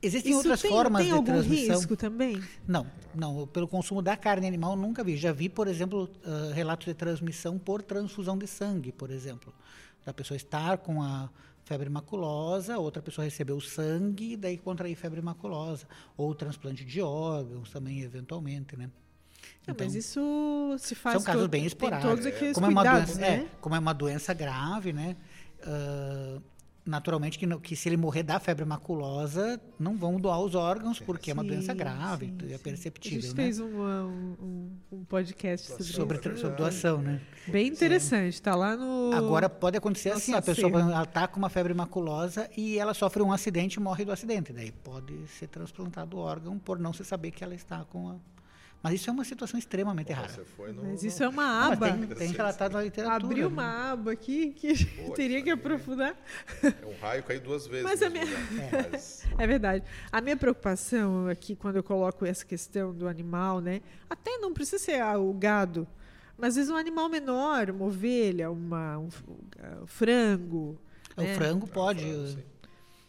Existem 0.00 0.30
Isso 0.30 0.38
outras 0.38 0.62
tem, 0.62 0.70
formas 0.70 1.00
tem 1.02 1.08
de 1.10 1.16
algum 1.16 1.24
transmissão? 1.24 1.76
risco 1.76 1.96
também? 1.96 2.40
Não, 2.68 2.86
não. 3.12 3.48
Pelo 3.48 3.66
consumo 3.66 4.00
da 4.00 4.16
carne 4.16 4.46
animal 4.46 4.76
nunca 4.76 5.02
vi. 5.02 5.16
Já 5.16 5.32
vi, 5.32 5.48
por 5.48 5.66
exemplo, 5.66 6.08
uh, 6.24 6.52
relatos 6.52 6.86
de 6.86 6.94
transmissão 6.94 7.58
por 7.58 7.82
transfusão 7.82 8.38
de 8.38 8.46
sangue, 8.46 8.92
por 8.92 9.10
exemplo. 9.10 9.52
Da 10.06 10.14
pessoa 10.14 10.36
estar 10.36 10.78
com 10.78 11.02
a 11.02 11.28
febre 11.64 11.90
maculosa, 11.90 12.78
outra 12.78 13.02
pessoa 13.02 13.24
recebeu 13.24 13.60
sangue 13.60 14.34
e 14.34 14.36
daí 14.36 14.56
contrair 14.56 14.94
febre 14.94 15.20
maculosa. 15.20 15.88
Ou 16.16 16.32
transplante 16.32 16.84
de 16.84 17.02
órgãos 17.02 17.68
também, 17.68 18.00
eventualmente, 18.02 18.76
né? 18.76 18.88
Então, 19.70 19.86
mas 19.86 19.94
isso 19.94 20.76
se 20.78 20.94
faz... 20.94 21.16
São 21.16 21.22
casos 21.22 21.46
bem 21.46 21.64
esporádicos. 21.64 22.10
Todos 22.10 22.26
aqueles 22.26 22.54
como 22.54 22.66
é 22.66 22.70
uma 22.70 22.84
doença, 22.84 23.20
né? 23.20 23.28
é, 23.28 23.46
como 23.60 23.74
é 23.74 23.78
uma 23.78 23.92
doença 23.92 24.34
grave, 24.34 24.92
né? 24.92 25.16
Uh, 25.60 26.40
naturalmente 26.88 27.38
que, 27.38 27.46
que, 27.58 27.76
se 27.76 27.88
ele 27.88 27.96
morrer 27.96 28.22
da 28.22 28.40
febre 28.40 28.64
maculosa, 28.64 29.60
não 29.78 29.96
vão 29.96 30.18
doar 30.18 30.40
os 30.40 30.54
órgãos, 30.54 30.98
porque 30.98 31.26
sim, 31.26 31.30
é 31.32 31.34
uma 31.34 31.44
doença 31.44 31.74
grave, 31.74 32.26
sim, 32.26 32.52
é 32.52 32.58
perceptível. 32.58 33.18
A 33.18 33.22
gente 33.22 33.36
né? 33.36 33.42
fez 33.42 33.60
um, 33.60 33.82
um, 33.82 34.70
um 34.90 35.04
podcast 35.04 35.66
sobre, 35.68 35.84
sobre, 35.84 36.36
sobre, 36.38 36.56
doação, 36.56 37.02
né? 37.02 37.20
Bem 37.46 37.68
interessante, 37.68 38.34
está 38.34 38.54
lá 38.54 38.74
no. 38.74 39.12
Agora 39.12 39.48
pode 39.48 39.76
acontecer 39.76 40.10
assim, 40.10 40.32
a 40.32 40.42
pessoa 40.42 40.70
está 41.02 41.28
com 41.28 41.38
uma 41.38 41.50
febre 41.50 41.74
maculosa 41.74 42.48
e 42.56 42.78
ela 42.78 42.94
sofre 42.94 43.22
um 43.22 43.32
acidente 43.32 43.74
e 43.74 43.80
morre 43.80 44.04
do 44.04 44.12
acidente. 44.12 44.52
Daí 44.52 44.72
pode 44.72 45.26
ser 45.28 45.48
transplantado 45.48 46.16
o 46.16 46.20
órgão 46.20 46.58
por 46.58 46.78
não 46.78 46.92
se 46.92 47.04
saber 47.04 47.30
que 47.30 47.44
ela 47.44 47.54
está 47.54 47.84
com 47.84 48.08
a 48.08 48.16
mas 48.82 48.94
isso 48.94 49.10
é 49.10 49.12
uma 49.12 49.24
situação 49.24 49.58
extremamente 49.58 50.12
rara. 50.12 50.32
No, 50.72 50.84
Mas 50.84 51.02
isso 51.02 51.22
é 51.22 51.28
uma 51.28 51.66
aba. 51.66 51.90
Tem, 51.90 52.06
tem 52.06 52.32
relatado 52.32 52.72
na 52.74 52.82
literatura. 52.82 53.16
Abriu 53.16 53.48
uma 53.48 53.62
né? 53.62 53.92
aba 53.92 54.12
aqui 54.12 54.52
que 54.52 54.84
Pô, 54.84 55.12
teria 55.14 55.42
que 55.42 55.50
aprofundar. 55.50 56.16
É 56.62 56.86
um 56.86 57.00
raio 57.00 57.24
cair 57.24 57.40
duas 57.40 57.66
vezes. 57.66 57.82
Mas 57.82 58.02
a 58.02 58.08
minha... 58.08 58.24
é. 58.24 58.88
Mas... 58.92 59.26
é 59.36 59.46
verdade. 59.46 59.84
A 60.12 60.20
minha 60.20 60.36
preocupação 60.36 61.26
aqui, 61.26 61.56
quando 61.56 61.76
eu 61.76 61.82
coloco 61.82 62.24
essa 62.24 62.46
questão 62.46 62.94
do 62.94 63.08
animal, 63.08 63.60
né? 63.60 63.82
Até 64.08 64.38
não 64.38 64.52
precisa 64.52 64.78
ser 64.78 65.02
o 65.02 65.32
gado, 65.32 65.86
mas 66.36 66.50
às 66.50 66.56
vezes 66.56 66.70
um 66.70 66.76
animal 66.76 67.08
menor, 67.08 67.70
uma 67.70 67.84
ovelha, 67.84 68.48
uma, 68.48 68.98
um, 68.98 69.08
um 69.82 69.86
frango. 69.86 70.78
O 71.16 71.22
né? 71.22 71.34
frango 71.34 71.66
pode. 71.66 72.38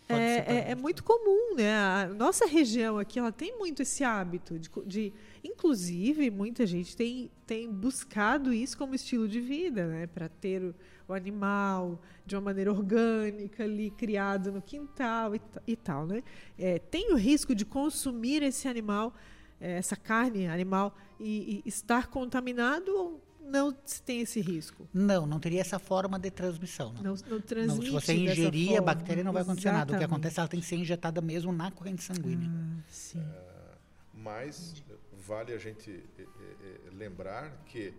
É, 0.10 0.15
é, 0.15 0.72
é, 0.72 0.76
muito 0.76 1.04
comum, 1.04 1.56
né? 1.56 1.72
A 1.72 2.08
nossa 2.08 2.48
região 2.48 2.98
aqui, 2.98 3.19
ela 3.19 3.32
tem 3.32 3.56
muito 3.58 3.84
esse 3.84 4.04
hábito 4.04 4.58
de, 4.58 4.67
de 4.88 5.13
Inclusive, 5.43 6.32
muita 6.32 6.65
gente 6.65 6.98
tem, 6.98 7.30
tem 7.45 7.72
buscado 7.72 8.52
isso 8.52 8.78
como 8.78 8.95
estilo 8.95 9.28
de 9.28 9.39
vida, 9.39 9.86
né? 9.86 10.08
Para 10.08 10.28
ter 10.28 10.63
o, 10.63 10.76
o, 11.08 11.13
animal 11.13 12.02
de 12.26 12.36
uma 12.36 12.41
maneira 12.41 12.72
orgânica 12.72 13.63
ali, 13.63 13.91
criado 13.91 14.52
no 14.52 14.62
quintal 14.62 15.36
e, 15.36 15.41
e 15.67 15.76
tal, 15.76 16.08
né? 16.08 16.24
É, 16.58 16.80
tem 16.80 17.13
o 17.13 17.15
risco 17.15 17.54
de 17.54 17.63
consumir 17.63 18.41
esse 18.41 18.67
animal, 18.67 19.13
é, 19.62 19.74
essa 19.74 19.95
carne 19.95 20.48
animal, 20.48 20.95
e, 21.19 21.62
e 21.63 21.69
estar 21.69 22.08
contaminado 22.08 22.91
ou 22.91 23.29
não 23.50 23.76
se 23.86 24.02
tem 24.02 24.22
esse 24.22 24.40
risco? 24.40 24.88
Não, 24.94 25.26
não 25.26 25.40
teria 25.40 25.62
essa 25.62 25.80
forma 25.80 26.20
de 26.20 26.32
transmissão. 26.32 26.94
Não, 26.94 27.16
não, 27.16 27.16
não 27.28 27.42
transmite 27.42 27.86
Se 27.86 27.92
você 27.92 28.14
ingerir 28.14 28.78
a 28.78 28.82
bactéria, 28.82 29.24
não 29.24 29.34
vai 29.34 29.42
acontecer 29.42 29.70
Exatamente. 29.70 29.92
nada. 29.92 29.96
O 29.96 30.00
que 30.00 30.06
acontece, 30.06 30.40
é 30.40 30.42
ela 30.42 30.48
tem 30.48 30.60
que 30.60 30.66
ser 30.66 30.76
injetada 30.76 31.22
mesmo 31.22 31.52
na 31.52 31.72
corrente 31.72 32.04
sanguínea. 32.04 32.50
Ah, 32.50 32.82
sim. 32.90 33.20
É, 33.20 33.78
mas 34.14 34.84
vale 35.14 35.54
a 35.54 35.58
gente 35.58 36.04
é, 36.18 36.22
é, 36.22 36.90
lembrar 36.92 37.64
que 37.66 37.94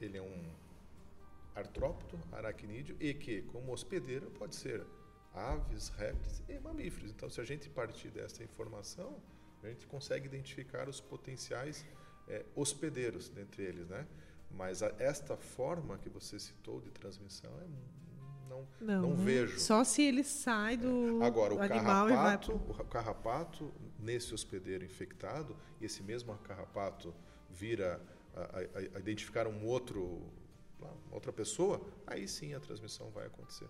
ele 0.00 0.18
é 0.18 0.22
um 0.22 0.44
artrópode 1.54 2.22
aracnídeo 2.32 2.96
e 3.00 3.14
que, 3.14 3.42
como 3.42 3.72
hospedeiro, 3.72 4.30
pode 4.32 4.54
ser 4.54 4.84
aves, 5.34 5.88
répteis 5.90 6.42
e 6.48 6.58
mamíferos. 6.58 7.10
Então, 7.10 7.28
se 7.28 7.40
a 7.40 7.44
gente 7.44 7.68
partir 7.68 8.08
dessa 8.08 8.42
informação, 8.42 9.20
a 9.62 9.68
gente 9.68 9.86
consegue 9.86 10.26
identificar 10.26 10.88
os 10.88 11.00
potenciais 11.00 11.84
é, 12.28 12.44
hospedeiros 12.54 13.28
dentre 13.28 13.62
eles, 13.62 13.88
né? 13.88 14.06
Mas 14.50 14.82
a, 14.82 14.92
esta 14.98 15.36
forma 15.36 15.98
que 15.98 16.08
você 16.08 16.38
citou 16.38 16.80
de 16.80 16.90
transmissão 16.90 17.50
é 17.60 17.66
não, 18.48 18.66
não, 18.80 19.02
não 19.02 19.16
né? 19.16 19.24
vejo. 19.24 19.58
Só 19.58 19.84
se 19.84 20.02
ele 20.02 20.24
sai 20.24 20.76
do 20.76 21.22
Agora, 21.22 21.54
o 21.54 21.60
animal 21.60 22.08
carrapato, 22.08 22.52
e 22.52 22.72
vai... 22.72 22.80
o 22.80 22.88
carrapato 22.88 23.72
nesse 23.98 24.32
hospedeiro 24.32 24.84
infectado, 24.84 25.56
e 25.80 25.84
esse 25.84 26.02
mesmo 26.02 26.34
carrapato 26.38 27.14
vira 27.50 28.00
a, 28.34 28.40
a, 28.40 28.96
a 28.96 28.98
identificar 28.98 29.46
um 29.46 29.66
outro, 29.66 30.22
outra 31.10 31.32
pessoa, 31.32 31.80
aí 32.06 32.26
sim 32.28 32.54
a 32.54 32.60
transmissão 32.60 33.10
vai 33.10 33.26
acontecer. 33.26 33.68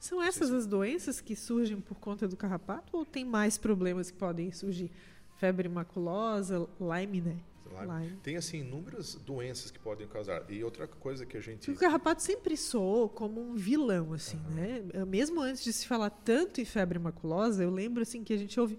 São 0.00 0.22
essas 0.22 0.50
as 0.52 0.66
doenças 0.66 1.20
que 1.20 1.34
surgem 1.34 1.80
por 1.80 1.98
conta 1.98 2.28
do 2.28 2.36
carrapato 2.36 2.96
ou 2.96 3.04
tem 3.04 3.24
mais 3.24 3.58
problemas 3.58 4.10
que 4.10 4.16
podem 4.16 4.52
surgir? 4.52 4.92
Febre 5.36 5.68
maculosa, 5.68 6.68
Lyme, 6.80 7.20
né? 7.20 7.40
Lyme. 7.68 8.18
Tem 8.22 8.36
assim 8.36 8.60
inúmeras 8.60 9.14
doenças 9.14 9.70
que 9.70 9.78
podem 9.78 10.06
causar. 10.06 10.44
E 10.48 10.62
outra 10.62 10.86
coisa 10.86 11.24
que 11.26 11.36
a 11.36 11.40
gente 11.40 11.70
o 11.70 11.76
carrapato 11.76 12.22
sempre 12.22 12.56
soou 12.56 13.08
como 13.08 13.40
um 13.40 13.54
vilão 13.54 14.12
assim, 14.12 14.38
uhum. 14.48 14.54
né? 14.54 15.04
Mesmo 15.06 15.40
antes 15.40 15.62
de 15.62 15.72
se 15.72 15.86
falar 15.86 16.10
tanto 16.10 16.60
em 16.60 16.64
febre 16.64 16.98
maculosa, 16.98 17.62
eu 17.62 17.70
lembro 17.70 18.02
assim 18.02 18.24
que 18.24 18.32
a 18.32 18.36
gente 18.36 18.58
ouve 18.58 18.78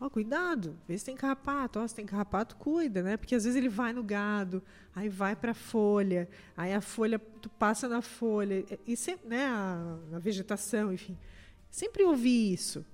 Ó, 0.00 0.06
oh, 0.06 0.10
cuidado, 0.10 0.76
vê 0.88 0.98
se 0.98 1.04
tem 1.04 1.16
carrapato. 1.16 1.78
Ó, 1.78 1.84
oh, 1.84 1.88
se 1.88 1.94
tem 1.94 2.04
carrapato, 2.04 2.56
cuida, 2.56 3.02
né? 3.02 3.16
Porque 3.16 3.34
às 3.34 3.44
vezes 3.44 3.56
ele 3.56 3.68
vai 3.68 3.92
no 3.92 4.02
gado, 4.02 4.62
aí 4.94 5.08
vai 5.08 5.36
para 5.36 5.52
a 5.52 5.54
folha, 5.54 6.28
aí 6.56 6.74
a 6.74 6.80
folha, 6.80 7.18
tu 7.40 7.48
passa 7.48 7.88
na 7.88 8.02
folha, 8.02 8.64
e 8.86 8.96
sempre, 8.96 9.28
né, 9.28 9.46
a, 9.46 9.98
a 10.14 10.18
vegetação, 10.18 10.92
enfim. 10.92 11.16
Sempre 11.70 12.02
ouvi 12.02 12.52
isso. 12.52 12.84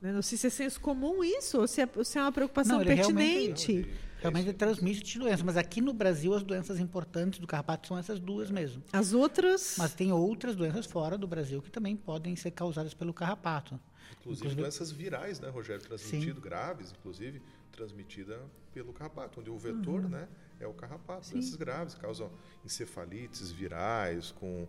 Né? 0.00 0.12
Não 0.12 0.22
sei 0.22 0.36
se 0.36 0.46
é 0.48 0.50
senso 0.50 0.80
comum 0.80 1.24
isso 1.24 1.60
ou 1.60 1.66
se 1.66 1.80
é, 1.80 1.88
se 2.04 2.18
é 2.18 2.22
uma 2.22 2.32
preocupação 2.32 2.78
não, 2.78 2.84
pertinente. 2.84 3.72
Realmente, 3.72 4.05
realmente 4.20 4.52
transmite 4.52 5.18
doenças, 5.18 5.42
mas 5.42 5.56
aqui 5.56 5.80
no 5.80 5.92
Brasil 5.92 6.34
as 6.34 6.42
doenças 6.42 6.78
importantes 6.78 7.38
do 7.38 7.46
carrapato 7.46 7.88
são 7.88 7.98
essas 7.98 8.18
duas 8.18 8.50
mesmo. 8.50 8.82
As 8.92 9.12
outras? 9.12 9.76
Mas 9.78 9.94
tem 9.94 10.12
outras 10.12 10.56
doenças 10.56 10.86
fora 10.86 11.16
do 11.16 11.26
Brasil 11.26 11.62
que 11.62 11.70
também 11.70 11.96
podem 11.96 12.34
ser 12.36 12.50
causadas 12.50 12.94
pelo 12.94 13.12
carrapato. 13.12 13.78
Inclusive, 14.20 14.46
inclusive 14.46 14.62
doenças 14.62 14.90
virais, 14.90 15.40
né, 15.40 15.48
Rogério? 15.48 15.82
Transmitido, 15.82 16.34
Sim. 16.34 16.40
graves, 16.40 16.92
inclusive, 16.92 17.42
transmitida 17.72 18.40
pelo 18.72 18.92
carrapato, 18.92 19.40
onde 19.40 19.50
o 19.50 19.58
vetor 19.58 20.02
uhum. 20.02 20.08
né, 20.08 20.28
é 20.58 20.66
o 20.66 20.72
carrapato. 20.72 21.26
Sim. 21.26 21.34
Doenças 21.34 21.56
graves 21.56 21.94
causam 21.94 22.30
encefalites 22.64 23.50
virais 23.50 24.32
com 24.32 24.66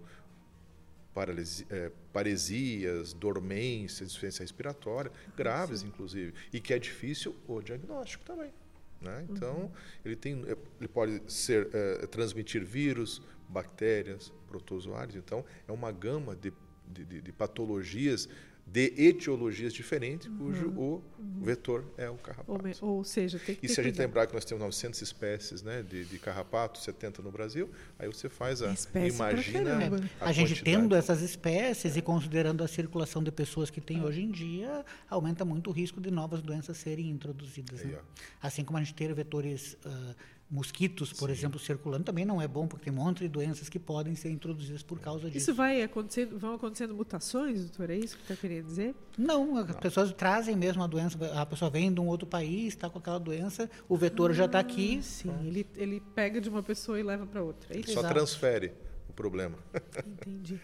é, 1.69 1.91
paresias, 2.13 3.13
dormência, 3.13 4.03
insuficiência 4.03 4.43
respiratória, 4.43 5.11
graves 5.35 5.79
Sim. 5.79 5.87
inclusive, 5.87 6.33
e 6.53 6.59
que 6.59 6.73
é 6.73 6.79
difícil 6.79 7.35
o 7.47 7.61
diagnóstico 7.61 8.23
também. 8.23 8.53
Né? 9.01 9.25
Então, 9.29 9.55
uhum. 9.55 9.71
ele, 10.03 10.15
tem, 10.15 10.43
é, 10.47 10.57
ele 10.79 10.87
pode 10.87 11.21
ser, 11.31 11.69
é, 11.73 12.07
transmitir 12.07 12.63
vírus, 12.63 13.21
bactérias, 13.47 14.33
protozoários. 14.47 15.15
Então, 15.15 15.45
é 15.67 15.71
uma 15.71 15.91
gama 15.91 16.35
de, 16.35 16.51
de, 16.87 17.21
de 17.21 17.31
patologias 17.31 18.27
de 18.69 18.93
etiologias 18.97 19.73
diferentes, 19.73 20.27
uhum. 20.27 20.37
cujo 20.37 20.69
o 20.69 21.03
uhum. 21.17 21.41
vetor 21.41 21.85
é 21.97 22.09
o 22.09 22.15
carrapato. 22.15 22.85
Ou, 22.85 22.97
ou 22.97 23.03
seja, 23.03 23.39
tem 23.39 23.55
que 23.55 23.65
E 23.65 23.69
se 23.69 23.79
a 23.79 23.83
gente 23.83 23.97
lembrar 23.97 24.27
que 24.27 24.33
nós 24.33 24.43
temos 24.43 24.61
900 24.61 25.01
espécies 25.01 25.63
né, 25.63 25.81
de, 25.81 26.03
de 26.03 26.19
carrapato, 26.19 26.77
70 26.79 27.21
no 27.21 27.31
Brasil, 27.31 27.69
aí 27.97 28.07
você 28.07 28.27
faz 28.27 28.61
a. 28.61 28.73
Espécie 28.73 29.15
imagina 29.15 29.79
a, 30.19 30.29
a 30.29 30.31
gente 30.33 30.61
tendo 30.63 30.95
essas 30.95 31.21
espécies 31.21 31.95
e 31.95 32.01
considerando 32.01 32.61
a 32.61 32.67
circulação 32.67 33.23
de 33.23 33.31
pessoas 33.31 33.69
que 33.69 33.79
tem 33.79 33.99
é. 33.99 34.03
hoje 34.03 34.21
em 34.21 34.31
dia, 34.31 34.85
aumenta 35.09 35.45
muito 35.45 35.69
o 35.69 35.73
risco 35.73 36.01
de 36.01 36.11
novas 36.11 36.41
doenças 36.41 36.77
serem 36.77 37.09
introduzidas. 37.09 37.81
Aí, 37.81 37.87
né? 37.87 37.99
Assim 38.41 38.65
como 38.65 38.77
a 38.77 38.83
gente 38.83 38.93
ter 38.93 39.13
vetores. 39.13 39.77
Uh, 39.85 40.36
mosquitos, 40.49 41.11
por 41.11 41.27
Sim. 41.27 41.35
exemplo, 41.35 41.59
circulando 41.59 42.05
também 42.05 42.25
não 42.25 42.41
é 42.41 42.47
bom, 42.47 42.67
porque 42.67 42.85
tem 42.85 42.93
um 42.93 43.03
monte 43.03 43.19
de 43.19 43.27
doenças 43.27 43.67
que 43.67 43.77
podem 43.77 44.15
ser 44.15 44.29
introduzidas 44.29 44.81
por 44.81 44.99
causa 44.99 45.29
disso. 45.29 45.37
Isso 45.37 45.53
vai 45.53 45.81
acontecendo, 45.81 46.39
vão 46.39 46.55
acontecendo 46.55 46.95
mutações, 46.95 47.61
doutor? 47.61 47.89
É 47.89 47.97
isso 47.97 48.15
que 48.15 48.21
está 48.23 48.35
querendo 48.35 48.65
dizer? 48.65 48.95
Não, 49.17 49.57
as 49.57 49.67
não. 49.67 49.75
pessoas 49.75 50.13
trazem 50.13 50.55
mesmo 50.55 50.81
a 50.81 50.87
doença, 50.87 51.17
a 51.39 51.45
pessoa 51.45 51.69
vem 51.69 51.93
de 51.93 51.99
um 51.99 52.07
outro 52.07 52.25
país, 52.25 52.67
está 52.67 52.89
com 52.89 52.97
aquela 52.97 53.19
doença, 53.19 53.69
o 53.89 53.97
vetor 53.97 54.31
ah, 54.31 54.33
já 54.33 54.45
está 54.45 54.59
aqui. 54.59 55.01
Sim, 55.01 55.33
ele, 55.45 55.67
ele 55.75 56.01
pega 56.15 56.39
de 56.39 56.49
uma 56.49 56.63
pessoa 56.63 56.99
e 56.99 57.03
leva 57.03 57.25
para 57.25 57.43
outra. 57.43 57.77
É 57.77 57.83
Só 57.83 58.01
transfere 58.03 58.73
o 59.09 59.13
problema. 59.13 59.57
Entendi. 60.05 60.59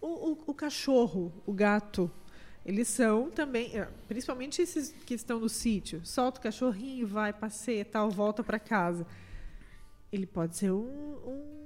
O, 0.00 0.30
o, 0.30 0.38
o 0.46 0.54
cachorro, 0.54 1.30
o 1.44 1.52
gato, 1.52 2.10
eles 2.64 2.88
são 2.88 3.30
também, 3.30 3.76
é, 3.78 3.88
principalmente 4.06 4.60
esses 4.60 4.94
que 5.06 5.14
estão 5.14 5.40
no 5.40 5.48
sítio, 5.48 6.00
solta 6.04 6.38
o 6.38 6.42
cachorrinho, 6.42 7.06
vai, 7.06 7.32
passeia, 7.32 7.84
tal, 7.84 8.10
volta 8.10 8.44
para 8.44 8.58
casa. 8.58 9.06
Ele 10.12 10.26
pode 10.26 10.56
ser 10.56 10.70
um, 10.70 10.84
um 10.84 11.60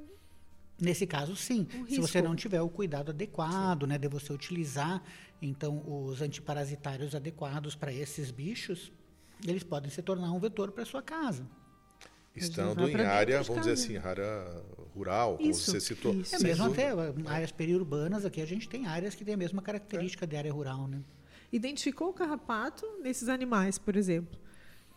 Nesse 0.80 1.07
caso, 1.07 1.36
sim. 1.36 1.68
Um 1.74 1.86
se 1.86 2.01
você 2.01 2.20
não 2.20 2.34
tiver 2.34 2.61
o 2.61 2.68
cuidado 2.68 3.11
adequado, 3.11 3.82
sim. 3.82 3.88
né, 3.88 3.99
de 3.99 4.09
você 4.09 4.32
utilizar 4.32 5.03
então 5.40 5.82
os 5.86 6.22
antiparasitários 6.22 7.14
adequados 7.14 7.74
para 7.74 7.92
esses 7.92 8.30
bichos, 8.30 8.90
eles 9.47 9.62
podem 9.62 9.90
se 9.90 10.03
tornar 10.03 10.32
um 10.32 10.38
vetor 10.38 10.72
para 10.72 10.84
sua 10.84 11.03
casa. 11.03 11.47
Estando 12.35 12.89
em 12.89 12.97
área, 12.97 13.43
vamos 13.43 13.64
dizer 13.64 13.72
assim, 13.72 13.97
área 13.97 14.62
rural, 14.95 15.37
como 15.37 15.51
isso, 15.51 15.70
você 15.70 15.80
citou. 15.80 16.14
Isso. 16.14 16.35
É 16.35 16.39
mesmo 16.39 16.66
até 16.66 16.91
áreas 17.26 17.53
periurbanas, 17.53 18.24
aqui 18.24 18.41
a 18.41 18.47
gente 18.47 18.68
tem 18.68 18.87
áreas 18.87 19.14
que 19.14 19.24
têm 19.24 19.35
a 19.35 19.37
mesma 19.37 19.62
característica 19.62 20.24
é. 20.24 20.28
de 20.28 20.37
área 20.37 20.53
rural. 20.53 20.89
Né? 20.89 21.01
Identificou 21.53 22.09
o 22.11 22.12
carrapato 22.12 22.87
nesses 23.03 23.28
animais, 23.28 23.78
por 23.78 23.97
exemplo? 23.97 24.39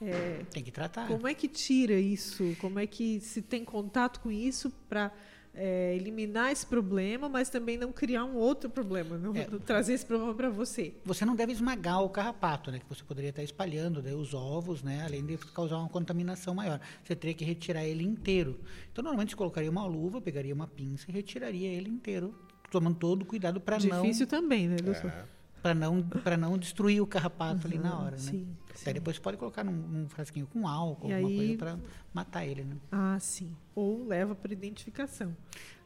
É, 0.02 0.44
tem 0.52 0.64
que 0.64 0.72
tratar. 0.72 1.08
Como 1.08 1.28
é 1.28 1.34
que 1.34 1.48
tira 1.48 1.94
isso? 1.94 2.56
Como 2.60 2.78
é 2.78 2.86
que 2.86 3.20
se 3.20 3.42
tem 3.42 3.66
contato 3.66 4.20
com 4.20 4.32
isso 4.32 4.72
para 4.88 5.12
é, 5.58 5.96
eliminar 5.96 6.52
esse 6.52 6.66
problema, 6.66 7.28
mas 7.28 7.50
também 7.50 7.78
não 7.78 7.92
criar 7.92 8.24
um 8.24 8.36
outro 8.36 8.70
problema, 8.70 9.18
não, 9.18 9.36
é, 9.36 9.48
não 9.50 9.58
trazer 9.60 9.94
esse 9.94 10.06
problema 10.06 10.34
para 10.34 10.50
você. 10.50 10.94
Você 11.04 11.26
não 11.26 11.36
deve 11.36 11.52
esmagar 11.52 12.04
o 12.04 12.10
carrapato, 12.10 12.72
né, 12.72 12.80
que 12.80 12.86
você 12.88 13.04
poderia 13.04 13.32
estar 13.32 13.44
espalhando 13.44 14.02
né, 14.02 14.14
os 14.14 14.34
ovos, 14.34 14.84
né, 14.84 15.04
além 15.04 15.26
de 15.26 15.38
causar 15.38 15.78
uma 15.78 15.90
contaminação 15.90 16.54
maior. 16.54 16.80
Você 17.04 17.16
teria 17.16 17.34
que 17.34 17.44
retirar 17.44 17.84
ele 17.84 18.04
inteiro. 18.04 18.60
Então, 18.92 19.04
normalmente, 19.04 19.32
você 19.32 19.36
colocaria 19.36 19.70
uma 19.70 19.86
luva, 19.86 20.22
pegaria 20.22 20.54
uma 20.54 20.68
pinça 20.68 21.06
e 21.10 21.12
retiraria 21.12 21.70
ele 21.70 21.90
inteiro, 21.90 22.36
tomando 22.72 22.98
todo 22.98 23.24
o 23.24 23.26
cuidado 23.26 23.60
para 23.60 23.80
não... 23.80 24.02
Difícil 24.02 24.28
também, 24.28 24.68
né, 24.68 24.78
doutor? 24.78 25.10
É 25.10 25.37
para 25.68 25.76
não 25.76 26.02
para 26.02 26.38
não 26.38 26.58
destruir 26.58 27.02
o 27.02 27.08
carrapato 27.08 27.68
uhum, 27.68 27.74
ali 27.74 27.78
na 27.78 28.00
hora, 28.00 28.12
né? 28.12 28.18
Sim, 28.18 28.48
Até 28.82 28.94
depois 28.94 29.20
pode 29.20 29.38
colocar 29.38 29.64
num, 29.64 29.74
num, 29.74 30.08
frasquinho 30.08 30.48
com 30.48 30.68
álcool, 30.68 31.10
e 31.10 31.14
alguma 31.14 31.30
aí... 31.30 31.38
coisa 31.38 31.58
para 31.58 31.80
matar 32.14 32.46
ele, 32.46 32.64
né? 32.64 32.78
Ah, 32.92 33.18
sim. 33.20 33.52
Ou 33.76 34.06
leva 34.06 34.34
para 34.34 34.54
identificação. 34.54 35.36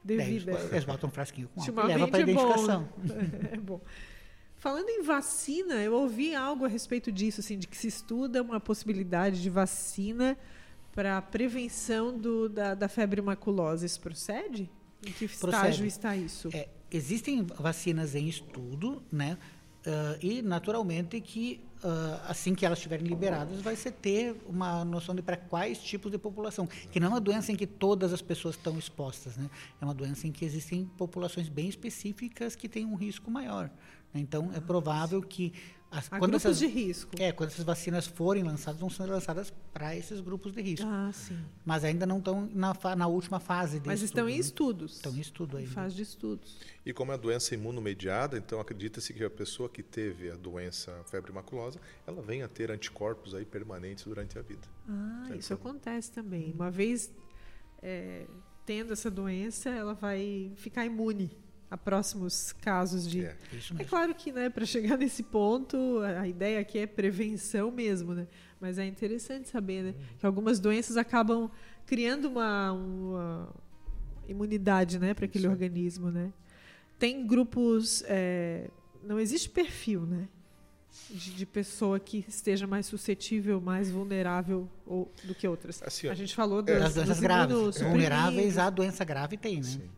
Devido 0.04 0.50
eles, 0.50 0.72
eles 0.72 0.84
botam 0.84 1.10
um 1.10 1.12
frasquinho 1.12 1.48
com 1.50 1.62
álcool 1.62 1.88
leva 1.88 2.08
para 2.08 2.20
identificação. 2.22 2.90
Bom. 2.98 3.14
é 3.52 3.58
bom. 3.58 3.82
Falando 4.56 4.90
em 4.90 5.02
vacina, 5.02 5.76
eu 5.76 5.94
ouvi 5.94 6.36
algo 6.36 6.66
a 6.66 6.68
respeito 6.68 7.12
disso, 7.12 7.40
assim, 7.40 7.58
de 7.58 7.68
que 7.68 7.76
se 7.76 7.88
estuda 7.88 8.44
uma 8.44 8.60
possibilidade 8.60 9.42
de 9.42 9.50
vacina 9.50 10.38
para 10.94 11.20
prevenção 11.20 12.16
do, 12.16 12.48
da, 12.48 12.76
da 12.76 12.88
febre 12.88 13.22
maculosa. 13.22 13.88
Isso 13.88 14.00
procede? 14.00 14.70
Em 15.04 15.12
que 15.12 15.28
procede. 15.28 15.56
estágio 15.56 15.86
está 15.88 16.16
isso? 16.16 16.50
É, 16.54 16.70
existem 16.92 17.44
vacinas 17.44 18.14
em 18.14 18.28
estudo, 18.28 19.02
né? 19.12 19.38
Uh, 19.82 20.18
e, 20.22 20.42
naturalmente, 20.44 21.20
que 21.20 21.60
uh, 21.84 22.22
assim 22.28 22.54
que 22.54 22.66
elas 22.66 22.78
estiverem 22.78 23.06
liberadas, 23.06 23.62
vai 23.62 23.76
se 23.76 23.90
ter 23.92 24.36
uma 24.48 24.86
noção 24.86 25.16
de 25.16 25.22
para 25.22 25.38
quais 25.38 25.80
tipos 25.80 26.12
de 26.12 26.18
população. 26.18 26.68
Que 26.92 27.00
não 27.00 27.08
é 27.08 27.10
uma 27.12 27.20
doença 27.20 27.52
em 27.52 27.56
que 27.56 27.66
todas 27.66 28.14
as 28.14 28.22
pessoas 28.22 28.56
estão 28.56 28.78
expostas, 28.78 29.38
né? 29.38 29.50
É 29.82 29.86
uma 29.86 29.94
doença 29.94 30.28
em 30.28 30.32
que 30.32 30.46
existem 30.46 30.86
populações 30.98 31.50
bem 31.50 31.68
específicas 31.68 32.56
que 32.56 32.70
têm 32.70 32.86
um 32.86 32.96
risco 32.96 33.32
maior. 33.32 33.72
Né? 34.14 34.22
Então, 34.22 34.52
é 34.54 34.60
provável 34.60 35.22
que 35.22 35.54
as, 35.92 36.08
quando 36.08 36.22
grupos 36.22 36.46
essas, 36.46 36.58
de 36.60 36.68
risco. 36.68 37.12
É, 37.20 37.34
quando 37.34 37.50
essas 37.50 37.66
vacinas 37.66 38.08
forem 38.08 38.44
lançadas, 38.44 38.80
vão 38.80 38.90
ser 38.90 39.06
lançadas 39.08 39.54
para 39.74 39.94
esses 39.94 40.22
grupos 40.22 40.54
de 40.54 40.62
risco. 40.62 40.88
Ah, 40.88 41.12
sim. 41.14 41.38
Mas 41.66 41.84
ainda 41.84 42.06
não 42.06 42.20
estão 42.20 42.50
na, 42.54 42.74
na 42.96 43.08
última 43.08 43.42
fase 43.42 43.78
de 43.78 43.88
Mas 43.88 44.02
estudo, 44.02 44.20
estão 44.20 44.30
em 44.30 44.34
né? 44.34 44.40
estudos. 44.40 44.96
Estão 44.96 45.14
em 45.14 45.20
estudo 45.20 45.58
ainda. 45.58 45.70
Em 45.70 45.74
fase 45.74 45.96
de 45.96 46.02
estudos. 46.02 46.58
E 46.86 46.94
como 46.94 47.12
é 47.12 47.18
doença 47.18 47.54
imunomediada, 47.54 48.38
então 48.38 48.62
acredita-se 48.62 49.14
que 49.14 49.22
a 49.22 49.30
pessoa 49.30 49.68
que 49.68 49.84
teve 49.84 50.32
a 50.32 50.36
doença 50.36 50.94
febre 51.06 51.34
maculosa, 51.34 51.78
ela 52.08 52.22
venha 52.22 52.46
a 52.46 52.48
ter 52.48 52.72
anticorpos 52.72 53.36
aí 53.36 53.44
permanentes 53.44 54.06
durante 54.06 54.40
a 54.40 54.42
vida. 54.42 54.66
Ah, 54.88 55.26
certo? 55.28 55.40
isso 55.40 55.54
acontece 55.54 56.10
também. 56.10 56.54
Uma 56.54 56.72
vez 56.72 57.12
é, 57.82 58.26
tendo 58.66 58.94
essa 58.94 59.12
doença, 59.12 59.70
ela 59.70 59.94
vai 59.94 60.54
ficar 60.56 60.86
imune 60.86 61.30
a 61.72 61.78
próximos 61.78 62.52
casos 62.52 63.10
de. 63.10 63.24
É, 63.24 63.38
é 63.80 63.84
claro 63.86 64.14
que, 64.14 64.30
né, 64.30 64.50
para 64.50 64.66
chegar 64.66 64.98
nesse 64.98 65.24
ponto, 65.24 66.00
a 66.00 66.28
ideia 66.28 66.60
aqui 66.60 66.78
é 66.78 66.86
prevenção 66.86 67.72
mesmo, 67.72 68.14
né? 68.14 68.28
Mas 68.60 68.78
é 68.78 68.86
interessante 68.86 69.48
saber, 69.48 69.82
né, 69.82 69.90
uhum. 69.98 70.18
que 70.20 70.26
algumas 70.26 70.60
doenças 70.60 70.98
acabam 70.98 71.50
criando 71.86 72.26
uma, 72.26 72.74
uma 72.74 73.50
imunidade, 74.28 75.00
né, 75.00 75.14
para 75.14 75.26
aquele 75.26 75.48
organismo, 75.48 76.12
né? 76.12 76.34
Tem 77.00 77.26
grupos, 77.26 78.04
é, 78.06 78.70
não 79.02 79.18
existe 79.18 79.50
perfil, 79.50 80.02
né? 80.02 80.28
De, 81.10 81.34
de, 81.36 81.46
pessoa 81.46 82.02
que 82.02 82.26
esteja 82.28 82.68
mais 82.68 82.86
suscetível, 82.86 83.62
mais 83.62 83.90
vulnerável 83.90 84.70
ou, 84.86 85.10
do 85.24 85.34
que 85.34 85.48
outras. 85.48 85.82
Assim, 85.82 86.10
a 86.10 86.14
gente 86.14 86.36
falou 86.36 86.62
das, 86.62 86.82
das 86.82 86.96
doenças 86.96 87.20
graves. 87.22 87.80
Vulneráveis 87.80 88.58
à 88.58 88.70
doença 88.70 89.06
grave 89.06 89.38
tem, 89.38 89.56
né? 89.56 89.64
Sim. 89.64 89.90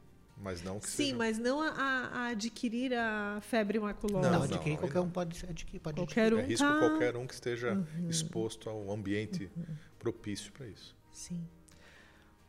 Mas 0.44 0.62
não 0.62 0.78
que 0.78 0.90
Sim, 0.90 1.04
seja... 1.06 1.16
mas 1.16 1.38
não 1.38 1.62
a, 1.62 1.70
a, 1.70 2.28
adquirir 2.28 2.94
a 2.94 3.40
febre 3.42 3.80
maculosa. 3.80 4.30
Não, 4.30 4.44
adquirir 4.44 4.78
qualquer 4.78 5.00
um 5.00 5.10
pode 5.10 5.46
adquirir. 5.50 5.80
Pode 5.80 5.96
qualquer 5.96 6.26
adquirir. 6.26 6.44
um 6.44 6.46
é 6.46 6.48
risco 6.48 6.68
tá... 6.68 6.80
qualquer 6.80 7.16
um 7.16 7.26
que 7.26 7.34
esteja 7.34 7.74
uhum. 7.74 8.10
exposto 8.10 8.70
a 8.70 8.76
um 8.76 8.92
ambiente 8.92 9.50
uhum. 9.56 9.64
propício 9.98 10.52
para 10.52 10.68
isso. 10.68 10.94
Sim. 11.14 11.42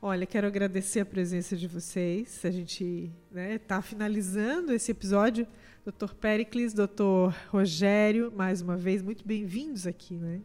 Olha, 0.03 0.27
quero 0.27 0.47
agradecer 0.47 1.01
a 1.01 1.07
presença 1.07 1.57
de 1.57 1.69
vocês. 1.69 2.45
A 2.45 2.51
gente 2.51 3.13
está 3.31 3.41
né, 3.41 3.59
tá 3.59 3.81
finalizando 3.81 4.73
esse 4.73 4.91
episódio. 4.91 5.47
Dr. 5.87 6.15
Pericles, 6.15 6.75
Dr. 6.75 7.33
Rogério, 7.49 8.33
mais 8.35 8.61
uma 8.61 8.77
vez, 8.77 9.03
muito 9.03 9.25
bem-vindos 9.25 9.87
aqui. 9.87 10.15
Né? 10.15 10.41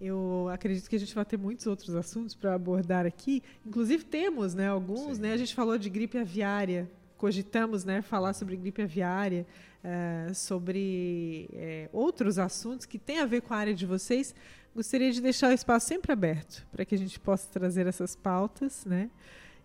Eu 0.00 0.48
acredito 0.50 0.88
que 0.88 0.96
a 0.96 0.98
gente 0.98 1.14
vai 1.14 1.24
ter 1.26 1.36
muitos 1.36 1.66
outros 1.66 1.94
assuntos 1.94 2.34
para 2.34 2.54
abordar 2.54 3.04
aqui. 3.04 3.42
Inclusive 3.66 4.02
temos, 4.04 4.54
né, 4.54 4.68
alguns, 4.68 5.18
né? 5.18 5.34
A 5.34 5.36
gente 5.36 5.54
falou 5.54 5.76
de 5.76 5.90
gripe 5.90 6.16
aviária, 6.16 6.90
cogitamos, 7.18 7.84
né, 7.84 8.00
falar 8.00 8.32
sobre 8.32 8.56
gripe 8.56 8.80
aviária, 8.80 9.46
uh, 9.84 10.34
sobre 10.34 11.50
uh, 11.52 11.88
outros 11.92 12.38
assuntos 12.38 12.86
que 12.86 12.98
têm 12.98 13.18
a 13.18 13.26
ver 13.26 13.42
com 13.42 13.52
a 13.52 13.58
área 13.58 13.74
de 13.74 13.84
vocês. 13.84 14.34
Gostaria 14.74 15.12
de 15.12 15.20
deixar 15.20 15.50
o 15.50 15.52
espaço 15.52 15.88
sempre 15.88 16.12
aberto 16.12 16.66
para 16.72 16.82
que 16.84 16.94
a 16.94 16.98
gente 16.98 17.20
possa 17.20 17.46
trazer 17.50 17.86
essas 17.86 18.16
pautas, 18.16 18.86
né? 18.86 19.10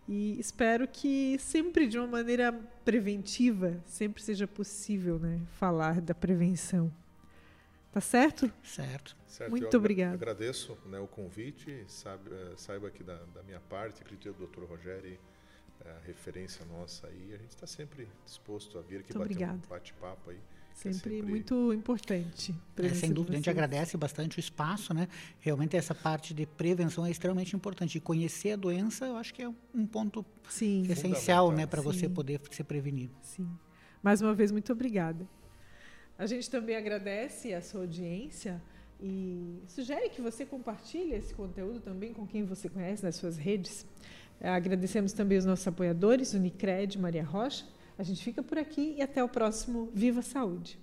E 0.07 0.37
espero 0.39 0.87
que 0.87 1.37
sempre 1.39 1.87
de 1.87 1.97
uma 1.97 2.07
maneira 2.07 2.51
preventiva, 2.83 3.81
sempre 3.85 4.21
seja 4.21 4.45
possível, 4.45 5.17
né, 5.17 5.39
falar 5.57 6.01
da 6.01 6.13
prevenção. 6.13 6.91
Tá 7.95 8.01
certo? 8.01 8.51
Certo. 8.61 9.15
certo 9.25 9.51
Muito 9.51 9.73
eu 9.73 9.79
obrigado. 9.79 10.15
Agradeço 10.15 10.77
né, 10.85 10.99
o 10.99 11.07
convite. 11.07 11.85
Sabe, 11.87 12.29
eh, 12.29 12.53
saiba 12.57 12.91
que 12.91 13.01
da, 13.05 13.15
da 13.33 13.41
minha 13.41 13.61
parte, 13.61 14.01
acredito 14.01 14.33
que 14.35 14.43
o 14.43 14.47
Dr. 14.47 14.69
Rogério 14.69 15.17
é 15.85 15.89
a 15.91 15.99
referência 16.05 16.65
nossa 16.65 17.07
aí. 17.07 17.33
A 17.33 17.37
gente 17.37 17.51
está 17.51 17.65
sempre 17.65 18.05
disposto 18.25 18.77
a 18.77 18.81
vir 18.81 18.99
aqui 18.99 19.15
Muito 19.15 19.19
bater 19.29 19.31
obrigado. 19.31 19.65
um 19.65 19.69
bate-papo 19.69 20.29
aí. 20.29 20.39
Sempre, 20.73 20.91
sempre- 20.99 21.21
muito 21.21 21.71
importante. 21.71 22.53
É, 22.75 22.89
sem 22.89 23.13
dúvida, 23.13 23.31
a 23.31 23.37
gente 23.37 23.49
agradece 23.49 23.95
bastante 23.95 24.39
o 24.39 24.41
espaço, 24.41 24.93
né? 24.93 25.07
Realmente 25.39 25.77
essa 25.77 25.95
parte 25.95 26.33
de 26.33 26.45
prevenção 26.45 27.05
é 27.05 27.11
extremamente 27.11 27.55
importante. 27.55 27.97
E 27.97 28.01
conhecer 28.01 28.51
a 28.51 28.55
doença, 28.57 29.05
eu 29.05 29.15
acho 29.15 29.33
que 29.33 29.41
é 29.41 29.47
um 29.73 29.87
ponto 29.87 30.25
Sim, 30.49 30.85
essencial, 30.91 31.49
né, 31.53 31.65
para 31.65 31.81
você 31.81 32.09
poder 32.09 32.41
se 32.51 32.61
prevenir. 32.61 33.09
sim. 33.21 33.49
Mais 34.03 34.21
uma 34.21 34.33
vez, 34.35 34.51
muito 34.51 34.71
obrigada. 34.73 35.25
A 36.17 36.25
gente 36.25 36.49
também 36.49 36.75
agradece 36.75 37.53
a 37.53 37.61
sua 37.61 37.81
audiência 37.81 38.61
e 39.01 39.59
sugere 39.67 40.09
que 40.09 40.21
você 40.21 40.45
compartilhe 40.45 41.13
esse 41.13 41.33
conteúdo 41.33 41.81
também 41.81 42.13
com 42.13 42.25
quem 42.25 42.43
você 42.43 42.69
conhece 42.69 43.03
nas 43.03 43.15
suas 43.15 43.37
redes. 43.37 43.85
Eh, 44.39 44.47
Agradecemos 44.47 45.11
também 45.11 45.37
os 45.37 45.45
nossos 45.45 45.67
apoiadores, 45.67 46.33
Unicred, 46.33 46.97
Maria 46.97 47.23
Rocha. 47.23 47.65
A 47.97 48.03
gente 48.03 48.23
fica 48.23 48.41
por 48.41 48.57
aqui 48.57 48.95
e 48.97 49.01
até 49.01 49.23
o 49.23 49.27
próximo 49.27 49.89
Viva 49.93 50.21
Saúde! 50.21 50.79